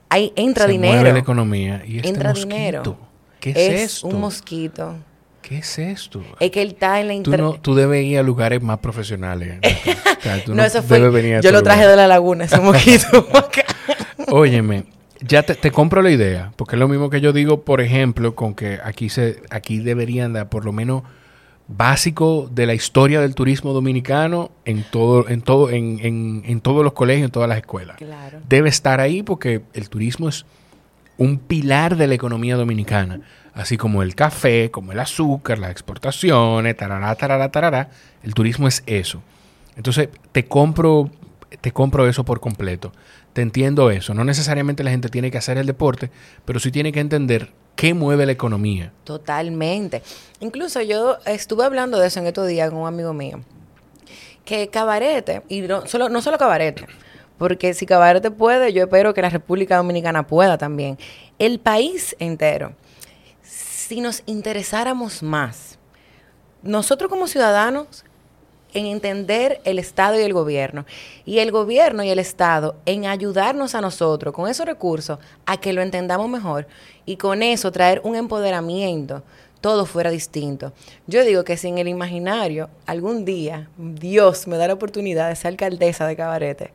ahí 0.09 0.33
entra 0.37 0.67
Se 0.67 0.73
dinero. 0.73 0.95
mueve 0.95 1.13
la 1.13 1.19
economía. 1.19 1.83
¿Y 1.87 1.97
este 1.97 2.09
entra 2.09 2.31
mosquito? 2.31 2.49
dinero. 2.55 2.99
¿Qué 3.41 3.51
es, 3.51 3.57
es 3.57 3.81
esto? 3.95 4.09
un 4.09 4.21
mosquito. 4.21 4.95
¿Qué 5.43 5.59
es 5.59 5.79
esto? 5.79 6.23
Es 6.39 6.51
que 6.51 6.61
él 6.63 6.69
está 6.69 7.01
en 7.01 7.09
la 7.09 7.13
Tú, 7.15 7.17
inter- 7.31 7.41
no, 7.41 7.53
tú 7.55 7.75
debes 7.75 8.05
ir 8.05 8.19
a 8.19 8.23
lugares 8.23 8.61
más 8.63 8.79
profesionales. 8.79 9.59
O 10.21 10.23
sea, 10.23 10.45
tú 10.45 10.55
no, 10.55 10.63
eso 10.63 10.83
fue. 10.83 10.99
Yo 11.01 11.07
estos 11.09 11.51
lo 11.51 11.63
traje 11.63 11.81
lugares. 11.81 11.91
de 11.93 11.97
la 11.97 12.07
laguna, 12.07 12.45
ese 12.45 12.61
mosquito. 12.61 13.27
Óyeme, 14.29 14.85
ya 15.21 15.43
te, 15.43 15.55
te 15.55 15.71
compro 15.71 16.03
la 16.03 16.11
idea, 16.11 16.53
porque 16.57 16.77
es 16.77 16.81
lo 16.81 16.89
mismo 16.89 17.11
que 17.11 17.21
yo 17.21 17.33
digo, 17.33 17.63
por 17.63 17.81
ejemplo, 17.81 18.35
con 18.35 18.55
que 18.55 18.79
aquí 18.83 19.09
se 19.09 19.43
aquí 19.51 19.79
deberían 19.79 20.33
dar 20.33 20.49
por 20.49 20.65
lo 20.65 20.73
menos 20.73 21.03
básico 21.69 22.49
de 22.53 22.67
la 22.67 22.75
historia 22.75 23.21
del 23.21 23.35
turismo 23.35 23.73
dominicano 23.73 24.51
en 24.65 24.83
todo 24.83 25.29
en 25.29 25.41
todo 25.43 25.71
en, 25.71 26.01
en- 26.03 26.43
en 26.45 26.61
todos 26.61 26.83
los 26.83 26.93
colegios, 26.95 27.27
en 27.27 27.31
todas 27.31 27.49
las 27.49 27.59
escuelas. 27.59 27.97
claro. 27.97 28.41
Debe 28.49 28.69
estar 28.69 29.01
ahí 29.01 29.23
porque 29.23 29.63
el 29.75 29.89
turismo 29.89 30.29
es 30.29 30.47
un 31.17 31.39
pilar 31.39 31.97
de 31.97 32.07
la 32.09 32.15
economía 32.15 32.57
dominicana, 32.57 33.21
así 33.55 33.77
como 33.77 34.03
el 34.03 34.15
café, 34.15 34.71
como 34.71 34.91
el 34.93 34.99
azúcar, 34.99 35.59
las 35.59 35.71
exportaciones, 35.71 36.77
tarará, 36.77 37.15
tarará, 37.15 37.51
tarará. 37.51 37.91
El 38.23 38.33
turismo 38.35 38.67
es 38.67 38.83
eso. 38.87 39.23
Entonces, 39.77 40.09
te 40.33 40.47
compro, 40.47 41.11
te 41.61 41.73
compro 41.73 42.09
eso 42.09 42.25
por 42.25 42.41
completo. 42.41 42.91
Te 43.33 43.43
entiendo 43.43 43.91
eso. 43.91 44.15
No 44.15 44.25
necesariamente 44.25 44.83
la 44.83 44.91
gente 44.91 45.09
tiene 45.09 45.31
que 45.31 45.39
hacer 45.39 45.59
el 45.59 45.67
deporte, 45.67 46.11
pero 46.45 46.59
sí 46.59 46.71
tiene 46.71 46.93
que 46.93 47.01
entender 47.01 47.53
qué 47.77 47.95
mueve 47.95 48.27
la 48.27 48.33
economía. 48.33 48.93
Totalmente. 49.05 50.03
Incluso 50.41 50.83
yo 50.83 51.19
estuve 51.27 51.65
hablando 51.65 51.99
de 51.99 52.09
eso 52.09 52.21
en 52.21 52.27
estos 52.27 52.49
días 52.49 52.71
con 52.71 52.81
un 52.81 52.89
amigo 52.89 53.13
mío. 53.13 53.41
Que 54.45 54.69
Cabarete, 54.69 55.43
y 55.49 55.61
no 55.63 55.87
solo, 55.87 56.09
no 56.09 56.23
solo 56.23 56.39
Cabarete, 56.39 56.87
porque 57.39 57.73
si 57.73 57.87
Cabarete 57.87 58.31
puede, 58.31 58.73
yo 58.73 58.83
espero 58.83 59.15
que 59.15 59.23
la 59.23 59.31
República 59.31 59.77
Dominicana 59.77 60.27
pueda 60.27 60.59
también. 60.59 60.99
El 61.39 61.61
país 61.61 62.17
entero, 62.19 62.75
si 63.43 64.01
nos 64.01 64.23
interesáramos 64.27 65.23
más, 65.23 65.79
nosotros 66.63 67.09
como 67.09 67.29
ciudadanos, 67.29 68.05
en 68.75 68.87
entender 68.87 69.61
el 69.65 69.79
Estado 69.79 70.19
y 70.19 70.23
el 70.23 70.33
gobierno, 70.33 70.87
y 71.25 71.39
el 71.39 71.51
gobierno 71.51 72.03
y 72.03 72.11
el 72.11 72.19
Estado 72.19 72.77
en 72.87 73.07
ayudarnos 73.07 73.75
a 73.75 73.81
nosotros 73.81 74.35
con 74.35 74.49
esos 74.49 74.67
recursos 74.67 75.19
a 75.47 75.57
que 75.59 75.73
lo 75.73 75.83
entendamos 75.83 76.29
mejor 76.29 76.67
y 77.07 77.17
con 77.17 77.43
eso 77.43 77.73
traer 77.73 78.01
un 78.05 78.17
empoderamiento, 78.17 79.23
todo 79.61 79.85
fuera 79.85 80.11
distinto. 80.11 80.73
Yo 81.07 81.25
digo 81.25 81.45
que 81.45 81.57
si 81.57 81.69
en 81.69 81.79
el 81.79 81.89
imaginario 81.89 82.71
algún 82.87 83.25
día 83.25 83.69
Dios 83.77 84.47
me 84.47 84.57
da 84.57 84.69
la 84.69 84.75
oportunidad 84.75 85.29
de 85.29 85.37
ser 85.37 85.49
alcaldesa 85.49 86.07
de 86.07 86.17
Cabarete, 86.17 86.73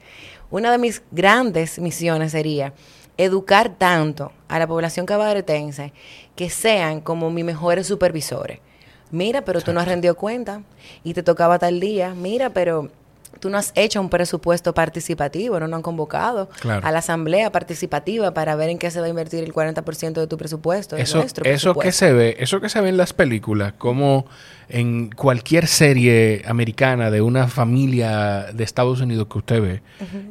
una 0.52 0.72
de 0.72 0.78
mis 0.78 1.02
grandes 1.12 1.80
misiones 1.80 2.32
sería 2.32 2.74
educar 3.18 3.76
tanto 3.78 4.32
a 4.48 4.60
la 4.60 4.68
población 4.68 5.06
cabaretense 5.06 5.94
que 6.36 6.50
sean 6.50 7.02
como 7.02 7.32
mis 7.32 7.46
mejores 7.46 7.88
supervisores. 7.88 8.60
Mira, 9.16 9.44
pero 9.44 9.62
tú 9.62 9.72
no 9.74 9.80
has 9.80 9.88
rendido 9.88 10.16
cuenta 10.16 10.62
y 11.04 11.14
te 11.14 11.24
tocaba 11.24 11.58
tal 11.58 11.80
día. 11.80 12.14
Mira, 12.14 12.50
pero 12.52 12.90
tú 13.40 13.50
no 13.50 13.58
has 13.58 13.72
hecho 13.76 14.00
un 14.00 14.10
presupuesto 14.10 14.74
participativo, 14.74 15.60
no 15.60 15.68
nos 15.68 15.78
han 15.78 15.82
convocado 15.82 16.50
Claro. 16.62 16.86
a 16.88 16.92
la 16.92 17.00
asamblea 17.00 17.52
participativa 17.52 18.34
para 18.34 18.56
ver 18.56 18.70
en 18.70 18.78
qué 18.78 18.90
se 18.92 19.00
va 19.02 19.06
a 19.08 19.10
invertir 19.10 19.44
el 19.44 19.54
40% 19.54 20.14
de 20.14 20.28
tu 20.28 20.38
presupuesto, 20.38 20.96
Eso, 20.96 21.18
nuestro 21.18 21.44
eso 21.46 21.76
que 21.76 21.92
se 21.92 22.14
ve, 22.14 22.38
eso 22.40 22.62
que 22.62 22.70
se 22.70 22.80
ve 22.82 22.90
en 22.90 22.98
las 22.98 23.12
películas, 23.14 23.74
como 23.78 24.26
en 24.70 25.10
cualquier 25.12 25.68
serie 25.68 26.44
americana 26.48 27.12
de 27.12 27.22
una 27.22 27.48
familia 27.48 28.48
de 28.54 28.64
Estados 28.64 29.02
Unidos 29.02 29.28
que 29.30 29.38
usted 29.38 29.62
ve, 29.62 29.82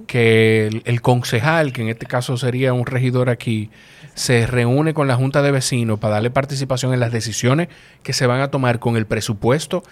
que 0.07 0.67
el, 0.69 0.83
el 0.87 1.01
concejal, 1.03 1.73
que 1.73 1.83
en 1.83 1.89
este 1.89 2.07
caso 2.07 2.37
sería 2.37 2.73
un 2.73 2.87
regidor 2.87 3.29
aquí, 3.29 3.71
se 4.15 4.47
reúne 4.47 4.95
con 4.95 5.09
la 5.09 5.17
junta 5.17 5.43
de 5.43 5.51
vecinos 5.51 5.99
para 5.99 6.15
darle 6.15 6.31
participación 6.31 6.95
en 6.95 7.01
las 7.01 7.13
decisiones 7.13 7.69
que 8.03 8.13
se 8.13 8.27
van 8.27 8.41
a 8.41 8.51
tomar 8.51 8.79
con 8.79 8.97
el 8.97 9.07
presupuesto 9.07 9.83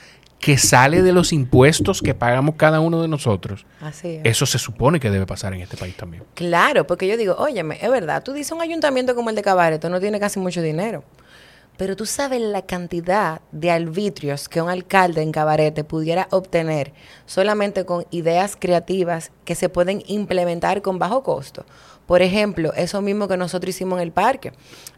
que 0.40 0.58
sale 0.58 1.02
de 1.02 1.12
los 1.12 1.32
impuestos 1.32 2.02
que 2.02 2.14
pagamos 2.14 2.56
cada 2.56 2.80
uno 2.80 3.00
de 3.00 3.06
nosotros. 3.06 3.64
Así 3.80 4.16
es. 4.16 4.20
Eso 4.24 4.44
se 4.44 4.58
supone 4.58 4.98
que 4.98 5.08
debe 5.08 5.24
pasar 5.24 5.54
en 5.54 5.60
este 5.60 5.76
país 5.76 5.96
también. 5.96 6.24
Claro, 6.34 6.84
porque 6.84 7.06
yo 7.06 7.16
digo, 7.16 7.36
óyeme, 7.38 7.78
es 7.80 7.88
verdad, 7.88 8.24
tú 8.24 8.32
dices 8.32 8.50
un 8.50 8.60
ayuntamiento 8.60 9.14
como 9.14 9.30
el 9.30 9.36
de 9.36 9.42
Cabaret, 9.42 9.84
no 9.84 10.00
tiene 10.00 10.18
casi 10.18 10.40
mucho 10.40 10.60
dinero. 10.60 11.04
Pero 11.76 11.96
tú 11.96 12.06
sabes 12.06 12.40
la 12.40 12.62
cantidad 12.62 13.40
de 13.50 13.70
arbitrios 13.70 14.48
que 14.48 14.60
un 14.60 14.68
alcalde 14.68 15.22
en 15.22 15.32
Cabarete 15.32 15.84
pudiera 15.84 16.28
obtener 16.30 16.92
solamente 17.24 17.86
con 17.86 18.04
ideas 18.10 18.56
creativas 18.58 19.32
que 19.44 19.54
se 19.54 19.68
pueden 19.68 20.02
implementar 20.06 20.82
con 20.82 20.98
bajo 20.98 21.22
costo. 21.22 21.64
Por 22.07 22.22
ejemplo, 22.22 22.72
eso 22.74 23.00
mismo 23.00 23.28
que 23.28 23.36
nosotros 23.36 23.70
hicimos 23.70 23.98
en 23.98 24.03
el 24.03 24.12
parque. 24.12 24.53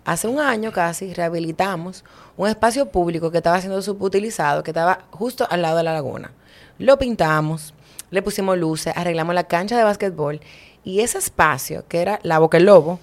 Hace 0.04 0.28
un 0.28 0.40
año 0.40 0.72
casi 0.72 1.12
rehabilitamos 1.12 2.04
un 2.36 2.48
espacio 2.48 2.86
público 2.86 3.30
que 3.30 3.38
estaba 3.38 3.60
siendo 3.60 3.80
subutilizado, 3.82 4.62
que 4.62 4.70
estaba 4.70 5.00
justo 5.10 5.46
al 5.50 5.62
lado 5.62 5.76
de 5.76 5.82
la 5.82 5.92
laguna. 5.92 6.32
Lo 6.78 6.98
pintamos, 6.98 7.74
le 8.10 8.22
pusimos 8.22 8.58
luces, 8.58 8.94
arreglamos 8.96 9.34
la 9.34 9.44
cancha 9.44 9.76
de 9.76 9.84
básquetbol 9.84 10.40
y 10.82 11.00
ese 11.00 11.18
espacio, 11.18 11.84
que 11.88 12.00
era 12.00 12.18
la 12.22 12.38
Boca 12.38 12.58
del 12.58 12.66
Lobo, 12.66 12.98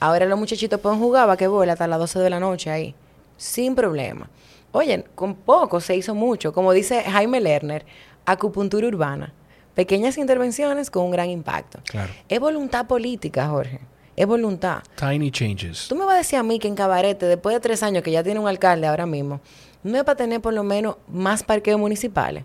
ahora 0.00 0.26
los 0.26 0.38
muchachitos 0.38 0.80
pueden 0.80 0.98
jugar 0.98 1.26
basquetbol 1.26 1.70
hasta 1.70 1.86
las 1.86 1.98
12 1.98 2.18
de 2.18 2.30
la 2.30 2.40
noche 2.40 2.70
ahí 2.70 2.94
sin 3.42 3.74
problema. 3.74 4.28
Oye, 4.70 5.04
con 5.14 5.34
poco 5.34 5.80
se 5.80 5.96
hizo 5.96 6.14
mucho. 6.14 6.52
Como 6.52 6.72
dice 6.72 7.02
Jaime 7.02 7.40
Lerner, 7.40 7.84
acupuntura 8.24 8.86
urbana. 8.86 9.32
Pequeñas 9.74 10.18
intervenciones 10.18 10.90
con 10.90 11.04
un 11.04 11.10
gran 11.10 11.30
impacto. 11.30 11.80
Claro. 11.84 12.12
Es 12.28 12.38
voluntad 12.40 12.86
política, 12.86 13.48
Jorge. 13.48 13.80
Es 14.14 14.26
voluntad. 14.26 14.82
Tiny 14.96 15.30
changes. 15.30 15.88
Tú 15.88 15.96
me 15.96 16.04
vas 16.04 16.14
a 16.14 16.18
decir 16.18 16.38
a 16.38 16.42
mí 16.42 16.58
que 16.58 16.68
en 16.68 16.74
Cabarete, 16.74 17.26
después 17.26 17.54
de 17.54 17.60
tres 17.60 17.82
años 17.82 18.02
que 18.02 18.10
ya 18.10 18.22
tiene 18.22 18.38
un 18.38 18.46
alcalde 18.46 18.86
ahora 18.86 19.06
mismo, 19.06 19.40
no 19.82 19.96
es 19.96 20.04
para 20.04 20.16
tener 20.16 20.40
por 20.40 20.52
lo 20.52 20.62
menos 20.62 20.96
más 21.08 21.42
parqueos 21.42 21.80
municipales. 21.80 22.44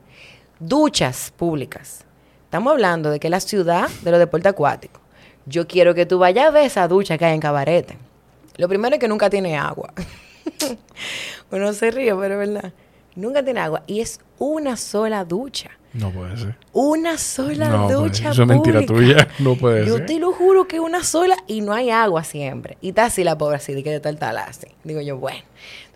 Duchas 0.59 1.31
públicas. 1.35 2.05
Estamos 2.45 2.71
hablando 2.71 3.09
de 3.11 3.19
que 3.19 3.29
la 3.29 3.41
ciudad 3.41 3.89
de 4.01 4.11
los 4.11 4.19
deportes 4.19 4.49
acuáticos. 4.51 5.01
Yo 5.45 5.67
quiero 5.67 5.93
que 5.93 6.05
tú 6.05 6.19
vayas 6.19 6.47
a 6.47 6.51
ver 6.51 6.65
esa 6.65 6.87
ducha 6.87 7.17
que 7.17 7.25
hay 7.25 7.33
en 7.33 7.41
Cabarete. 7.41 7.97
Lo 8.55 8.69
primero 8.69 8.95
es 8.95 8.99
que 8.99 9.07
nunca 9.07 9.29
tiene 9.29 9.57
agua. 9.57 9.93
Uno 11.51 11.73
se 11.73 11.91
ríe, 11.91 12.15
pero 12.15 12.41
es 12.41 12.49
verdad. 12.49 12.73
Nunca 13.15 13.43
tiene 13.43 13.59
agua. 13.59 13.83
Y 13.85 13.99
es 13.99 14.19
una 14.39 14.77
sola 14.77 15.25
ducha. 15.25 15.71
No 15.97 16.11
puede 16.11 16.37
ser. 16.37 16.55
Una 16.73 17.17
sola 17.17 17.69
No, 17.69 17.89
ducha. 17.89 18.29
Eso 18.31 18.43
es 18.43 18.47
mentira 18.47 18.85
tuya. 18.85 19.27
No 19.39 19.55
puede 19.55 19.85
Yo 19.85 19.97
ser. 19.97 20.05
te 20.05 20.19
lo 20.19 20.31
juro 20.31 20.67
que 20.67 20.79
una 20.79 21.03
sola 21.03 21.35
y 21.47 21.61
no 21.61 21.73
hay 21.73 21.89
agua 21.89 22.23
siempre. 22.23 22.77
Y 22.81 22.89
está 22.89 23.05
así 23.05 23.23
la 23.23 23.37
pobre 23.37 23.57
así, 23.57 23.73
de 23.73 23.83
que 23.83 23.91
de 23.91 23.99
tal 23.99 24.17
tal 24.17 24.37
así. 24.37 24.67
Digo 24.83 25.01
yo, 25.01 25.17
bueno. 25.17 25.41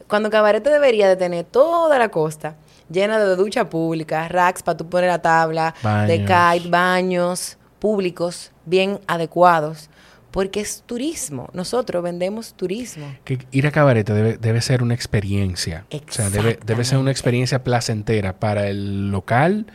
Cuando 0.07 0.29
Cabarete 0.29 0.69
debería 0.69 1.07
de 1.07 1.15
tener 1.15 1.45
toda 1.45 1.97
la 1.97 2.09
costa 2.09 2.55
llena 2.89 3.17
de 3.19 3.35
ducha 3.37 3.69
pública, 3.69 4.27
racks 4.27 4.61
para 4.63 4.75
tú 4.77 4.89
poner 4.89 5.09
la 5.09 5.21
tabla, 5.21 5.73
de 6.07 6.19
kite, 6.19 6.67
baños 6.69 7.57
públicos 7.79 8.51
bien 8.65 8.99
adecuados. 9.07 9.89
Porque 10.31 10.61
es 10.61 10.83
turismo. 10.85 11.49
Nosotros 11.53 12.01
vendemos 12.01 12.53
turismo. 12.53 13.13
Que 13.25 13.39
ir 13.51 13.67
a 13.67 13.71
cabarete 13.71 14.13
debe, 14.13 14.37
debe 14.37 14.61
ser 14.61 14.81
una 14.81 14.93
experiencia. 14.93 15.85
O 15.91 16.11
sea, 16.11 16.29
debe, 16.29 16.57
debe 16.65 16.85
ser 16.85 16.97
una 16.97 17.11
experiencia 17.11 17.63
placentera 17.63 18.39
para 18.39 18.67
el 18.67 19.11
local 19.11 19.67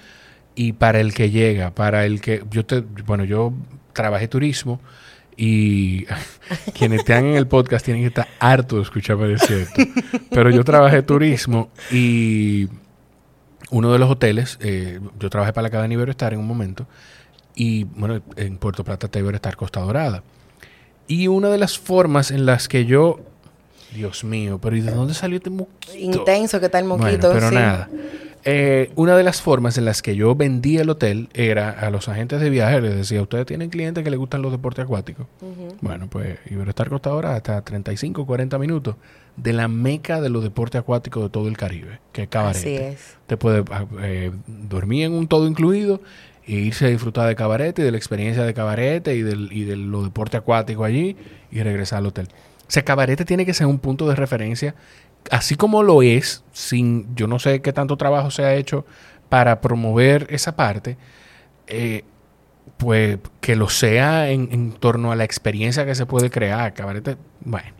y 0.54 0.72
para 0.72 1.00
el 1.00 1.14
que 1.14 1.30
llega, 1.30 1.70
para 1.74 2.06
el 2.06 2.20
que 2.20 2.42
yo 2.50 2.64
te, 2.64 2.80
bueno, 2.80 3.24
yo 3.24 3.52
trabajé 3.92 4.26
turismo 4.26 4.80
y 5.36 6.06
quienes 6.74 7.00
están 7.00 7.26
en 7.26 7.36
el 7.36 7.46
podcast 7.46 7.84
tienen 7.84 8.02
que 8.02 8.08
estar 8.08 8.26
hartos 8.40 8.78
de 8.78 8.82
escucharme 8.82 9.28
decir 9.28 9.58
esto. 9.58 9.82
Pero 10.30 10.50
yo 10.50 10.64
trabajé 10.64 11.02
turismo 11.02 11.70
y 11.92 12.68
uno 13.70 13.92
de 13.92 13.98
los 13.98 14.10
hoteles, 14.10 14.58
eh, 14.62 15.00
yo 15.18 15.28
trabajé 15.28 15.52
para 15.52 15.64
la 15.64 15.70
cadena 15.70 15.94
Iberoestar 15.94 16.32
en 16.32 16.40
un 16.40 16.46
momento 16.46 16.86
y 17.54 17.84
bueno, 17.84 18.22
en 18.36 18.56
Puerto 18.56 18.82
Plata 18.82 19.06
está 19.06 19.18
Iberoestar 19.18 19.56
Costa 19.56 19.80
Dorada. 19.80 20.22
Y 21.08 21.28
una 21.28 21.48
de 21.48 21.58
las 21.58 21.78
formas 21.78 22.30
en 22.30 22.46
las 22.46 22.68
que 22.68 22.84
yo, 22.84 23.20
Dios 23.94 24.24
mío, 24.24 24.58
pero 24.60 24.76
¿y 24.76 24.80
de 24.80 24.90
dónde 24.92 25.14
salió 25.14 25.36
este 25.38 25.50
moquito? 25.50 25.96
Intenso 25.96 26.58
que 26.60 26.66
está 26.66 26.78
el 26.78 26.86
Bueno, 26.86 27.04
moquito. 27.04 27.32
pero 27.32 27.48
sí. 27.48 27.54
nada. 27.54 27.88
Eh, 28.48 28.92
una 28.94 29.16
de 29.16 29.24
las 29.24 29.42
formas 29.42 29.76
en 29.76 29.84
las 29.84 30.02
que 30.02 30.14
yo 30.14 30.36
vendía 30.36 30.82
el 30.82 30.88
hotel 30.90 31.28
era 31.34 31.68
a 31.70 31.90
los 31.90 32.08
agentes 32.08 32.40
de 32.40 32.48
viajes, 32.48 32.80
les 32.80 32.94
decía, 32.94 33.20
ustedes 33.20 33.44
tienen 33.44 33.70
clientes 33.70 34.04
que 34.04 34.10
les 34.10 34.20
gustan 34.20 34.40
los 34.40 34.52
deportes 34.52 34.84
acuáticos. 34.84 35.26
Bueno, 35.80 36.06
pues 36.08 36.38
Iberoestar 36.48 36.88
Costa 36.88 37.10
Dorada 37.10 37.34
hasta 37.34 37.60
35, 37.62 38.24
40 38.24 38.56
minutos 38.60 38.94
de 39.36 39.52
la 39.52 39.66
meca 39.66 40.20
de 40.20 40.28
los 40.30 40.44
deportes 40.44 40.78
acuáticos 40.78 41.24
de 41.24 41.30
todo 41.30 41.48
el 41.48 41.56
Caribe, 41.56 41.98
que 42.12 42.22
es 42.22 42.28
Cabarete. 42.28 42.76
Así 42.76 42.94
es. 42.94 43.16
Te 43.26 43.36
puede 43.36 43.64
ah, 43.72 43.84
eh, 44.02 44.30
dormir 44.46 45.06
en 45.06 45.14
un 45.14 45.26
todo 45.26 45.48
incluido 45.48 46.00
e 46.46 46.52
irse 46.52 46.86
a 46.86 46.88
disfrutar 46.88 47.26
de 47.26 47.34
cabarete 47.34 47.82
y 47.82 47.84
de 47.84 47.90
la 47.90 47.96
experiencia 47.96 48.44
de 48.44 48.54
cabarete 48.54 49.14
y, 49.14 49.22
del, 49.22 49.48
y 49.52 49.64
de 49.64 49.76
los 49.76 50.04
deportes 50.04 50.38
acuáticos 50.40 50.86
allí 50.86 51.16
y 51.50 51.62
regresar 51.62 51.98
al 51.98 52.06
hotel. 52.06 52.28
O 52.60 52.70
sea, 52.70 52.84
cabarete 52.84 53.24
tiene 53.24 53.44
que 53.44 53.54
ser 53.54 53.66
un 53.66 53.78
punto 53.78 54.08
de 54.08 54.14
referencia, 54.14 54.74
así 55.30 55.56
como 55.56 55.82
lo 55.82 56.02
es, 56.02 56.44
sin 56.52 57.14
yo 57.14 57.26
no 57.26 57.38
sé 57.38 57.62
qué 57.62 57.72
tanto 57.72 57.96
trabajo 57.96 58.30
se 58.30 58.44
ha 58.44 58.54
hecho 58.54 58.84
para 59.28 59.60
promover 59.60 60.26
esa 60.30 60.54
parte, 60.54 60.96
eh, 61.66 62.04
pues 62.76 63.18
que 63.40 63.56
lo 63.56 63.68
sea 63.68 64.30
en, 64.30 64.48
en 64.52 64.72
torno 64.72 65.12
a 65.12 65.16
la 65.16 65.24
experiencia 65.24 65.84
que 65.84 65.94
se 65.94 66.06
puede 66.06 66.30
crear. 66.30 66.74
Cabarete, 66.74 67.16
bueno, 67.40 67.70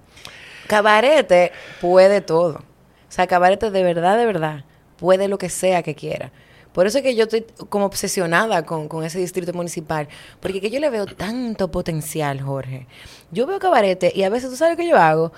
Cabarete 0.67 1.53
puede 1.81 2.21
todo. 2.21 2.57
O 2.57 3.13
sea, 3.17 3.27
Cabarete 3.27 3.71
de 3.71 3.83
verdad, 3.83 4.19
de 4.19 4.27
verdad, 4.27 4.65
puede 4.97 5.29
lo 5.29 5.39
que 5.39 5.49
sea 5.49 5.83
que 5.83 5.95
quiera. 5.95 6.33
Por 6.77 6.87
eso 6.87 6.99
es 6.99 7.05
que 7.05 7.17
yo 7.17 7.23
estoy 7.23 7.47
como 7.71 7.87
obsesionada 7.87 8.67
con, 8.67 8.87
con 8.87 9.03
ese 9.03 9.19
distrito 9.19 9.51
municipal. 9.55 10.09
Porque 10.41 10.61
que 10.61 10.69
yo 10.69 10.79
le 10.79 10.91
veo 10.91 11.07
tanto 11.07 11.71
potencial, 11.71 12.43
Jorge. 12.43 12.87
Yo 13.31 13.47
veo 13.47 13.59
Cabarete 13.59 14.13
y 14.15 14.25
a 14.25 14.29
veces, 14.29 14.51
¿tú 14.51 14.57
sabes 14.57 14.75
lo 14.75 14.77
que 14.77 14.87
yo 14.87 14.99
hago? 14.99 15.33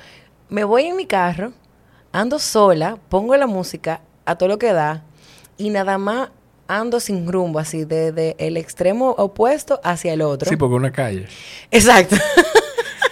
Me 0.48 0.64
voy 0.64 0.86
en 0.86 0.96
mi 0.96 1.06
carro, 1.06 1.52
ando 2.10 2.40
sola, 2.40 2.98
pongo 3.08 3.36
la 3.36 3.46
música 3.46 4.00
a 4.24 4.34
todo 4.34 4.48
lo 4.48 4.58
que 4.58 4.72
da 4.72 5.04
y 5.56 5.70
nada 5.70 5.96
más 5.96 6.30
ando 6.66 6.98
sin 6.98 7.30
rumbo, 7.30 7.60
así, 7.60 7.84
de, 7.84 8.34
el 8.40 8.56
extremo 8.56 9.10
opuesto 9.10 9.80
hacia 9.84 10.14
el 10.14 10.22
otro. 10.22 10.50
sí, 10.50 10.56
porque 10.56 10.74
es 10.74 10.80
una 10.80 10.90
calle. 10.90 11.28
Exacto. 11.70 12.16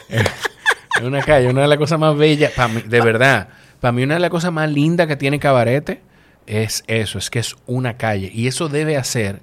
Es 0.08 1.00
una 1.04 1.22
calle, 1.22 1.48
una 1.48 1.62
de 1.62 1.68
las 1.68 1.78
cosas 1.78 2.00
más 2.00 2.16
bellas, 2.16 2.50
para 2.56 2.66
mí, 2.66 2.82
de 2.84 3.00
verdad, 3.00 3.50
para 3.78 3.92
mí 3.92 4.02
una 4.02 4.14
de 4.14 4.20
las 4.20 4.30
cosas 4.30 4.52
más 4.52 4.68
lindas 4.68 5.06
que 5.06 5.14
tiene 5.14 5.38
Cabarete 5.38 6.00
es 6.46 6.84
eso, 6.86 7.18
es 7.18 7.30
que 7.30 7.38
es 7.38 7.56
una 7.66 7.96
calle. 7.96 8.30
Y 8.32 8.46
eso 8.46 8.68
debe 8.68 8.96
hacer 8.96 9.40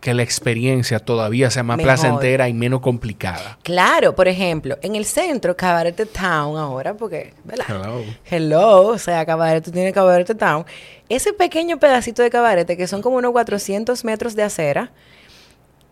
que 0.00 0.14
la 0.14 0.22
experiencia 0.22 1.00
todavía 1.00 1.50
sea 1.50 1.62
más 1.62 1.78
Mejor. 1.78 1.94
placentera 1.94 2.48
y 2.48 2.54
menos 2.54 2.80
complicada. 2.80 3.58
Claro, 3.62 4.14
por 4.14 4.28
ejemplo, 4.28 4.78
en 4.82 4.94
el 4.94 5.04
centro, 5.04 5.56
Cabaret 5.56 5.96
Town 6.12 6.56
ahora, 6.56 6.94
porque, 6.94 7.32
¿verdad? 7.44 7.64
Hello. 7.68 8.04
Hello, 8.30 8.86
o 8.88 8.98
sea, 8.98 9.26
Cabaret 9.26 9.64
tiene 9.64 9.92
Cabaret 9.92 10.36
Town. 10.38 10.64
Ese 11.08 11.32
pequeño 11.32 11.78
pedacito 11.78 12.22
de 12.22 12.30
Cabaret, 12.30 12.66
que 12.66 12.86
son 12.86 13.02
como 13.02 13.16
unos 13.16 13.32
400 13.32 14.04
metros 14.04 14.36
de 14.36 14.44
acera, 14.44 14.92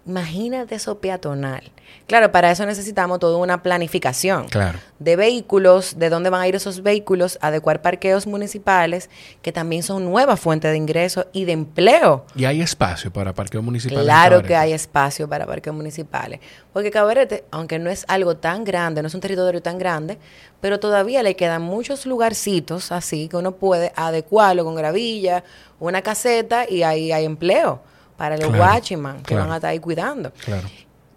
imagínate 0.06 0.74
eso 0.74 0.98
peatonal. 0.98 1.62
Claro, 2.06 2.30
para 2.32 2.50
eso 2.50 2.66
necesitamos 2.66 3.18
toda 3.18 3.38
una 3.38 3.62
planificación 3.62 4.48
Claro. 4.48 4.78
de 4.98 5.16
vehículos, 5.16 5.98
de 5.98 6.10
dónde 6.10 6.28
van 6.28 6.42
a 6.42 6.48
ir 6.48 6.54
esos 6.54 6.82
vehículos, 6.82 7.38
adecuar 7.40 7.80
parqueos 7.80 8.26
municipales, 8.26 9.08
que 9.40 9.52
también 9.52 9.82
son 9.82 10.04
nueva 10.04 10.36
fuente 10.36 10.68
de 10.68 10.76
ingreso 10.76 11.26
y 11.32 11.44
de 11.46 11.52
empleo. 11.52 12.26
Y 12.34 12.44
hay 12.44 12.60
espacio 12.60 13.10
para 13.10 13.32
parqueo 13.32 13.62
municipal. 13.62 13.98
en 13.98 14.04
Claro 14.04 14.42
que 14.42 14.54
hay 14.54 14.72
espacio 14.72 15.28
para 15.28 15.46
parques 15.46 15.72
municipales. 15.72 16.40
Porque 16.72 16.90
Cabarete, 16.90 17.44
aunque 17.50 17.78
no 17.78 17.88
es 17.88 18.04
algo 18.08 18.36
tan 18.36 18.64
grande, 18.64 19.00
no 19.00 19.08
es 19.08 19.14
un 19.14 19.20
territorio 19.20 19.62
tan 19.62 19.78
grande, 19.78 20.18
pero 20.60 20.78
todavía 20.80 21.22
le 21.22 21.36
quedan 21.36 21.62
muchos 21.62 22.04
lugarcitos 22.06 22.92
así 22.92 23.28
que 23.28 23.36
uno 23.36 23.52
puede 23.52 23.92
adecuarlo 23.96 24.64
con 24.64 24.74
gravilla, 24.74 25.44
una 25.80 26.02
caseta 26.02 26.68
y 26.68 26.82
ahí 26.82 27.12
hay 27.12 27.24
empleo 27.24 27.80
para 28.16 28.36
los 28.36 28.48
Claro, 28.48 28.62
watchman 28.62 29.18
que 29.18 29.34
claro. 29.34 29.44
van 29.44 29.52
a 29.52 29.56
estar 29.56 29.70
ahí 29.70 29.78
cuidando. 29.80 30.32
Claro. 30.44 30.68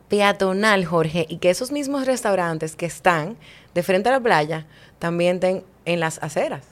Peatonal, 0.09 0.85
Jorge, 0.85 1.25
y 1.29 1.37
que 1.37 1.49
esos 1.49 1.71
mismos 1.71 2.05
restaurantes 2.05 2.75
que 2.75 2.85
están 2.85 3.37
de 3.73 3.83
frente 3.83 4.09
a 4.09 4.13
la 4.13 4.19
playa 4.21 4.65
también 4.99 5.35
estén 5.35 5.63
en 5.85 5.99
las 5.99 6.21
aceras 6.23 6.63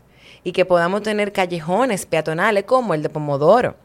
y 0.44 0.52
que 0.54 0.64
podamos 0.64 1.02
tener 1.04 1.34
callejones 1.34 2.06
peatonales 2.06 2.64
como 2.64 2.94
el 2.94 3.04
de 3.04 3.10
Pomodoro, 3.10 3.76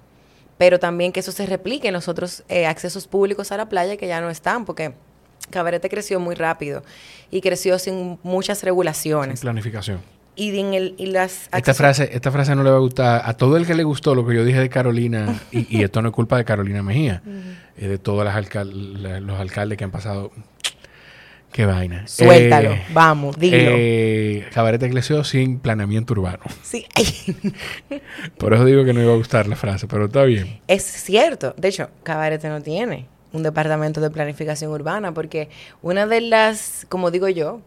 pero 0.57 0.79
también 0.79 1.11
que 1.11 1.21
eso 1.21 1.33
se 1.33 1.47
replique 1.47 1.89
en 1.89 1.95
los 1.95 2.07
otros 2.07 2.45
eh, 2.49 2.67
accesos 2.67 3.07
públicos 3.09 3.51
a 3.51 3.57
la 3.57 3.69
playa 3.69 3.97
que 3.97 4.07
ya 4.07 4.21
no 4.21 4.31
están, 4.31 4.65
porque 4.65 4.93
Cabarete 5.51 5.89
creció 5.89 6.21
muy 6.21 6.35
rápido 6.37 6.83
y 7.31 7.41
creció 7.41 7.79
sin 7.79 8.19
muchas 8.23 8.63
regulaciones. 8.63 9.41
Planificación. 9.41 10.01
Y, 10.41 10.59
en 10.59 10.73
el, 10.75 10.95
y 10.97 11.07
las 11.07 11.49
Esta 11.53 11.75
frase, 11.75 12.09
esta 12.13 12.31
frase 12.33 12.55
no 12.55 12.63
le 12.63 12.71
va 12.71 12.77
a 12.77 12.81
gustar 12.81 13.23
a 13.25 13.35
todo 13.35 13.57
el 13.59 13.67
que 13.67 13.75
le 13.75 13.83
gustó 13.85 14.15
lo 14.15 14.27
que 14.27 14.35
yo 14.35 14.45
dije 14.45 14.59
de 14.61 14.71
Carolina, 14.71 15.39
y, 15.53 15.67
y 15.79 15.83
esto 15.83 16.01
no 16.01 16.09
es 16.09 16.15
culpa 16.15 16.37
de 16.39 16.45
Carolina 16.47 16.83
Mejía, 16.83 17.23
es 17.77 17.89
de 17.89 17.99
todos 17.99 18.25
las 18.25 18.35
alcal- 18.35 19.03
la- 19.03 19.21
los 19.21 19.39
alcaldes 19.39 19.77
que 19.77 19.85
han 19.85 19.91
pasado. 19.91 20.31
Qué 21.53 21.67
vaina. 21.67 22.07
Suéltalo, 22.07 22.71
Eh, 22.71 22.83
vamos, 22.93 23.37
dilo. 23.37 23.57
eh, 23.59 24.47
Cabarete 24.55 24.89
creció 24.89 25.25
sin 25.25 25.59
planeamiento 25.59 26.13
urbano. 26.15 26.45
Sí. 26.63 26.87
Por 28.39 28.55
eso 28.55 28.65
digo 28.65 28.85
que 28.85 28.93
no 28.93 29.03
iba 29.03 29.13
a 29.13 29.17
gustar 29.17 29.47
la 29.49 29.57
frase, 29.57 29.87
pero 29.89 30.07
está 30.07 30.23
bien. 30.25 30.61
Es 30.69 30.85
cierto. 30.85 31.55
De 31.57 31.69
hecho, 31.69 31.91
Cabarete 32.03 32.49
no 32.49 32.61
tiene 32.63 33.07
un 33.33 33.43
departamento 33.43 34.01
de 34.01 34.11
planificación 34.11 34.71
urbana 34.71 35.13
porque 35.13 35.49
una 35.83 36.07
de 36.07 36.21
las, 36.21 36.87
como 36.89 37.11
digo 37.11 37.29
yo, 37.29 37.61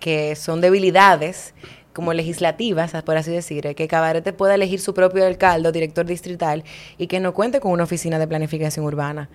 que 0.00 0.36
son 0.36 0.60
debilidades 0.60 1.54
como 1.94 2.12
legislativas, 2.12 2.92
por 3.04 3.16
así 3.16 3.30
decir, 3.30 3.74
que 3.74 3.88
Cabarete 3.88 4.32
pueda 4.34 4.56
elegir 4.56 4.80
su 4.80 4.92
propio 4.92 5.24
alcalde 5.24 5.72
director 5.72 6.04
distrital 6.04 6.64
y 6.98 7.06
que 7.06 7.20
no 7.20 7.32
cuente 7.32 7.60
con 7.60 7.72
una 7.72 7.84
oficina 7.84 8.18
de 8.18 8.26
planificación 8.26 8.84
urbana. 8.84 9.30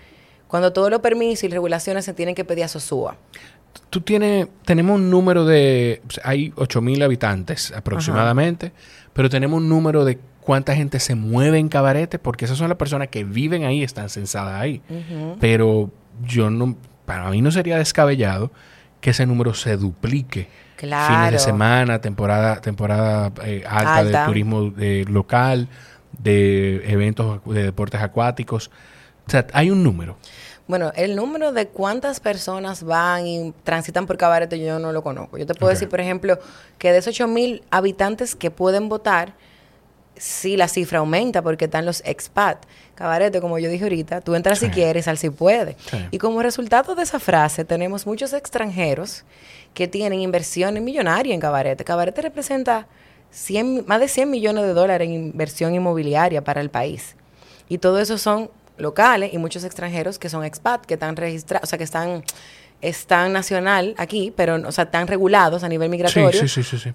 Cuando 0.47 0.73
todos 0.73 0.91
los 0.91 0.99
permisos 0.99 1.45
y 1.45 1.47
regulaciones 1.47 2.05
se 2.05 2.13
tienen 2.13 2.35
que 2.35 2.43
pedir 2.43 2.65
a 2.65 2.67
Sosúa. 2.67 3.17
Tú 3.89 4.01
tienes, 4.01 4.47
tenemos 4.65 4.95
un 4.95 5.09
número 5.09 5.45
de, 5.45 6.01
hay 6.23 6.51
8.000 6.51 7.03
habitantes 7.03 7.71
aproximadamente, 7.71 8.71
pero 9.13 9.29
tenemos 9.29 9.57
un 9.57 9.69
número 9.69 10.05
de 10.05 10.19
cuánta 10.41 10.75
gente 10.75 10.99
se 10.99 11.15
mueve 11.15 11.59
en 11.59 11.69
Cabarete, 11.69 12.19
porque 12.19 12.45
esas 12.45 12.57
son 12.57 12.67
las 12.67 12.77
personas 12.77 13.07
que 13.07 13.23
viven 13.23 13.63
ahí, 13.63 13.83
están 13.83 14.09
censadas 14.09 14.59
ahí. 14.59 14.81
Pero 15.39 15.91
yo 16.25 16.49
no, 16.49 16.75
para 17.05 17.29
mí 17.29 17.41
no 17.41 17.51
sería 17.51 17.77
descabellado 17.77 18.51
que 19.01 19.11
ese 19.11 19.25
número 19.25 19.53
se 19.53 19.77
duplique. 19.77 20.47
Claro. 20.75 21.13
Fines 21.13 21.31
de 21.33 21.39
semana, 21.39 21.99
temporada, 21.99 22.61
temporada 22.61 23.31
eh, 23.43 23.63
alta, 23.67 24.03
de 24.03 24.25
turismo 24.25 24.73
eh, 24.79 25.05
local, 25.09 25.67
de 26.17 26.89
eventos 26.91 27.41
de 27.45 27.63
deportes 27.63 28.01
acuáticos. 28.01 28.71
O 29.27 29.29
sea, 29.31 29.45
hay 29.53 29.69
un 29.71 29.83
número. 29.83 30.17
Bueno, 30.69 30.91
el 30.95 31.15
número 31.15 31.51
de 31.51 31.67
cuántas 31.67 32.19
personas 32.19 32.83
van 32.83 33.25
y 33.25 33.53
transitan 33.63 34.05
por 34.05 34.17
Cabarete 34.17 34.59
yo 34.59 34.77
no 34.77 34.91
lo 34.91 35.01
conozco. 35.01 35.37
Yo 35.39 35.47
te 35.47 35.55
puedo 35.55 35.71
decir, 35.71 35.89
por 35.89 35.99
ejemplo, 35.99 36.37
que 36.77 36.91
de 36.91 36.99
esos 36.99 37.15
8 37.15 37.27
mil 37.27 37.63
habitantes 37.71 38.35
que 38.35 38.51
pueden 38.51 38.87
votar, 38.87 39.33
sí 40.15 40.57
la 40.57 40.67
cifra 40.67 40.99
aumenta 40.99 41.41
porque 41.41 41.65
están 41.65 41.87
los 41.87 42.03
expat. 42.05 42.65
Cabarete, 42.99 43.39
como 43.39 43.57
yo 43.59 43.69
dije 43.69 43.85
ahorita, 43.85 44.19
tú 44.19 44.35
entras 44.35 44.59
si 44.59 44.67
quieres, 44.67 45.07
al 45.07 45.17
si 45.17 45.29
puede. 45.29 45.77
Y 46.11 46.17
como 46.17 46.43
resultado 46.43 46.95
de 46.95 47.03
esa 47.03 47.17
frase, 47.17 47.63
tenemos 47.63 48.05
muchos 48.05 48.33
extranjeros 48.33 49.23
que 49.73 49.87
tienen 49.87 50.19
inversiones 50.19 50.83
millonarias 50.83 51.33
en 51.33 51.39
Cabarete. 51.39 51.85
Cabarete 51.85 52.21
representa 52.21 52.87
100, 53.31 53.85
más 53.87 54.01
de 54.01 54.09
100 54.09 54.29
millones 54.29 54.65
de 54.65 54.73
dólares 54.73 55.07
en 55.07 55.13
inversión 55.13 55.73
inmobiliaria 55.73 56.43
para 56.43 56.59
el 56.59 56.69
país. 56.69 57.15
Y 57.69 57.77
todo 57.77 57.99
eso 57.99 58.17
son 58.17 58.51
locales 58.77 59.33
y 59.33 59.37
muchos 59.37 59.63
extranjeros 59.63 60.19
que 60.19 60.27
son 60.27 60.43
expat, 60.43 60.85
que 60.85 60.95
están 60.95 61.15
registrados, 61.15 61.63
o 61.63 61.69
sea, 61.69 61.77
que 61.77 61.85
están 61.85 62.25
están 62.81 63.33
nacional 63.33 63.93
aquí, 63.97 64.33
pero 64.35 64.55
o 64.55 64.71
sea, 64.71 64.85
están 64.85 65.07
regulados 65.07 65.63
a 65.63 65.69
nivel 65.69 65.89
migratorio, 65.89 66.41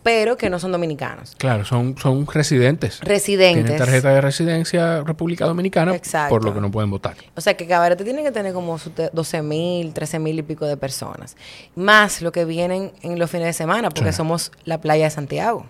pero 0.02 0.36
que 0.36 0.48
no 0.48 0.58
son 0.58 0.72
dominicanos. 0.72 1.34
Claro, 1.36 1.64
son, 1.64 1.96
son 1.98 2.26
residentes. 2.26 3.00
Residentes. 3.00 3.64
Tienen 3.64 3.78
tarjeta 3.78 4.10
de 4.10 4.20
residencia 4.20 5.02
República 5.02 5.44
Dominicana, 5.44 5.94
por 6.28 6.44
lo 6.44 6.54
que 6.54 6.60
no 6.60 6.70
pueden 6.70 6.90
votar. 6.90 7.16
O 7.34 7.40
sea, 7.40 7.54
que 7.54 7.66
Cabarete 7.66 8.04
tiene 8.04 8.22
que 8.22 8.32
tener 8.32 8.52
como 8.52 8.78
12 9.12 9.42
mil, 9.42 9.92
13 9.92 10.18
mil 10.18 10.38
y 10.38 10.42
pico 10.42 10.66
de 10.66 10.76
personas. 10.76 11.36
Más 11.74 12.22
lo 12.22 12.32
que 12.32 12.44
vienen 12.44 12.92
en 13.02 13.18
los 13.18 13.30
fines 13.30 13.46
de 13.46 13.52
semana, 13.52 13.90
porque 13.90 14.12
somos 14.12 14.52
la 14.64 14.80
playa 14.80 15.04
de 15.04 15.10
Santiago. 15.10 15.66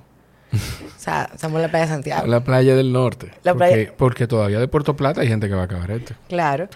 O 0.97 1.05
sea, 1.05 1.29
somos 1.39 1.61
la 1.61 1.69
playa 1.69 1.85
de 1.85 1.93
Santiago. 1.93 2.27
La 2.27 2.43
playa 2.43 2.75
del 2.75 2.91
norte. 2.91 3.31
porque, 3.99 4.27
todavía 4.27 4.59
de 4.59 4.69
Puerto 4.69 4.97
Plata 4.97 5.21
hay 5.21 5.29
gente 5.29 5.49
que 5.49 5.55
va 5.55 5.65
a 5.65 5.69
Cabarete. 5.69 6.15
Claro. 6.29 6.69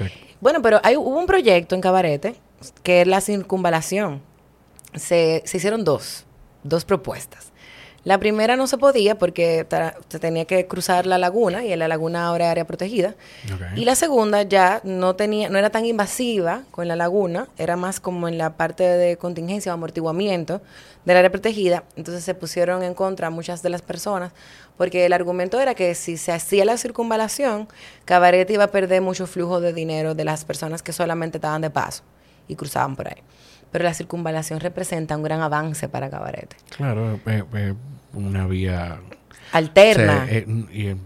Bueno, 0.43 0.61
pero 0.61 0.81
hay, 0.83 0.97
hubo 0.97 1.19
un 1.19 1.25
proyecto 1.25 1.75
en 1.75 1.81
Cabarete 1.81 2.35
que 2.83 3.03
es 3.03 3.07
la 3.07 3.21
circunvalación. 3.21 4.23
Se, 4.95 5.43
se 5.45 5.57
hicieron 5.59 5.85
dos, 5.85 6.25
dos 6.63 6.85
propuestas. 6.85 7.53
La 8.09 8.19
primera 8.19 8.57
no 8.57 8.67
se 8.67 8.79
podía 8.79 9.19
porque 9.19 9.67
se 10.09 10.19
tenía 10.19 10.45
que 10.45 10.67
cruzar 10.67 11.05
la 11.05 11.19
laguna 11.19 11.65
y 11.65 11.73
en 11.75 11.79
la 11.79 11.89
laguna 11.89 12.27
ahora 12.27 12.47
es 12.47 12.51
área 12.53 12.67
protegida. 12.67 13.17
Y 13.77 13.85
la 13.85 13.97
segunda 13.97 14.45
ya 14.45 14.81
no 14.83 15.15
tenía, 15.17 15.51
no 15.51 15.59
era 15.59 15.69
tan 15.69 15.85
invasiva 15.85 16.63
con 16.71 16.89
la 16.89 16.97
laguna, 16.97 17.49
era 17.59 17.77
más 17.77 18.01
como 18.01 18.29
en 18.29 18.39
la 18.39 18.57
parte 18.57 18.85
de 18.85 19.19
contingencia 19.19 19.73
o 19.73 19.75
amortiguamiento 19.75 20.63
del 21.05 21.17
área 21.19 21.31
protegida. 21.31 21.85
Entonces 21.97 22.25
se 22.25 22.35
pusieron 22.35 22.83
en 22.83 22.95
contra 22.95 23.31
muchas 23.31 23.63
de 23.63 23.69
las 23.69 23.83
personas 23.83 24.33
porque 24.79 25.05
el 25.05 25.13
argumento 25.13 25.61
era 25.61 25.75
que 25.75 25.95
si 25.95 26.17
se 26.17 26.33
hacía 26.33 26.65
la 26.65 26.79
circunvalación, 26.79 27.69
Cabaret 28.05 28.49
iba 28.49 28.65
a 28.65 28.71
perder 28.71 29.03
mucho 29.03 29.27
flujo 29.27 29.61
de 29.61 29.73
dinero 29.73 30.15
de 30.15 30.25
las 30.25 30.45
personas 30.47 30.83
que 30.83 30.95
solamente 30.95 31.39
estaban 31.39 31.61
de 31.61 31.69
paso 31.69 32.05
y 32.49 32.57
cruzaban 32.57 32.97
por 32.97 33.09
ahí. 33.09 33.23
Pero 33.71 33.85
la 33.85 33.95
circunvalación 33.95 34.61
representa 34.61 35.17
un 35.17 35.23
gran 35.23 35.41
avance 35.41 35.89
para 35.89 36.09
Cabarete. 36.09 36.57
Claro, 36.77 37.21
eh, 37.27 37.45
eh, 37.55 37.75
una 38.15 38.47
vía 38.47 38.99
alterna. 39.53 40.27
Eh, 40.29 40.97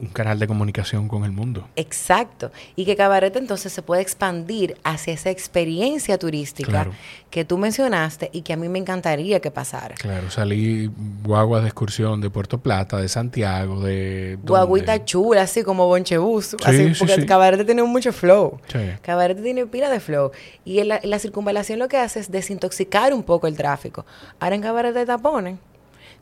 un 0.00 0.08
canal 0.08 0.38
de 0.38 0.46
comunicación 0.46 1.08
con 1.08 1.24
el 1.24 1.32
mundo. 1.32 1.68
Exacto. 1.76 2.50
Y 2.76 2.84
que 2.84 2.96
Cabaret 2.96 3.34
entonces 3.36 3.72
se 3.72 3.82
puede 3.82 4.02
expandir 4.02 4.76
hacia 4.84 5.14
esa 5.14 5.30
experiencia 5.30 6.18
turística 6.18 6.88
que 7.30 7.44
tú 7.44 7.58
mencionaste 7.58 8.30
y 8.32 8.42
que 8.42 8.52
a 8.52 8.56
mí 8.56 8.68
me 8.68 8.78
encantaría 8.78 9.40
que 9.40 9.50
pasara. 9.50 9.94
Claro, 9.94 10.30
salí 10.30 10.90
guaguas 11.22 11.62
de 11.62 11.68
excursión 11.68 12.20
de 12.20 12.30
Puerto 12.30 12.58
Plata, 12.58 12.98
de 12.98 13.08
Santiago, 13.08 13.80
de... 13.80 14.38
Guaguita 14.42 15.04
chula, 15.04 15.42
así 15.42 15.62
como 15.62 15.86
Bonchebus. 15.86 16.56
así, 16.64 16.92
porque 16.98 17.26
Cabaret 17.26 17.64
tiene 17.64 17.82
mucho 17.82 18.12
flow. 18.12 18.60
Cabaret 19.02 19.40
tiene 19.42 19.66
pila 19.66 19.90
de 19.90 20.00
flow. 20.00 20.32
Y 20.64 20.82
la, 20.84 21.00
la 21.02 21.18
circunvalación 21.18 21.78
lo 21.78 21.88
que 21.88 21.98
hace 21.98 22.20
es 22.20 22.30
desintoxicar 22.30 23.12
un 23.12 23.22
poco 23.22 23.46
el 23.46 23.56
tráfico. 23.56 24.04
Ahora 24.40 24.54
en 24.54 24.62
Cabaret 24.62 24.94
te 24.94 25.06
tapones 25.06 25.58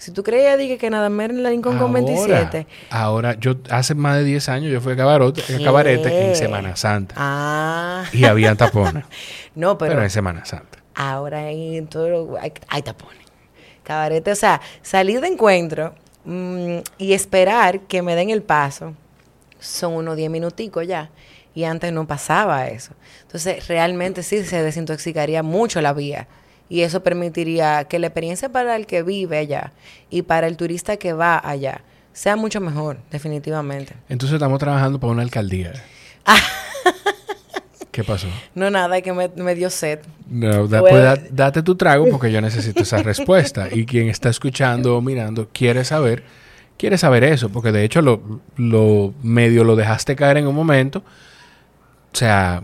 si 0.02 0.10
tú 0.10 0.24
creías 0.24 0.58
dije, 0.58 0.78
que 0.78 0.90
nada 0.90 1.08
más 1.10 1.30
en 1.30 1.44
la 1.44 1.50
Lincoln 1.50 1.78
con 1.78 1.92
27. 1.92 2.66
Ahora, 2.90 3.38
yo 3.38 3.54
hace 3.70 3.94
más 3.94 4.16
de 4.16 4.24
10 4.24 4.48
años 4.48 4.72
yo 4.72 4.80
fui 4.80 4.94
a, 4.94 4.96
Cabarete 4.96 6.30
en 6.30 6.34
Semana 6.34 6.74
Santa. 6.74 7.14
Ah. 7.16 8.04
Y 8.12 8.24
había 8.24 8.56
tapones. 8.56 9.04
no, 9.54 9.78
pero. 9.78 9.92
Pero 9.92 10.02
en 10.02 10.10
Semana 10.10 10.44
Santa. 10.44 10.80
Ahora 10.96 11.44
hay, 11.44 11.82
todo, 11.82 12.36
hay, 12.36 12.82
tapones. 12.82 13.22
Cabarete, 13.84 14.32
o 14.32 14.34
sea, 14.34 14.60
salir 14.82 15.20
de 15.20 15.28
encuentro 15.28 15.94
mm, 16.24 16.78
y 16.98 17.12
esperar 17.12 17.82
que 17.82 18.02
me 18.02 18.16
den 18.16 18.30
el 18.30 18.42
paso 18.42 18.94
son 19.60 19.92
unos 19.92 20.16
10 20.16 20.30
minuticos 20.32 20.84
ya. 20.84 21.10
Y 21.54 21.62
antes 21.62 21.92
no 21.92 22.08
pasaba 22.08 22.66
eso. 22.66 22.92
Entonces, 23.20 23.68
realmente 23.68 24.24
sí 24.24 24.42
se 24.42 24.64
desintoxicaría 24.64 25.44
mucho 25.44 25.80
la 25.80 25.92
vía 25.92 26.26
y 26.72 26.80
eso 26.80 27.02
permitiría 27.02 27.84
que 27.84 27.98
la 27.98 28.06
experiencia 28.06 28.48
para 28.48 28.76
el 28.76 28.86
que 28.86 29.02
vive 29.02 29.36
allá 29.36 29.74
y 30.08 30.22
para 30.22 30.46
el 30.46 30.56
turista 30.56 30.96
que 30.96 31.12
va 31.12 31.38
allá 31.38 31.82
sea 32.14 32.34
mucho 32.34 32.62
mejor, 32.62 32.96
definitivamente. 33.10 33.92
Entonces 34.08 34.36
estamos 34.36 34.58
trabajando 34.58 34.98
para 34.98 35.12
una 35.12 35.20
alcaldía. 35.20 35.74
¿Qué 37.90 38.02
pasó? 38.02 38.26
No, 38.54 38.70
nada, 38.70 39.02
que 39.02 39.12
me, 39.12 39.54
dio 39.54 39.68
sed. 39.68 39.98
No, 40.26 40.66
pues 40.66 41.20
date 41.30 41.62
tu 41.62 41.74
trago 41.74 42.08
porque 42.08 42.32
yo 42.32 42.40
necesito 42.40 42.84
esa 42.84 43.02
respuesta. 43.02 43.68
Y 43.70 43.84
quien 43.84 44.08
está 44.08 44.30
escuchando 44.30 44.96
o 44.96 45.02
mirando 45.02 45.50
quiere 45.52 45.84
saber, 45.84 46.24
quiere 46.78 46.96
saber 46.96 47.22
eso, 47.22 47.50
porque 47.50 47.70
de 47.70 47.84
hecho 47.84 48.00
lo, 48.00 48.40
lo 48.56 49.12
medio 49.22 49.62
lo 49.62 49.76
dejaste 49.76 50.16
caer 50.16 50.38
en 50.38 50.46
un 50.46 50.54
momento. 50.54 51.00
O 52.14 52.16
sea, 52.16 52.62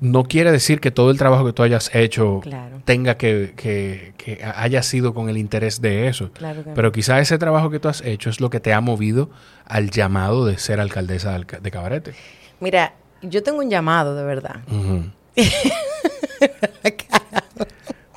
no 0.00 0.24
quiere 0.24 0.50
decir 0.52 0.80
que 0.80 0.90
todo 0.90 1.10
el 1.10 1.18
trabajo 1.18 1.44
que 1.44 1.52
tú 1.52 1.62
hayas 1.62 1.94
hecho 1.94 2.40
tenga 2.84 3.16
que, 3.16 3.52
que, 3.56 4.14
haya 4.56 4.82
sido 4.82 5.14
con 5.14 5.28
el 5.28 5.36
interés 5.36 5.80
de 5.80 6.08
eso. 6.08 6.30
Pero 6.74 6.92
quizá 6.92 7.20
ese 7.20 7.38
trabajo 7.38 7.70
que 7.70 7.80
tú 7.80 7.88
has 7.88 8.00
hecho 8.02 8.30
es 8.30 8.40
lo 8.40 8.50
que 8.50 8.60
te 8.60 8.72
ha 8.72 8.80
movido 8.80 9.30
al 9.66 9.90
llamado 9.90 10.46
de 10.46 10.58
ser 10.58 10.80
alcaldesa 10.80 11.38
de 11.38 11.70
Cabarete. 11.70 12.14
Mira, 12.60 12.94
yo 13.22 13.42
tengo 13.42 13.58
un 13.58 13.70
llamado 13.70 14.14
de 14.14 14.24
verdad. 14.24 14.60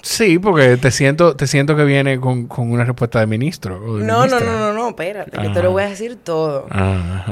sí, 0.01 0.39
porque 0.39 0.78
te 0.78 0.91
siento, 0.91 1.36
te 1.36 1.47
siento 1.47 1.76
que 1.76 1.84
viene 1.84 2.20
con, 2.20 2.47
una 2.57 2.86
respuesta 2.86 3.20
de 3.20 3.28
ministro. 3.28 3.80
no, 3.80 4.28
no, 4.28 4.39
no, 4.39 4.59
no, 4.59 4.74
no, 4.74 4.89
espérate, 4.89 5.32
que 5.32 5.49
te 5.49 5.61
lo 5.61 5.72
voy 5.72 5.84
a 5.84 5.89
decir 5.89 6.18
todo. 6.18 6.68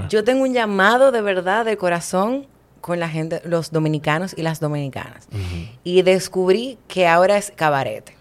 Yo 0.09 0.23
tengo 0.23 0.43
un 0.43 0.53
llamado 0.53 1.11
de 1.11 1.21
verdad, 1.21 1.65
de 1.65 1.77
corazón, 1.77 2.47
con 2.85 2.99
la 2.99 3.09
gente, 3.09 3.41
los 3.45 3.71
dominicanos 3.71 4.35
y 4.37 4.43
las 4.43 4.59
dominicanas. 4.59 5.27
Y 5.83 6.03
descubrí 6.03 6.77
que 6.87 7.07
ahora 7.07 7.35
es 7.35 7.51
cabaret. 7.55 8.13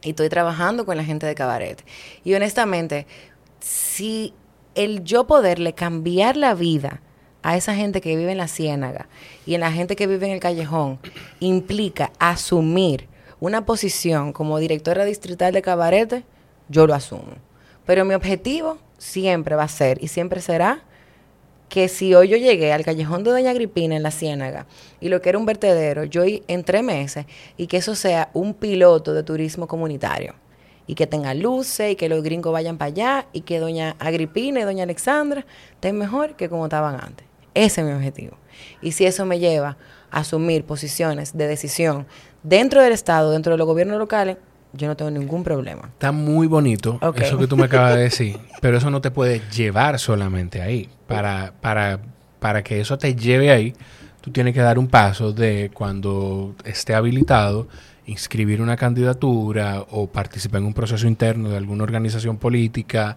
Y 0.00 0.10
estoy 0.10 0.30
trabajando 0.30 0.86
con 0.86 0.96
la 0.96 1.04
gente 1.04 1.26
de 1.26 1.34
cabaret. 1.34 1.84
Y 2.24 2.32
honestamente, 2.32 3.06
si 3.60 4.32
el 4.74 5.04
yo 5.04 5.26
poderle 5.26 5.74
cambiar 5.74 6.38
la 6.38 6.54
vida 6.54 7.02
a 7.42 7.58
esa 7.58 7.74
gente 7.74 8.00
que 8.00 8.16
vive 8.16 8.32
en 8.32 8.38
la 8.38 8.48
ciénaga 8.48 9.08
y 9.44 9.56
en 9.56 9.60
la 9.60 9.70
gente 9.70 9.94
que 9.94 10.06
vive 10.06 10.24
en 10.24 10.32
el 10.32 10.40
callejón 10.40 10.98
implica 11.40 12.12
asumir 12.18 13.08
una 13.40 13.66
posición 13.66 14.32
como 14.32 14.58
directora 14.58 15.04
distrital 15.04 15.52
de 15.52 15.60
cabaret, 15.60 16.24
yo 16.70 16.86
lo 16.86 16.94
asumo. 16.94 17.34
Pero 17.84 18.06
mi 18.06 18.14
objetivo 18.14 18.78
siempre 18.96 19.54
va 19.54 19.64
a 19.64 19.68
ser 19.68 20.02
y 20.02 20.08
siempre 20.08 20.40
será 20.40 20.82
que 21.72 21.88
si 21.88 22.14
hoy 22.14 22.28
yo 22.28 22.36
llegué 22.36 22.70
al 22.70 22.84
callejón 22.84 23.24
de 23.24 23.30
Doña 23.30 23.50
Agripina 23.50 23.96
en 23.96 24.02
la 24.02 24.10
Ciénaga 24.10 24.66
y 25.00 25.08
lo 25.08 25.22
que 25.22 25.30
era 25.30 25.38
un 25.38 25.46
vertedero, 25.46 26.04
yo 26.04 26.22
en 26.26 26.64
tres 26.64 26.84
meses 26.84 27.24
y 27.56 27.66
que 27.66 27.78
eso 27.78 27.94
sea 27.94 28.28
un 28.34 28.52
piloto 28.52 29.14
de 29.14 29.22
turismo 29.22 29.66
comunitario 29.66 30.34
y 30.86 30.94
que 30.94 31.06
tenga 31.06 31.32
luces 31.32 31.92
y 31.92 31.96
que 31.96 32.10
los 32.10 32.22
gringos 32.22 32.52
vayan 32.52 32.76
para 32.76 32.90
allá 32.90 33.26
y 33.32 33.40
que 33.40 33.58
Doña 33.58 33.96
Agripina 34.00 34.60
y 34.60 34.64
Doña 34.64 34.82
Alexandra 34.82 35.46
estén 35.72 35.96
mejor 35.96 36.36
que 36.36 36.50
como 36.50 36.64
estaban 36.64 37.00
antes. 37.02 37.26
Ese 37.54 37.80
es 37.80 37.86
mi 37.86 37.94
objetivo. 37.94 38.36
Y 38.82 38.92
si 38.92 39.06
eso 39.06 39.24
me 39.24 39.38
lleva 39.38 39.78
a 40.10 40.20
asumir 40.20 40.64
posiciones 40.64 41.38
de 41.38 41.46
decisión 41.46 42.06
dentro 42.42 42.82
del 42.82 42.92
Estado, 42.92 43.30
dentro 43.30 43.52
de 43.52 43.56
los 43.56 43.66
gobiernos 43.66 43.98
locales, 43.98 44.36
yo 44.72 44.86
no 44.88 44.96
tengo 44.96 45.10
ningún 45.10 45.44
problema. 45.44 45.90
Está 45.92 46.12
muy 46.12 46.46
bonito 46.46 46.98
eso 47.16 47.38
que 47.38 47.46
tú 47.46 47.56
me 47.56 47.64
acabas 47.64 47.94
de 47.94 48.02
decir, 48.04 48.38
pero 48.60 48.78
eso 48.78 48.90
no 48.90 49.00
te 49.00 49.10
puede 49.10 49.40
llevar 49.50 49.98
solamente 49.98 50.62
ahí. 50.62 50.88
Para, 51.06 51.52
para, 51.60 52.00
para 52.38 52.62
que 52.62 52.80
eso 52.80 52.96
te 52.98 53.14
lleve 53.14 53.50
ahí, 53.50 53.74
tú 54.20 54.30
tienes 54.30 54.54
que 54.54 54.60
dar 54.60 54.78
un 54.78 54.88
paso 54.88 55.32
de 55.32 55.70
cuando 55.74 56.54
esté 56.64 56.94
habilitado, 56.94 57.68
inscribir 58.06 58.62
una 58.62 58.76
candidatura 58.76 59.84
o 59.90 60.06
participar 60.06 60.60
en 60.60 60.66
un 60.66 60.74
proceso 60.74 61.06
interno 61.06 61.50
de 61.50 61.56
alguna 61.56 61.84
organización 61.84 62.38
política. 62.38 63.16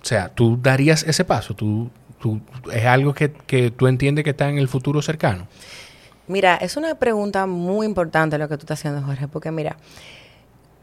O 0.00 0.04
sea, 0.04 0.28
tú 0.28 0.58
darías 0.62 1.02
ese 1.02 1.24
paso, 1.24 1.54
tú, 1.54 1.90
tú, 2.20 2.40
es 2.72 2.84
algo 2.84 3.14
que, 3.14 3.32
que 3.32 3.70
tú 3.70 3.86
entiendes 3.86 4.22
que 4.22 4.30
está 4.30 4.48
en 4.48 4.58
el 4.58 4.68
futuro 4.68 5.02
cercano. 5.02 5.48
Mira, 6.26 6.56
es 6.56 6.76
una 6.76 6.94
pregunta 6.94 7.46
muy 7.46 7.84
importante 7.84 8.38
lo 8.38 8.48
que 8.48 8.56
tú 8.56 8.62
estás 8.62 8.78
haciendo, 8.78 9.02
Jorge, 9.02 9.28
porque 9.28 9.50
mira, 9.50 9.76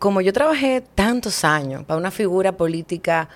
como 0.01 0.19
yo 0.21 0.33
trabajé 0.33 0.81
tantos 0.95 1.45
años 1.45 1.83
para 1.83 1.99
una 1.99 2.09
figura 2.09 2.53
política 2.53 3.29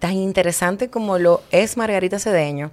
tan 0.00 0.14
interesante 0.14 0.90
como 0.90 1.18
lo 1.18 1.40
es 1.52 1.76
Margarita 1.76 2.18
Cedeño, 2.18 2.72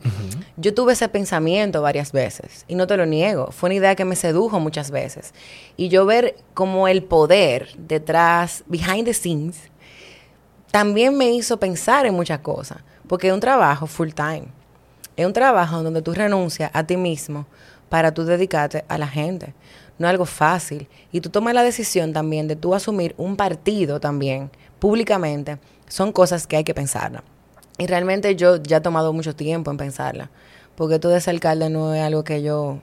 yo 0.55 0.73
tuve 0.73 0.93
ese 0.93 1.07
pensamiento 1.07 1.83
varias 1.83 2.11
veces 2.11 2.65
y 2.67 2.73
no 2.73 2.87
te 2.87 2.97
lo 2.97 3.05
niego, 3.05 3.51
fue 3.51 3.67
una 3.67 3.75
idea 3.75 3.95
que 3.95 4.05
me 4.05 4.15
sedujo 4.15 4.59
muchas 4.59 4.89
veces. 4.89 5.35
Y 5.75 5.89
yo 5.89 6.07
ver 6.07 6.35
como 6.55 6.87
el 6.87 7.03
poder 7.03 7.69
detrás, 7.77 8.63
behind 8.65 9.05
the 9.05 9.13
scenes, 9.13 9.69
también 10.71 11.15
me 11.15 11.29
hizo 11.29 11.59
pensar 11.59 12.07
en 12.07 12.15
muchas 12.15 12.39
cosas, 12.39 12.79
porque 13.07 13.27
es 13.27 13.33
un 13.35 13.39
trabajo 13.39 13.85
full 13.85 14.13
time. 14.13 14.47
Es 15.15 15.27
un 15.27 15.33
trabajo 15.33 15.83
donde 15.83 16.01
tú 16.01 16.15
renuncias 16.15 16.71
a 16.73 16.85
ti 16.85 16.97
mismo 16.97 17.45
para 17.87 18.11
tú 18.11 18.25
dedicarte 18.25 18.83
a 18.87 18.97
la 18.97 19.07
gente. 19.07 19.53
No 19.99 20.07
es 20.07 20.11
algo 20.11 20.25
fácil. 20.25 20.87
Y 21.11 21.21
tú 21.21 21.29
tomas 21.29 21.53
la 21.53 21.63
decisión 21.63 22.13
también 22.13 22.47
de 22.47 22.55
tú 22.55 22.75
asumir 22.75 23.13
un 23.17 23.35
partido 23.35 23.99
también, 23.99 24.51
públicamente. 24.79 25.57
Son 25.87 26.11
cosas 26.11 26.47
que 26.47 26.57
hay 26.57 26.63
que 26.63 26.73
pensarla. 26.73 27.23
Y 27.77 27.87
realmente 27.87 28.35
yo 28.35 28.57
ya 28.57 28.77
he 28.77 28.81
tomado 28.81 29.13
mucho 29.13 29.35
tiempo 29.35 29.71
en 29.71 29.77
pensarla. 29.77 30.29
Porque 30.75 30.99
tú 30.99 31.09
de 31.09 31.21
ser 31.21 31.35
alcalde 31.35 31.69
no 31.69 31.93
es 31.93 32.03
algo 32.03 32.23
que 32.23 32.41
yo... 32.41 32.79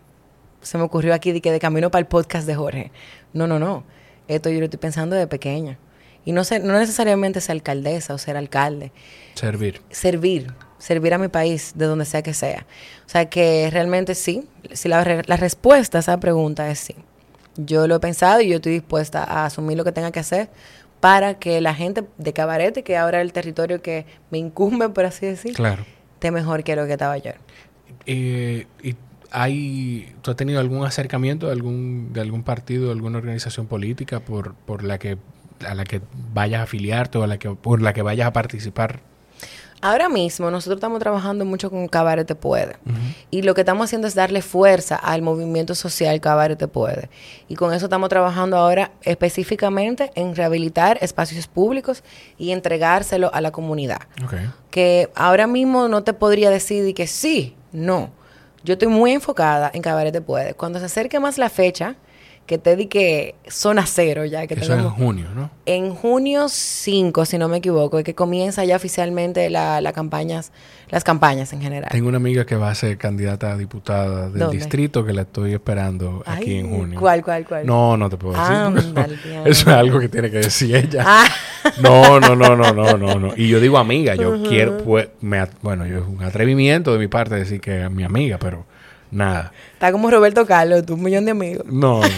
Se 0.62 0.78
me 0.78 0.84
ocurrió 0.84 1.14
aquí 1.14 1.32
de 1.32 1.40
que 1.40 1.52
de 1.52 1.60
camino 1.60 1.90
para 1.90 2.00
el 2.00 2.06
podcast 2.06 2.46
de 2.46 2.54
Jorge. 2.54 2.90
No, 3.32 3.46
no, 3.46 3.58
no. 3.58 3.84
Esto 4.28 4.48
yo 4.48 4.58
lo 4.58 4.64
estoy 4.64 4.78
pensando 4.78 5.14
de 5.14 5.26
pequeña. 5.26 5.78
Y 6.24 6.32
no, 6.32 6.42
ser, 6.44 6.64
no 6.64 6.78
necesariamente 6.78 7.40
ser 7.40 7.52
alcaldesa 7.52 8.14
o 8.14 8.18
ser 8.18 8.36
alcalde 8.36 8.92
Servir. 9.34 9.82
servir, 9.90 10.54
servir 10.78 11.14
a 11.14 11.18
mi 11.18 11.28
país, 11.28 11.72
de 11.76 11.86
donde 11.86 12.04
sea 12.04 12.22
que 12.22 12.34
sea. 12.34 12.66
O 13.06 13.08
sea 13.08 13.28
que 13.30 13.68
realmente 13.70 14.14
sí, 14.14 14.46
si 14.72 14.88
la, 14.88 15.02
re- 15.04 15.22
la 15.26 15.36
respuesta 15.36 15.98
a 15.98 16.00
esa 16.00 16.18
pregunta 16.20 16.70
es 16.70 16.78
sí. 16.80 16.94
Yo 17.56 17.86
lo 17.86 17.96
he 17.96 18.00
pensado 18.00 18.40
y 18.40 18.48
yo 18.48 18.56
estoy 18.56 18.72
dispuesta 18.72 19.22
a 19.24 19.46
asumir 19.46 19.76
lo 19.76 19.84
que 19.84 19.92
tenga 19.92 20.10
que 20.10 20.20
hacer 20.20 20.48
para 21.00 21.34
que 21.38 21.60
la 21.60 21.74
gente 21.74 22.04
de 22.18 22.32
Cabarete, 22.32 22.82
que 22.82 22.96
ahora 22.96 23.18
es 23.20 23.22
el 23.26 23.32
territorio 23.32 23.80
que 23.82 24.06
me 24.30 24.38
incumbe, 24.38 24.88
por 24.88 25.04
así 25.04 25.26
decir, 25.26 25.54
Claro. 25.54 25.84
esté 26.14 26.30
mejor 26.30 26.64
que 26.64 26.74
lo 26.76 26.86
que 26.86 26.92
estaba 26.92 27.16
yo. 27.18 27.32
Eh, 28.06 28.66
¿Y 28.82 28.96
hay, 29.30 30.14
tú 30.22 30.30
has 30.30 30.36
tenido 30.36 30.60
algún 30.60 30.84
acercamiento 30.86 31.46
de 31.46 31.52
algún, 31.52 32.12
de 32.12 32.20
algún 32.20 32.42
partido, 32.42 32.86
de 32.86 32.92
alguna 32.92 33.18
organización 33.18 33.66
política 33.66 34.20
por, 34.20 34.54
por 34.54 34.82
la 34.82 34.98
que 34.98 35.18
a 35.66 35.74
la 35.74 35.84
que 35.84 36.00
vayas 36.32 36.60
a 36.60 36.62
afiliarte 36.64 37.16
o 37.18 37.22
a 37.22 37.26
la 37.26 37.38
que, 37.38 37.50
por 37.50 37.80
la 37.80 37.92
que 37.92 38.02
vayas 38.02 38.26
a 38.26 38.32
participar? 38.32 39.00
Ahora 39.84 40.08
mismo 40.08 40.50
nosotros 40.50 40.78
estamos 40.78 40.98
trabajando 40.98 41.44
mucho 41.44 41.68
con 41.68 41.88
Cabaret 41.88 42.26
Te 42.26 42.34
Puede. 42.34 42.76
Y 43.30 43.42
lo 43.42 43.52
que 43.52 43.60
estamos 43.60 43.84
haciendo 43.84 44.08
es 44.08 44.14
darle 44.14 44.40
fuerza 44.40 44.96
al 44.96 45.20
movimiento 45.20 45.74
social 45.74 46.22
Cabaret 46.22 46.58
Te 46.58 46.68
Puede. 46.68 47.10
Y 47.48 47.54
con 47.54 47.70
eso 47.74 47.84
estamos 47.84 48.08
trabajando 48.08 48.56
ahora 48.56 48.92
específicamente 49.02 50.10
en 50.14 50.34
rehabilitar 50.34 50.96
espacios 51.02 51.48
públicos 51.48 52.02
y 52.38 52.52
entregárselo 52.52 53.30
a 53.34 53.42
la 53.42 53.50
comunidad. 53.50 54.00
Que 54.70 55.10
ahora 55.14 55.46
mismo 55.46 55.86
no 55.86 56.02
te 56.02 56.14
podría 56.14 56.48
decir 56.48 56.82
de 56.82 56.94
que 56.94 57.06
sí, 57.06 57.54
no. 57.70 58.08
Yo 58.62 58.72
estoy 58.72 58.88
muy 58.88 59.12
enfocada 59.12 59.70
en 59.74 59.82
Cabaret 59.82 60.14
Te 60.14 60.22
Puede. 60.22 60.54
Cuando 60.54 60.78
se 60.78 60.86
acerque 60.86 61.20
más 61.20 61.36
la 61.36 61.50
fecha, 61.50 61.96
que 62.46 62.58
te 62.58 62.76
di 62.76 62.86
que 62.86 63.34
zona 63.48 63.86
cero 63.86 64.24
ya, 64.26 64.46
que 64.46 64.54
Eso 64.54 64.74
es 64.74 64.80
en 64.80 64.90
junio, 64.90 65.28
¿no? 65.34 65.50
en 65.66 65.94
junio 65.94 66.48
5, 66.50 67.24
si 67.24 67.38
no 67.38 67.48
me 67.48 67.56
equivoco, 67.56 67.98
es 67.98 68.04
que 68.04 68.14
comienza 68.14 68.64
ya 68.66 68.76
oficialmente 68.76 69.48
la, 69.48 69.80
la 69.80 69.92
campañas, 69.94 70.52
las 70.90 71.04
campañas 71.04 71.54
en 71.54 71.62
general. 71.62 71.88
Tengo 71.90 72.08
una 72.08 72.18
amiga 72.18 72.44
que 72.44 72.56
va 72.56 72.70
a 72.70 72.74
ser 72.74 72.98
candidata 72.98 73.52
a 73.52 73.56
diputada 73.56 74.28
del 74.28 74.40
¿Dónde? 74.40 74.58
distrito 74.58 75.06
que 75.06 75.14
la 75.14 75.22
estoy 75.22 75.54
esperando 75.54 76.22
aquí 76.26 76.56
en 76.56 76.68
junio. 76.68 77.00
¿Cuál, 77.00 77.24
cuál, 77.24 77.46
cuál? 77.46 77.64
No, 77.64 77.96
no 77.96 78.10
te 78.10 78.18
puedo 78.18 78.34
decir. 78.34 78.54
Ah, 78.54 78.72
eso, 79.46 79.70
es 79.70 79.76
algo 79.76 79.98
que 79.98 80.10
tiene 80.10 80.30
que 80.30 80.38
decir 80.38 80.76
ella. 80.76 81.02
Ah, 81.06 81.24
No, 81.80 82.20
no, 82.20 82.36
no, 82.36 82.54
no, 82.54 82.74
no, 82.74 82.98
no, 82.98 83.18
no. 83.18 83.32
Y 83.36 83.48
yo 83.48 83.58
digo 83.58 83.78
amiga, 83.78 84.14
yo 84.16 84.42
quiero, 84.42 84.78
pues, 84.84 85.08
me 85.22 85.42
bueno, 85.62 85.86
yo 85.86 85.98
es 86.00 86.04
un 86.06 86.22
atrevimiento 86.22 86.92
de 86.92 86.98
mi 86.98 87.08
parte 87.08 87.36
decir 87.36 87.60
que 87.62 87.84
es 87.84 87.90
mi 87.90 88.04
amiga, 88.04 88.36
pero 88.38 88.66
Nada. 89.14 89.52
Está 89.74 89.92
como 89.92 90.10
Roberto 90.10 90.44
Carlos, 90.44 90.84
tú 90.84 90.94
un 90.94 91.02
millón 91.04 91.24
de 91.24 91.30
amigos. 91.30 91.64
No, 91.66 92.00
no, 92.00 92.08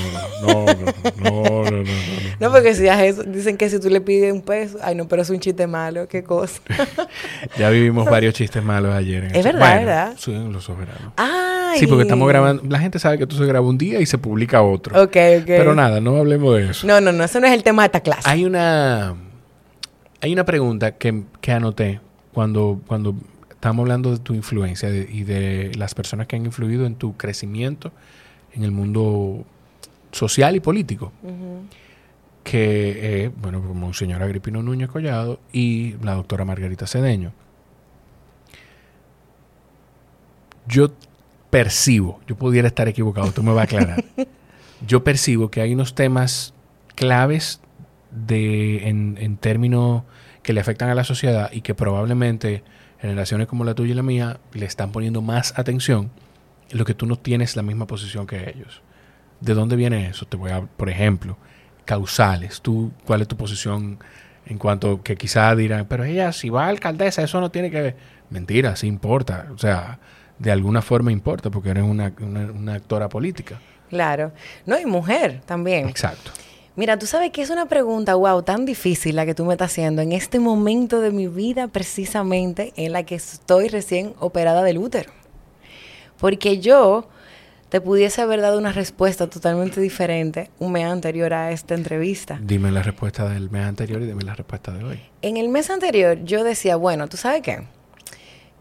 no, 0.40 0.64
no, 0.64 1.42
no, 1.52 1.70
no, 1.70 1.70
no. 1.70 1.84
No, 2.40 2.50
porque 2.50 2.74
si 2.74 2.88
haces 2.88 3.18
eso, 3.18 3.22
dicen 3.22 3.58
que 3.58 3.68
si 3.68 3.78
tú 3.78 3.90
le 3.90 4.00
pides 4.00 4.32
un 4.32 4.40
peso, 4.40 4.78
ay 4.82 4.94
no, 4.94 5.06
pero 5.06 5.22
es 5.22 5.30
un 5.30 5.38
chiste 5.38 5.66
malo, 5.66 6.08
qué 6.08 6.24
cosa. 6.24 6.60
ya 7.58 7.68
vivimos 7.68 8.06
varios 8.06 8.34
chistes 8.34 8.62
malos 8.62 8.94
ayer. 8.94 9.24
En 9.24 9.36
es 9.36 9.44
verdad, 9.44 9.58
bueno, 9.60 9.86
¿verdad? 9.86 10.14
Sí, 10.18 10.32
los 10.32 10.64
soberanos. 10.64 11.12
Ay. 11.16 11.80
Sí, 11.80 11.86
porque 11.86 12.02
estamos 12.02 12.26
grabando, 12.28 12.62
la 12.66 12.78
gente 12.78 12.98
sabe 12.98 13.18
que 13.18 13.24
esto 13.24 13.36
se 13.36 13.44
graba 13.44 13.66
un 13.66 13.76
día 13.76 14.00
y 14.00 14.06
se 14.06 14.16
publica 14.16 14.62
otro. 14.62 14.94
Ok, 15.02 15.16
ok. 15.40 15.46
Pero 15.46 15.74
nada, 15.74 16.00
no 16.00 16.16
hablemos 16.16 16.56
de 16.56 16.70
eso. 16.70 16.86
No, 16.86 17.00
no, 17.02 17.12
no, 17.12 17.24
eso 17.24 17.40
no 17.40 17.46
es 17.46 17.52
el 17.52 17.62
tema 17.62 17.82
de 17.82 17.86
esta 17.86 18.00
clase. 18.00 18.22
Hay 18.24 18.46
una, 18.46 19.14
hay 20.22 20.32
una 20.32 20.44
pregunta 20.44 20.92
que, 20.92 21.24
que 21.42 21.52
anoté 21.52 22.00
cuando, 22.32 22.80
cuando 22.86 23.14
estábamos 23.66 23.82
hablando 23.82 24.12
de 24.12 24.18
tu 24.18 24.32
influencia 24.34 24.88
de- 24.92 25.08
y 25.12 25.24
de 25.24 25.72
las 25.76 25.92
personas 25.96 26.28
que 26.28 26.36
han 26.36 26.46
influido 26.46 26.86
en 26.86 26.94
tu 26.94 27.16
crecimiento 27.16 27.90
en 28.54 28.62
el 28.62 28.70
mundo 28.70 29.44
social 30.12 30.54
y 30.54 30.60
político. 30.60 31.12
Que, 32.44 33.24
eh, 33.24 33.30
bueno, 33.42 33.60
como 33.60 33.92
señor 33.92 34.22
Agripino 34.22 34.62
Núñez 34.62 34.88
Collado 34.88 35.40
y 35.52 35.96
la 36.00 36.14
doctora 36.14 36.44
Margarita 36.44 36.86
Cedeño. 36.86 37.32
Yo 40.68 40.92
percibo, 41.50 42.20
yo 42.28 42.36
pudiera 42.36 42.68
estar 42.68 42.86
equivocado, 42.86 43.32
tú 43.32 43.42
me 43.42 43.50
vas 43.52 43.62
a 43.62 43.64
aclarar. 43.64 44.04
yo 44.86 45.02
percibo 45.02 45.50
que 45.50 45.60
hay 45.60 45.74
unos 45.74 45.96
temas 45.96 46.54
claves 46.94 47.60
de, 48.12 48.88
en, 48.88 49.16
en 49.20 49.36
términos 49.36 50.04
que 50.44 50.52
le 50.52 50.60
afectan 50.60 50.88
a 50.88 50.94
la 50.94 51.02
sociedad 51.02 51.50
y 51.52 51.62
que 51.62 51.74
probablemente 51.74 52.62
generaciones 53.00 53.46
como 53.46 53.64
la 53.64 53.74
tuya 53.74 53.92
y 53.92 53.94
la 53.94 54.02
mía 54.02 54.40
le 54.52 54.66
están 54.66 54.92
poniendo 54.92 55.22
más 55.22 55.58
atención 55.58 56.10
en 56.70 56.78
lo 56.78 56.84
que 56.84 56.94
tú 56.94 57.06
no 57.06 57.16
tienes 57.16 57.56
la 57.56 57.62
misma 57.62 57.86
posición 57.86 58.26
que 58.26 58.50
ellos. 58.50 58.82
¿De 59.40 59.54
dónde 59.54 59.76
viene 59.76 60.08
eso? 60.08 60.26
Te 60.26 60.36
voy 60.36 60.50
a, 60.50 60.62
por 60.62 60.88
ejemplo, 60.88 61.36
causales. 61.84 62.60
¿Tú, 62.60 62.92
¿Cuál 63.04 63.22
es 63.22 63.28
tu 63.28 63.36
posición 63.36 63.98
en 64.46 64.58
cuanto 64.58 65.02
que 65.02 65.16
quizá 65.16 65.54
dirán, 65.54 65.86
pero 65.86 66.04
ella 66.04 66.32
si 66.32 66.48
va 66.48 66.66
a 66.66 66.68
alcaldesa, 66.68 67.22
eso 67.22 67.40
no 67.40 67.50
tiene 67.50 67.70
que 67.70 67.80
ver? 67.80 67.96
Mentira, 68.30 68.76
sí 68.76 68.86
importa. 68.86 69.48
O 69.54 69.58
sea, 69.58 69.98
de 70.38 70.50
alguna 70.50 70.82
forma 70.82 71.12
importa 71.12 71.50
porque 71.50 71.70
eres 71.70 71.84
una, 71.84 72.12
una, 72.20 72.40
una 72.52 72.74
actora 72.74 73.08
política. 73.08 73.60
Claro. 73.88 74.32
No, 74.64 74.78
y 74.78 74.86
mujer 74.86 75.40
también. 75.46 75.88
Exacto. 75.88 76.32
Mira, 76.76 76.98
tú 76.98 77.06
sabes 77.06 77.30
que 77.30 77.40
es 77.40 77.48
una 77.48 77.64
pregunta, 77.66 78.14
wow, 78.16 78.42
tan 78.42 78.66
difícil 78.66 79.16
la 79.16 79.24
que 79.24 79.34
tú 79.34 79.46
me 79.46 79.54
estás 79.54 79.72
haciendo 79.72 80.02
en 80.02 80.12
este 80.12 80.38
momento 80.38 81.00
de 81.00 81.10
mi 81.10 81.26
vida 81.26 81.68
precisamente 81.68 82.74
en 82.76 82.92
la 82.92 83.02
que 83.02 83.14
estoy 83.14 83.68
recién 83.68 84.12
operada 84.18 84.62
del 84.62 84.76
útero. 84.76 85.10
Porque 86.18 86.60
yo 86.60 87.08
te 87.70 87.80
pudiese 87.80 88.20
haber 88.20 88.42
dado 88.42 88.58
una 88.58 88.72
respuesta 88.72 89.26
totalmente 89.26 89.80
diferente 89.80 90.50
un 90.58 90.72
mes 90.72 90.84
anterior 90.84 91.32
a 91.32 91.50
esta 91.50 91.74
entrevista. 91.74 92.38
Dime 92.42 92.70
la 92.70 92.82
respuesta 92.82 93.26
del 93.26 93.50
mes 93.50 93.64
anterior 93.64 94.02
y 94.02 94.06
dime 94.06 94.22
la 94.22 94.34
respuesta 94.34 94.72
de 94.72 94.84
hoy. 94.84 95.00
En 95.22 95.38
el 95.38 95.48
mes 95.48 95.70
anterior 95.70 96.22
yo 96.24 96.44
decía, 96.44 96.76
bueno, 96.76 97.08
¿tú 97.08 97.16
sabes 97.16 97.40
qué? 97.40 97.62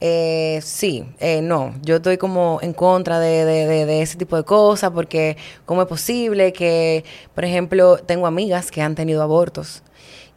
Eh, 0.01 0.59
sí, 0.61 1.05
eh, 1.19 1.41
no, 1.41 1.73
yo 1.81 1.95
estoy 1.97 2.17
como 2.17 2.59
en 2.61 2.73
contra 2.73 3.19
de, 3.19 3.45
de- 3.45 3.65
de- 3.65 3.85
de 3.85 4.01
ese 4.01 4.17
tipo 4.17 4.35
de 4.35 4.43
cosas 4.43 4.91
porque 4.91 5.37
cómo 5.65 5.81
es 5.81 5.87
posible 5.87 6.51
que, 6.53 7.05
por 7.33 7.45
ejemplo, 7.45 7.97
tengo 7.97 8.27
amigas 8.27 8.71
que 8.71 8.81
han 8.81 8.93
tenido 8.95 9.23
abortos 9.23 9.83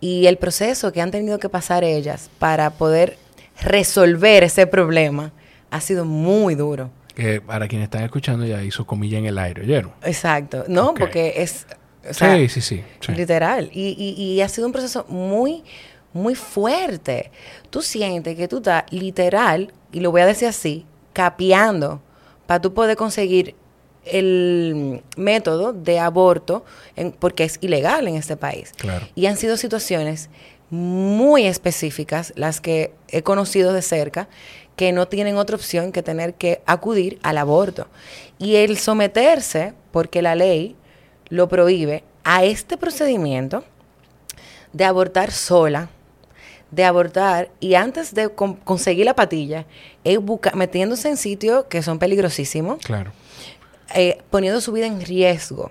y 0.01 0.27
el 0.27 0.39
proceso 0.39 0.93
que 0.93 1.01
han 1.01 1.11
tenido 1.11 1.39
que 1.41 1.49
pasar 1.49 1.83
ellas 1.83 2.31
para 2.39 2.71
poder 2.71 3.19
resolver 3.61 4.45
ese 4.45 4.67
problema 4.69 5.33
ha 5.71 5.81
sido 5.81 6.05
muy 6.05 6.55
duro. 6.55 6.91
Que 7.17 7.41
para 7.41 7.67
quienes 7.67 7.87
están 7.87 8.05
escuchando 8.05 8.47
ya 8.47 8.63
hizo 8.63 8.87
comilla 8.87 9.19
en 9.19 9.27
el 9.27 9.39
aire, 9.39 9.63
¿oyeron? 9.63 9.93
Exacto, 10.05 10.65
no, 10.69 10.95
porque 10.95 11.35
es... 11.39 11.67
o 12.09 12.15
sea, 12.15 12.37
sí, 12.37 12.49
sí, 12.49 12.61
sí. 12.61 12.85
sí. 13.01 13.13
Literal. 13.13 13.69
Y, 13.73 13.89
y, 13.99 14.23
y 14.23 14.41
ha 14.41 14.49
sido 14.49 14.69
un 14.69 14.73
proceso 14.73 15.05
muy, 15.09 15.65
muy 16.13 16.35
fuerte. 16.35 17.31
Tú 17.71 17.83
sientes 17.83 18.37
que 18.37 18.49
tú 18.49 18.59
estás 18.59 18.85
literal, 18.91 19.73
y 19.93 20.01
lo 20.01 20.11
voy 20.11 20.23
a 20.23 20.27
decir 20.27 20.49
así, 20.49 20.85
capeando 21.13 22.01
para 22.47 22.61
tú 22.61 22.73
poder 22.75 22.97
conseguir 22.97 23.55
el 24.05 25.03
método 25.17 25.73
de 25.73 25.99
aborto 25.99 26.65
porque 27.19 27.45
es 27.45 27.59
ilegal 27.61 28.09
en 28.09 28.17
este 28.17 28.37
país. 28.37 28.73
Y 29.15 29.27
han 29.27 29.37
sido 29.37 29.57
situaciones 29.57 30.31
muy 30.71 31.47
específicas 31.47 32.33
las 32.37 32.61
que 32.61 32.93
he 33.09 33.23
conocido 33.23 33.73
de 33.73 33.83
cerca 33.83 34.29
que 34.77 34.93
no 34.93 35.09
tienen 35.09 35.37
otra 35.37 35.57
opción 35.57 35.93
que 35.93 36.03
tener 36.03 36.35
que 36.35 36.63
acudir 36.65 37.19
al 37.23 37.39
aborto. 37.39 37.89
Y 38.39 38.57
el 38.57 38.79
someterse, 38.79 39.75
porque 39.91 40.23
la 40.23 40.37
ley 40.37 40.77
lo 41.29 41.49
prohíbe, 41.49 42.05
a 42.23 42.45
este 42.45 42.77
procedimiento 42.77 43.65
de 44.73 44.85
abortar 44.85 45.33
sola, 45.33 45.91
de 46.71 46.85
abortar 46.85 47.51
y 47.61 47.75
antes 47.75 48.14
de 48.14 48.29
conseguir 48.31 49.07
la 49.07 49.14
patilla, 49.14 49.66
es 50.05 50.19
metiéndose 50.55 51.09
en 51.09 51.16
sitios 51.16 51.64
que 51.66 51.83
son 51.83 51.99
peligrosísimos. 51.99 52.79
Claro. 52.79 53.12
Eh, 53.95 54.19
poniendo 54.31 54.61
su 54.61 54.73
vida 54.73 54.87
en 54.87 55.01
riesgo. 55.01 55.71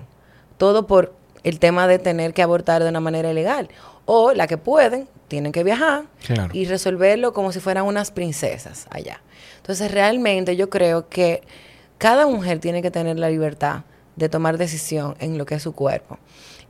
Todo 0.57 0.87
por 0.87 1.13
el 1.43 1.59
tema 1.59 1.87
de 1.87 1.99
tener 1.99 2.33
que 2.33 2.41
abortar 2.41 2.83
de 2.83 2.89
una 2.89 2.99
manera 2.99 3.29
ilegal. 3.29 3.69
O 4.05 4.33
la 4.33 4.47
que 4.47 4.57
pueden, 4.57 5.07
tienen 5.27 5.51
que 5.51 5.63
viajar 5.63 6.05
y 6.53 6.65
resolverlo 6.65 7.33
como 7.33 7.51
si 7.51 7.59
fueran 7.59 7.85
unas 7.85 8.11
princesas 8.11 8.87
allá. 8.89 9.21
Entonces, 9.57 9.91
realmente 9.91 10.55
yo 10.55 10.69
creo 10.69 11.09
que 11.09 11.43
cada 11.97 12.25
mujer 12.25 12.59
tiene 12.59 12.81
que 12.81 12.89
tener 12.89 13.19
la 13.19 13.29
libertad 13.29 13.81
de 14.15 14.29
tomar 14.29 14.57
decisión 14.57 15.15
en 15.19 15.37
lo 15.37 15.45
que 15.45 15.55
es 15.55 15.63
su 15.63 15.73
cuerpo. 15.73 16.17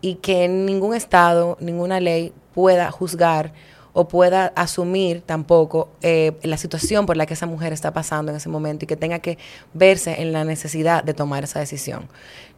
Y 0.01 0.15
que 0.15 0.47
ningún 0.47 0.95
Estado, 0.95 1.57
ninguna 1.59 1.99
ley 1.99 2.33
pueda 2.53 2.91
juzgar 2.91 3.53
o 3.99 4.07
pueda 4.07 4.53
asumir 4.55 5.21
tampoco 5.21 5.89
eh, 6.03 6.37
la 6.43 6.57
situación 6.57 7.07
por 7.07 7.17
la 7.17 7.25
que 7.25 7.33
esa 7.33 7.47
mujer 7.47 7.73
está 7.73 7.93
pasando 7.93 8.31
en 8.31 8.37
ese 8.37 8.47
momento 8.47 8.85
y 8.85 8.87
que 8.87 8.95
tenga 8.95 9.17
que 9.17 9.39
verse 9.73 10.21
en 10.21 10.33
la 10.33 10.43
necesidad 10.43 11.03
de 11.03 11.15
tomar 11.15 11.45
esa 11.45 11.59
decisión. 11.59 12.07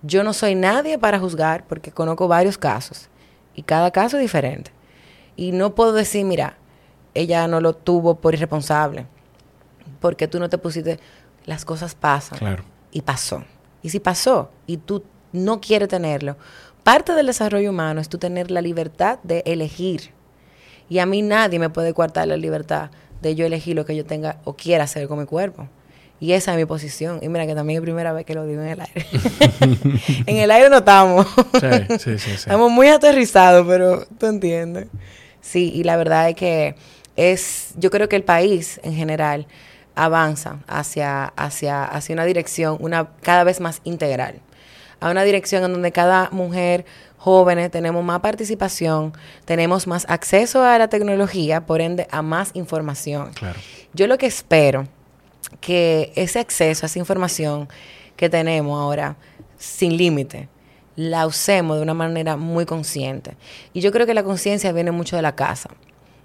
Yo 0.02 0.26
no 0.26 0.34
soy 0.34 0.56
nadie 0.56 0.98
para 0.98 1.18
juzgar 1.18 1.66
porque 1.66 1.94
conozco 1.94 2.28
varios 2.28 2.58
casos 2.58 3.08
y 3.56 3.64
cada 3.64 3.90
caso 3.92 4.18
es 4.18 4.22
diferente. 4.22 4.72
Y 5.38 5.54
no 5.54 5.76
puedo 5.76 5.94
decir, 5.94 6.26
mira, 6.26 6.58
ella 7.14 7.48
no 7.48 7.62
lo 7.62 7.74
tuvo 7.74 8.16
por 8.16 8.34
irresponsable, 8.34 9.06
porque 10.02 10.28
tú 10.28 10.42
no 10.42 10.50
te 10.50 10.58
pusiste, 10.58 11.00
las 11.46 11.64
cosas 11.64 11.96
pasan. 11.96 12.38
Claro. 12.38 12.66
Y 12.92 13.04
pasó. 13.04 13.46
Y 13.82 13.92
si 13.92 14.02
pasó 14.02 14.52
y 14.68 14.76
tú 14.76 15.06
no 15.32 15.62
quieres 15.62 15.88
tenerlo, 15.88 16.36
parte 16.84 17.14
del 17.14 17.28
desarrollo 17.28 17.70
humano 17.70 18.02
es 18.02 18.10
tú 18.10 18.18
tener 18.18 18.52
la 18.52 18.60
libertad 18.60 19.20
de 19.24 19.42
elegir 19.46 20.19
y 20.90 21.00
a 21.00 21.06
mí 21.06 21.22
nadie 21.22 21.60
me 21.60 21.70
puede 21.70 21.94
coartar 21.94 22.28
la 22.28 22.38
libertad 22.38 22.90
de 23.22 23.36
yo 23.36 23.46
elegir 23.46 23.76
lo 23.76 23.86
que 23.86 23.96
yo 23.96 24.06
tenga 24.06 24.38
o 24.44 24.54
quiera 24.54 24.86
hacer 24.86 25.08
con 25.08 25.20
mi 25.20 25.26
cuerpo. 25.26 25.68
Y 26.22 26.34
esa 26.34 26.52
es 26.52 26.58
mi 26.58 26.66
posición. 26.66 27.20
Y 27.22 27.30
mira 27.30 27.48
que 27.48 27.56
también 27.56 27.78
es 27.78 27.82
primera 27.82 28.12
vez 28.12 28.26
que 28.26 28.34
lo 28.34 28.46
digo 28.46 28.62
en 28.62 28.68
el 28.70 28.82
aire. 28.82 29.06
en 30.26 30.38
el 30.38 30.52
aire 30.52 30.70
no 30.70 30.80
estamos. 30.80 31.26
sí, 31.60 31.98
sí, 32.00 32.20
sí, 32.20 32.32
Estamos 32.32 32.70
muy 32.72 32.88
aterrizados, 32.88 33.66
pero 33.66 34.06
tú 34.18 34.26
entiendes. 34.26 34.88
Sí, 35.40 35.72
y 35.74 35.84
la 35.84 35.96
verdad 35.96 36.30
es 36.30 36.36
que 36.36 36.76
es, 37.16 37.74
yo 37.78 37.90
creo 37.90 38.10
que 38.10 38.18
el 38.18 38.24
país 38.24 38.82
en 38.84 38.94
general 38.96 39.48
avanza 39.96 40.60
hacia, 40.68 41.26
hacia, 41.26 41.86
hacia 41.86 42.14
una 42.14 42.26
dirección 42.26 42.78
una, 42.80 43.12
cada 43.22 43.46
vez 43.46 43.62
más 43.62 43.80
integral. 43.86 44.42
A 45.00 45.12
una 45.12 45.24
dirección 45.24 45.64
en 45.64 45.74
donde 45.74 45.92
cada 45.92 46.30
mujer 46.32 46.86
jóvenes, 47.18 47.70
tenemos 47.70 48.04
más 48.04 48.22
participación, 48.22 49.14
tenemos 49.46 49.88
más 49.88 50.06
acceso 50.10 50.64
a 50.64 50.78
la 50.78 50.88
tecnología, 50.88 51.66
por 51.66 51.82
ende 51.82 52.08
a 52.12 52.22
más 52.22 52.52
información. 52.54 53.32
Yo 53.94 54.08
lo 54.08 54.18
que 54.18 54.26
espero 54.26 54.88
que 55.60 56.12
ese 56.16 56.40
acceso 56.40 56.86
a 56.86 56.88
esa 56.88 57.00
información 57.00 57.68
que 58.16 58.30
tenemos 58.30 58.80
ahora 58.80 59.18
sin 59.58 59.98
límite, 59.98 60.50
la 60.96 61.26
usemos 61.28 61.78
de 61.78 61.84
una 61.84 61.94
manera 61.94 62.36
muy 62.36 62.66
consciente. 62.66 63.38
Y 63.74 63.82
yo 63.82 63.92
creo 63.92 64.06
que 64.06 64.14
la 64.14 64.24
conciencia 64.24 64.72
viene 64.72 64.92
mucho 64.92 65.16
de 65.16 65.22
la 65.22 65.36
casa 65.36 65.70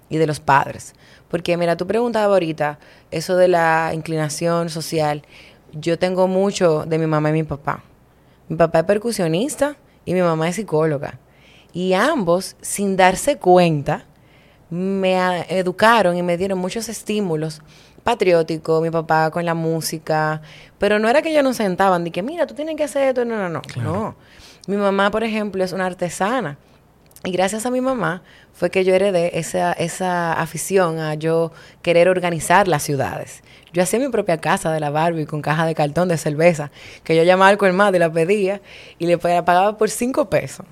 y 0.09 0.17
de 0.17 0.27
los 0.27 0.39
padres. 0.39 0.93
Porque 1.29 1.55
mira, 1.57 1.77
tú 1.77 1.87
preguntabas 1.87 2.33
ahorita 2.33 2.79
eso 3.11 3.35
de 3.35 3.47
la 3.47 3.91
inclinación 3.93 4.69
social. 4.69 5.23
Yo 5.73 5.97
tengo 5.99 6.27
mucho 6.27 6.85
de 6.85 6.97
mi 6.97 7.07
mamá 7.07 7.29
y 7.29 7.33
mi 7.33 7.43
papá. 7.43 7.83
Mi 8.47 8.55
papá 8.55 8.79
es 8.79 8.85
percusionista 8.85 9.75
y 10.05 10.13
mi 10.13 10.21
mamá 10.21 10.49
es 10.49 10.55
psicóloga. 10.55 11.19
Y 11.73 11.93
ambos, 11.93 12.55
sin 12.61 12.95
darse 12.95 13.37
cuenta, 13.37 14.05
me 14.69 15.41
educaron 15.49 16.15
y 16.17 16.23
me 16.23 16.37
dieron 16.37 16.59
muchos 16.59 16.89
estímulos 16.89 17.61
patrióticos, 18.03 18.81
mi 18.81 18.91
papá 18.91 19.31
con 19.31 19.45
la 19.45 19.55
música, 19.55 20.41
pero 20.77 20.99
no 20.99 21.09
era 21.09 21.21
que 21.21 21.31
ellos 21.31 21.43
nos 21.43 21.57
sentaban 21.57 22.05
y 22.05 22.11
que, 22.11 22.21
mira, 22.21 22.45
tú 22.45 22.53
tienes 22.53 22.75
que 22.75 22.83
hacer 22.83 23.09
esto, 23.09 23.25
no, 23.25 23.35
no, 23.35 23.49
no, 23.49 23.61
no. 23.83 24.15
Mi 24.67 24.77
mamá, 24.77 25.09
por 25.09 25.23
ejemplo, 25.23 25.63
es 25.63 25.73
una 25.73 25.87
artesana 25.87 26.57
y 27.25 27.31
gracias 27.31 27.65
a 27.65 27.71
mi 27.71 27.81
mamá 27.81 28.21
fue 28.53 28.69
que 28.69 28.85
yo 28.85 28.93
heredé 28.93 29.39
esa, 29.39 29.73
esa 29.73 30.33
afición 30.33 30.99
a 30.99 31.15
yo 31.15 31.51
querer 31.81 32.07
organizar 32.07 32.67
las 32.67 32.83
ciudades. 32.83 33.41
Yo 33.73 33.83
hacía 33.83 33.99
mi 33.99 34.09
propia 34.09 34.37
casa 34.37 34.71
de 34.71 34.79
la 34.79 34.91
Barbie 34.91 35.25
con 35.25 35.41
caja 35.41 35.65
de 35.65 35.75
cartón 35.75 36.07
de 36.07 36.17
cerveza, 36.17 36.71
que 37.03 37.15
yo 37.15 37.23
llamaba 37.23 37.49
al 37.49 37.57
colmado 37.57 37.95
y 37.95 37.99
la 37.99 38.11
pedía 38.11 38.61
y 38.99 39.07
le 39.07 39.17
pagaba 39.17 39.77
por 39.77 39.89
cinco 39.89 40.29
pesos. 40.29 40.65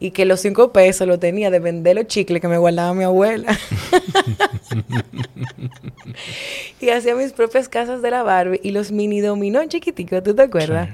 Y 0.00 0.10
que 0.10 0.24
los 0.24 0.40
cinco 0.40 0.72
pesos 0.72 1.06
lo 1.06 1.20
tenía 1.20 1.50
de 1.50 1.60
vender 1.60 1.94
los 1.94 2.08
chicles 2.08 2.40
que 2.40 2.48
me 2.48 2.58
guardaba 2.58 2.92
mi 2.92 3.04
abuela. 3.04 3.56
y 6.80 6.88
hacía 6.88 7.14
mis 7.14 7.32
propias 7.32 7.68
casas 7.68 8.02
de 8.02 8.10
la 8.10 8.24
Barbie 8.24 8.60
y 8.64 8.72
los 8.72 8.90
mini 8.90 9.20
dominó 9.20 9.64
chiquiticos, 9.66 10.24
¿tú 10.24 10.34
te 10.34 10.42
acuerdas? 10.42 10.88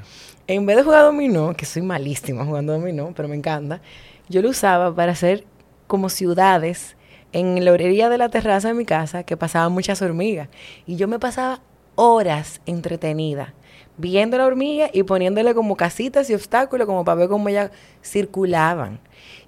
En 0.46 0.66
vez 0.66 0.76
de 0.76 0.82
jugar 0.82 1.04
dominó, 1.04 1.54
que 1.54 1.64
soy 1.64 1.80
malísima 1.80 2.44
jugando 2.44 2.74
dominó, 2.74 3.14
pero 3.16 3.28
me 3.28 3.36
encanta, 3.36 3.80
yo 4.28 4.42
lo 4.42 4.50
usaba 4.50 4.94
para 4.94 5.12
hacer 5.12 5.44
como 5.86 6.08
ciudades 6.08 6.96
en 7.32 7.64
la 7.64 7.72
orilla 7.72 8.08
de 8.08 8.18
la 8.18 8.28
terraza 8.28 8.68
de 8.68 8.74
mi 8.74 8.84
casa 8.84 9.22
que 9.22 9.36
pasaban 9.36 9.72
muchas 9.72 10.00
hormigas. 10.02 10.48
Y 10.86 10.96
yo 10.96 11.08
me 11.08 11.18
pasaba 11.18 11.60
horas 11.94 12.60
entretenida 12.66 13.54
viendo 13.98 14.38
la 14.38 14.46
hormiga 14.46 14.88
y 14.92 15.02
poniéndole 15.02 15.54
como 15.54 15.76
casitas 15.76 16.30
y 16.30 16.34
obstáculos 16.34 16.86
como 16.86 17.04
para 17.04 17.16
ver 17.16 17.28
cómo 17.28 17.48
ellas 17.48 17.70
circulaban. 18.02 18.98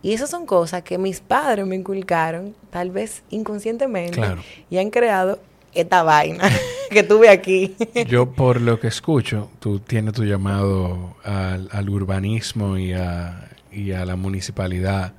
Y 0.03 0.13
esas 0.13 0.29
son 0.29 0.45
cosas 0.45 0.83
que 0.83 0.99
mis 0.99 1.21
padres 1.21 1.67
me 1.67 1.77
inculcaron, 1.77 2.55
tal 2.71 2.91
vez 2.91 3.23
inconscientemente, 3.31 4.21
y 4.69 4.79
han 4.79 4.91
creado 4.91 5.39
esta 5.73 6.03
vaina 6.03 6.51
que 6.91 7.03
tuve 7.03 7.29
aquí. 7.29 7.77
Yo 8.09 8.31
por 8.33 8.61
lo 8.61 8.81
que 8.81 8.89
escucho, 8.89 9.49
tú 9.61 9.79
tienes 9.79 10.15
tu 10.15 10.25
llamado 10.25 11.15
al, 11.23 11.89
urbanismo 11.89 12.77
y 12.77 12.93
a, 12.93 13.49
y 13.73 13.93
a 13.93 14.05
la 14.05 14.17
municipalidad 14.17 15.15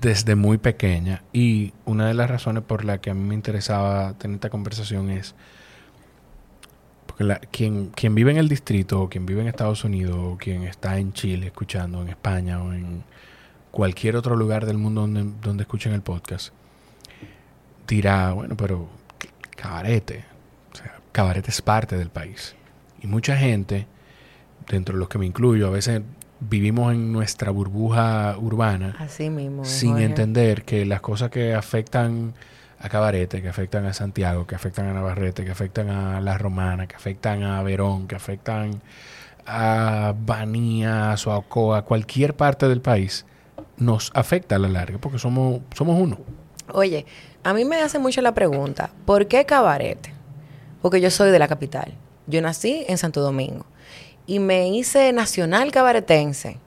desde 0.00 0.34
muy 0.34 0.58
pequeña. 0.58 1.22
Y 1.32 1.72
una 1.84 2.08
de 2.08 2.14
las 2.14 2.30
razones 2.30 2.62
por 2.64 2.84
la 2.84 2.98
que 3.00 3.10
a 3.10 3.14
mí 3.14 3.20
me 3.20 3.34
interesaba 3.34 4.14
tener 4.14 4.36
esta 4.36 4.50
conversación 4.50 5.10
es 5.10 5.34
porque 7.06 7.46
quien, 7.50 7.88
quien 7.88 8.14
vive 8.14 8.30
en 8.30 8.38
el 8.38 8.48
distrito, 8.48 9.02
o 9.02 9.08
quien 9.08 9.26
vive 9.26 9.42
en 9.42 9.48
Estados 9.48 9.84
Unidos, 9.84 10.16
o 10.18 10.36
quien 10.38 10.62
está 10.64 10.98
en 10.98 11.12
Chile 11.12 11.46
escuchando, 11.46 12.02
en 12.02 12.08
España 12.08 12.62
o 12.62 12.72
en 12.72 13.04
cualquier 13.70 14.16
otro 14.16 14.36
lugar 14.36 14.66
del 14.66 14.78
mundo 14.78 15.02
donde, 15.02 15.24
donde 15.42 15.62
escuchen 15.62 15.92
el 15.92 16.02
podcast, 16.02 16.52
dirá, 17.86 18.32
bueno, 18.32 18.56
pero 18.56 18.88
cabarete. 19.56 20.24
O 20.72 20.76
sea, 20.76 21.00
cabarete 21.12 21.50
es 21.50 21.62
parte 21.62 21.96
del 21.96 22.10
país. 22.10 22.54
Y 23.02 23.06
mucha 23.06 23.36
gente, 23.36 23.86
dentro 24.68 24.94
de 24.94 25.00
los 25.00 25.08
que 25.08 25.18
me 25.18 25.26
incluyo, 25.26 25.66
a 25.66 25.70
veces 25.70 26.02
vivimos 26.48 26.92
en 26.92 27.12
nuestra 27.12 27.50
burbuja 27.50 28.36
urbana 28.38 28.96
Así 28.98 29.30
mismo, 29.30 29.64
sin 29.64 29.98
entender 29.98 30.64
que 30.64 30.84
las 30.84 31.00
cosas 31.00 31.30
que 31.30 31.54
afectan 31.54 32.34
a 32.80 32.88
Cabarete, 32.88 33.40
que 33.42 33.48
afectan 33.48 33.86
a 33.86 33.92
Santiago, 33.92 34.46
que 34.46 34.56
afectan 34.56 34.86
a 34.86 34.92
Navarrete, 34.92 35.44
que 35.44 35.52
afectan 35.52 35.88
a 35.88 36.20
La 36.20 36.36
Romana, 36.36 36.88
que 36.88 36.96
afectan 36.96 37.44
a 37.44 37.62
Verón, 37.62 38.08
que 38.08 38.16
afectan 38.16 38.82
a 39.46 40.14
Banía, 40.18 41.12
a 41.12 41.16
Soacoa, 41.16 41.82
cualquier 41.82 42.34
parte 42.34 42.68
del 42.68 42.80
país, 42.80 43.24
nos 43.76 44.10
afecta 44.14 44.56
a 44.56 44.58
la 44.58 44.68
larga, 44.68 44.98
porque 44.98 45.20
somos, 45.20 45.60
somos 45.74 46.00
uno. 46.00 46.18
Oye, 46.72 47.06
a 47.44 47.52
mí 47.54 47.64
me 47.64 47.80
hace 47.80 48.00
mucho 48.00 48.20
la 48.20 48.34
pregunta, 48.34 48.90
¿por 49.06 49.28
qué 49.28 49.46
Cabarete? 49.46 50.12
Porque 50.80 51.00
yo 51.00 51.10
soy 51.10 51.30
de 51.30 51.38
la 51.38 51.46
capital. 51.46 51.94
Yo 52.26 52.42
nací 52.42 52.84
en 52.88 52.98
Santo 52.98 53.20
Domingo 53.20 53.64
y 54.26 54.38
me 54.38 54.68
hice 54.68 55.12
nacional 55.12 55.72
cabaretense 55.72 56.58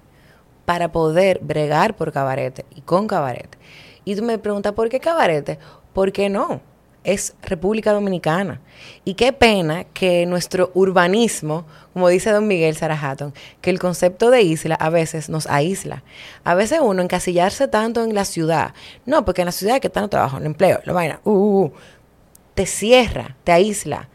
para 0.65 0.91
poder 0.91 1.39
bregar 1.41 1.95
por 1.95 2.11
cabarete 2.11 2.65
y 2.75 2.81
con 2.81 3.07
cabarete. 3.07 3.57
Y 4.03 4.15
tú 4.15 4.23
me 4.23 4.37
preguntas, 4.37 4.73
¿por 4.73 4.89
qué 4.89 4.99
cabarete? 4.99 5.59
¿Por 5.93 6.11
qué 6.11 6.29
no? 6.29 6.61
Es 7.03 7.35
República 7.43 7.93
Dominicana. 7.93 8.61
Y 9.03 9.13
qué 9.13 9.31
pena 9.31 9.83
que 9.83 10.25
nuestro 10.25 10.71
urbanismo, 10.73 11.65
como 11.93 12.09
dice 12.09 12.31
don 12.31 12.47
Miguel 12.47 12.75
Sarajaton, 12.75 13.33
que 13.61 13.69
el 13.69 13.79
concepto 13.79 14.31
de 14.31 14.41
isla 14.41 14.75
a 14.75 14.89
veces 14.89 15.29
nos 15.29 15.45
aísla. 15.47 16.03
A 16.43 16.55
veces 16.55 16.79
uno 16.81 17.03
encasillarse 17.03 17.67
tanto 17.67 18.03
en 18.03 18.15
la 18.15 18.25
ciudad. 18.25 18.73
No, 19.05 19.23
porque 19.23 19.41
en 19.41 19.45
la 19.45 19.51
ciudad 19.51 19.79
que 19.79 19.87
está 19.87 20.01
no 20.01 20.09
trabajo, 20.09 20.37
el 20.37 20.45
empleo, 20.47 20.79
lo 20.83 20.95
vaina, 20.95 21.21
uh, 21.23 21.31
uh, 21.31 21.63
uh, 21.65 21.73
te 22.55 22.65
cierra, 22.65 23.35
te 23.43 23.51
aísla. 23.51 24.09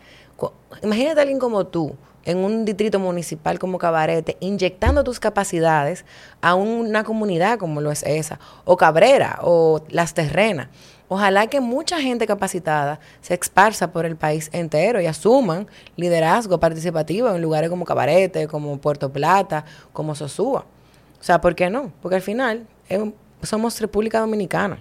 Imagínate 0.82 1.20
a 1.20 1.22
alguien 1.22 1.38
como 1.38 1.66
tú, 1.66 1.96
en 2.24 2.38
un 2.38 2.64
distrito 2.64 2.98
municipal 2.98 3.58
como 3.58 3.78
Cabarete, 3.78 4.36
inyectando 4.40 5.04
tus 5.04 5.20
capacidades 5.20 6.04
a 6.40 6.54
una 6.54 7.04
comunidad 7.04 7.58
como 7.58 7.80
lo 7.80 7.90
es 7.90 8.02
esa, 8.02 8.38
o 8.64 8.76
Cabrera, 8.76 9.38
o 9.42 9.82
Las 9.88 10.14
Terrenas. 10.14 10.68
Ojalá 11.08 11.48
que 11.48 11.60
mucha 11.60 12.00
gente 12.00 12.26
capacitada 12.26 13.00
se 13.20 13.34
esparza 13.34 13.90
por 13.90 14.06
el 14.06 14.14
país 14.16 14.48
entero 14.52 15.00
y 15.00 15.06
asuman 15.06 15.66
liderazgo 15.96 16.60
participativo 16.60 17.28
en 17.30 17.42
lugares 17.42 17.68
como 17.68 17.84
Cabarete, 17.84 18.46
como 18.46 18.78
Puerto 18.78 19.12
Plata, 19.12 19.64
como 19.92 20.14
Sosúa. 20.14 20.64
O 21.20 21.22
sea, 21.22 21.40
¿por 21.40 21.56
qué 21.56 21.68
no? 21.68 21.92
Porque 22.00 22.14
al 22.14 22.22
final 22.22 22.66
somos 23.42 23.80
República 23.80 24.20
Dominicana. 24.20 24.80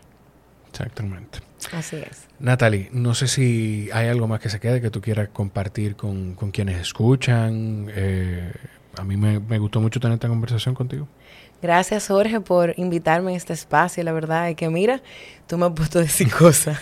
Exactamente. 0.70 1.40
Así 1.74 1.96
es. 1.96 2.29
Natalie, 2.40 2.90
no 2.94 3.16
sé 3.16 3.28
si 3.28 3.90
hay 3.92 4.08
algo 4.08 4.28
más 4.28 4.40
que 4.40 4.50
se 4.50 4.60
quede 4.60 4.82
que 4.82 4.90
tú 4.90 5.02
quieras 5.02 5.30
compartir 5.32 5.96
con, 5.96 6.36
quienes 6.52 6.80
escuchan. 6.80 7.88
Eh, 7.94 8.52
a 8.98 9.04
mí 9.04 9.18
me, 9.18 9.60
gustó 9.60 9.82
mucho 9.82 10.00
tener 10.00 10.16
esta 10.16 10.28
conversación 10.28 10.74
contigo. 10.74 11.08
Gracias, 11.62 12.08
Jorge, 12.08 12.40
por 12.40 12.74
invitarme 12.78 13.34
a 13.34 13.36
este 13.36 13.52
espacio. 13.52 14.02
La 14.04 14.14
verdad 14.14 14.50
es 14.50 14.56
que, 14.56 14.70
mira, 14.70 15.02
tú 15.48 15.58
me 15.58 15.66
has 15.66 15.74
puesto 15.74 16.00
a 16.00 16.02
decir 16.04 16.32
cosas. 16.38 16.80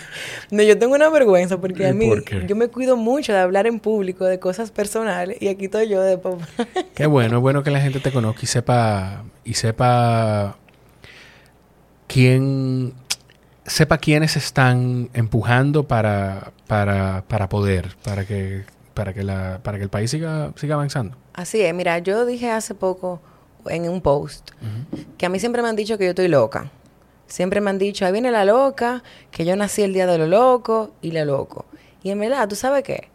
No, 0.51 0.62
yo 0.62 0.78
tengo 0.78 0.93
una 0.93 1.10
vergüenza 1.10 1.60
porque 1.60 1.88
a 1.88 1.93
mí, 1.93 2.12
yo 2.47 2.55
me 2.55 2.68
cuido 2.68 2.95
mucho 2.95 3.34
de 3.34 3.39
hablar 3.39 3.66
en 3.66 3.80
público 3.80 4.26
de 4.26 4.39
cosas 4.39 4.70
personales 4.70 5.38
y 5.41 5.47
aquí 5.47 5.66
estoy 5.66 5.89
yo 5.89 6.01
de 6.01 6.20
papá. 6.20 6.47
Qué 6.93 7.08
bueno, 7.08 7.38
es 7.38 7.41
bueno 7.41 7.64
que 7.64 7.72
la 7.72 7.82
gente 7.82 7.99
te 7.99 8.12
conozca 8.12 8.41
y 8.43 8.47
sepa, 8.47 9.24
y 9.43 9.55
sepa 9.55 10.58
quién 12.05 12.93
sepa 13.68 13.97
quiénes 13.97 14.36
están 14.38 15.09
empujando 15.13 15.88
para, 15.88 16.51
para, 16.68 17.24
para 17.28 17.49
poder, 17.49 17.95
para 18.03 18.26
que, 18.26 18.63
para 18.93 19.13
que 19.13 19.24
la, 19.24 19.59
para 19.61 19.78
que 19.78 19.84
el 19.84 19.89
país 19.89 20.09
siga, 20.09 20.51
siga 20.55 20.76
avanzando. 20.76 21.15
Así 21.34 21.61
es, 21.61 21.74
mira, 21.74 21.99
yo 21.99 22.26
dije 22.26 22.49
hace 22.49 22.74
poco 22.74 23.22
en 23.65 23.89
un 23.89 24.01
post 24.01 24.51
que 25.18 25.26
a 25.26 25.30
mí 25.30 25.39
siempre 25.39 25.61
me 25.61 25.68
han 25.68 25.76
dicho 25.76 25.97
que 25.97 26.05
yo 26.05 26.11
estoy 26.11 26.30
loca. 26.30 26.72
Siempre 27.28 27.59
me 27.59 27.70
han 27.70 27.78
dicho, 27.78 28.05
ahí 28.05 28.13
viene 28.13 28.32
la 28.32 28.45
loca, 28.45 29.03
que 29.32 29.43
yo 29.43 29.55
nací 29.57 29.82
el 29.82 29.93
día 29.93 30.07
de 30.07 30.18
lo 30.18 30.28
loco 30.28 30.93
y 31.01 31.11
la 31.11 31.26
loco. 31.26 31.65
Y 32.01 32.09
en 32.09 32.20
verdad, 32.20 32.47
¿tú 32.47 32.55
sabes 32.55 32.84
qué? 32.84 33.09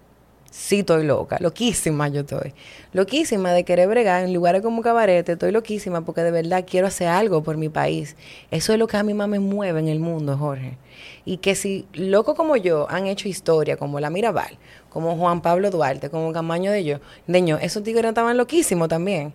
Sí 0.53 0.81
estoy 0.81 1.05
loca, 1.05 1.39
loquísima 1.41 2.09
yo 2.09 2.21
estoy. 2.21 2.53
Loquísima 2.93 3.53
de 3.53 3.65
querer 3.65 3.89
bregar 3.89 4.23
en 4.23 4.35
lugares 4.35 4.61
como 4.61 4.83
Cabarete, 4.83 5.33
estoy 5.33 5.51
loquísima 5.51 6.05
porque 6.05 6.21
de 6.21 6.31
verdad 6.31 6.65
quiero 6.69 6.87
hacer 6.87 7.09
algo 7.09 7.43
por 7.43 7.57
mi 7.57 7.71
país. 7.71 8.17
Eso 8.51 8.75
es 8.75 8.79
lo 8.79 8.87
que 8.87 8.99
a 8.99 9.03
mí 9.03 9.15
más 9.15 9.29
me 9.29 9.39
mueve 9.39 9.81
en 9.81 9.89
el 9.89 9.99
mundo, 9.99 10.37
Jorge. 10.37 10.77
Y 11.25 11.39
que 11.39 11.55
si 11.55 11.87
locos 11.95 12.37
como 12.37 12.57
yo 12.57 12.87
han 12.91 13.07
hecho 13.07 13.29
historia, 13.29 13.79
como 13.79 13.99
la 13.99 14.11
Mirabal, 14.11 14.59
como 14.91 15.17
Juan 15.17 15.41
Pablo 15.41 15.71
Duarte, 15.71 16.11
como 16.11 16.33
Camaño 16.33 16.71
de 16.71 16.85
yo, 16.85 16.99
Deño, 17.27 17.59
esos 17.59 17.83
tigres 17.83 18.05
estaban 18.05 18.37
loquísimos 18.37 18.89
también. 18.89 19.33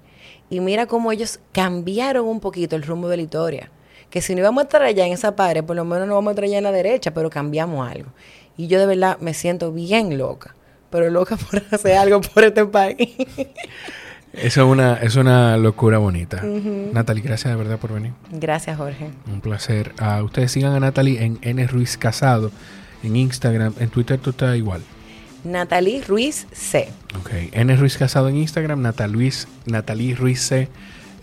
Y 0.51 0.59
mira 0.59 0.86
cómo 0.86 1.11
ellos 1.11 1.39
cambiaron 1.51 2.28
un 2.28 2.39
poquito 2.39 2.76
el 2.76 2.84
rumbo 2.84 3.09
de 3.09 3.18
la 3.18 3.24
historia. 3.24 3.72
Que 4.11 4.22
si 4.22 4.36
no 4.36 4.41
íbamos 4.41 4.61
a 4.61 4.65
estar 4.65 4.84
allá 4.84 5.05
en 5.07 5.13
esa 5.13 5.36
pared, 5.36 5.63
por 5.63 5.76
lo 5.76 5.84
menos 5.84 6.07
no 6.07 6.13
vamos 6.13 6.30
a 6.30 6.32
estar 6.34 6.45
allá 6.45 6.59
en 6.59 6.63
la 6.63 6.72
derecha, 6.72 7.11
pero 7.11 7.32
cambiamos 7.32 7.89
algo. 7.89 8.11
Y 8.55 8.68
yo 8.68 8.80
de 8.80 8.86
verdad 8.86 9.18
me 9.20 9.34
siento 9.34 9.72
bien 9.72 10.18
loca 10.18 10.57
pero 10.90 11.10
loca 11.10 11.38
por 11.38 11.62
hacer 11.72 11.98
algo 11.98 12.22
por 12.22 12.44
este 12.44 12.66
país. 12.66 13.16
Eso 14.34 14.62
es 14.62 14.68
una, 14.68 14.96
es 14.96 15.16
una 15.16 15.58
locura 15.58 15.98
bonita. 15.98 16.44
Natalie, 16.44 17.24
gracias 17.24 17.52
de 17.52 17.58
verdad 17.58 17.80
por 17.80 17.94
venir. 17.94 18.12
Gracias, 18.32 18.78
Jorge. 18.78 19.10
Un 19.32 19.42
placer. 19.42 19.94
a 19.98 20.22
ustedes 20.22 20.52
sigan 20.52 20.74
a 20.74 20.80
Natalie 20.80 21.24
en 21.24 21.40
N 21.42 21.66
Ruiz 21.68 21.98
Casado, 21.98 22.52
en 23.04 23.16
Instagram, 23.16 23.74
en 23.80 23.90
Twitter 23.90 24.20
tú 24.20 24.32
estás 24.32 24.56
igual. 24.56 24.82
Natalie 25.44 26.04
Ruiz 26.04 26.46
C. 26.52 26.90
Ok. 27.20 27.32
N 27.52 27.76
Ruiz 27.78 27.98
Casado 27.98 28.30
en 28.30 28.38
Instagram, 28.38 28.82
Natalie, 28.82 29.32
Natalie 29.66 30.16
Ruiz 30.16 30.42
C 30.42 30.68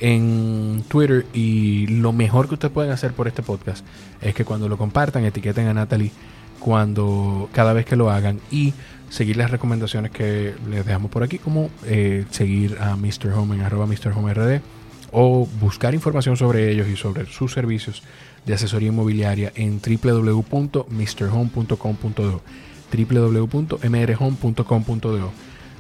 en 0.01 0.85
Twitter. 0.89 1.27
Y 1.33 1.87
lo 1.87 2.12
mejor 2.12 2.49
que 2.49 2.55
ustedes 2.55 2.73
pueden 2.73 2.91
hacer 2.91 3.12
por 3.12 3.29
este 3.29 3.43
podcast 3.43 3.85
es 4.23 4.35
que 4.35 4.45
cuando 4.45 4.69
lo 4.69 4.79
compartan, 4.79 5.25
etiqueten 5.25 5.67
a 5.69 5.75
Natalie 5.75 6.11
cuando 6.59 7.49
cada 7.53 7.75
vez 7.75 7.85
que 7.85 7.95
lo 7.95 8.11
hagan 8.11 8.41
y 8.51 8.73
seguir 9.15 9.37
las 9.37 9.51
recomendaciones 9.51 10.11
que 10.11 10.55
les 10.69 10.85
dejamos 10.85 11.09
por 11.09 11.23
aquí, 11.23 11.39
como 11.39 11.71
eh, 11.87 12.25
seguir 12.31 12.79
a 12.81 12.97
Mr. 12.97 13.33
Home 13.33 13.55
en 13.55 13.62
arroba 13.62 13.87
Mr. 13.87 14.11
Home 14.15 14.35
RD 14.35 14.61
o 15.12 15.47
buscar 15.61 15.95
información 15.95 16.37
sobre 16.37 16.73
ellos 16.73 16.89
y 16.89 16.97
sobre 16.97 17.27
sus 17.27 17.53
servicios 17.53 18.03
de 18.45 18.55
asesoría 18.55 18.89
inmobiliaria 18.89 19.53
en 19.55 19.81
www.mrhome.com.do 19.81 22.43
www.mrhome.com.do 22.93 25.33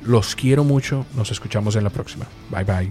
Los 0.04 0.36
quiero 0.36 0.62
mucho, 0.62 1.04
nos 1.16 1.32
escuchamos 1.32 1.74
en 1.74 1.82
la 1.84 1.90
próxima. 1.90 2.26
Bye 2.50 2.64
bye. 2.64 2.88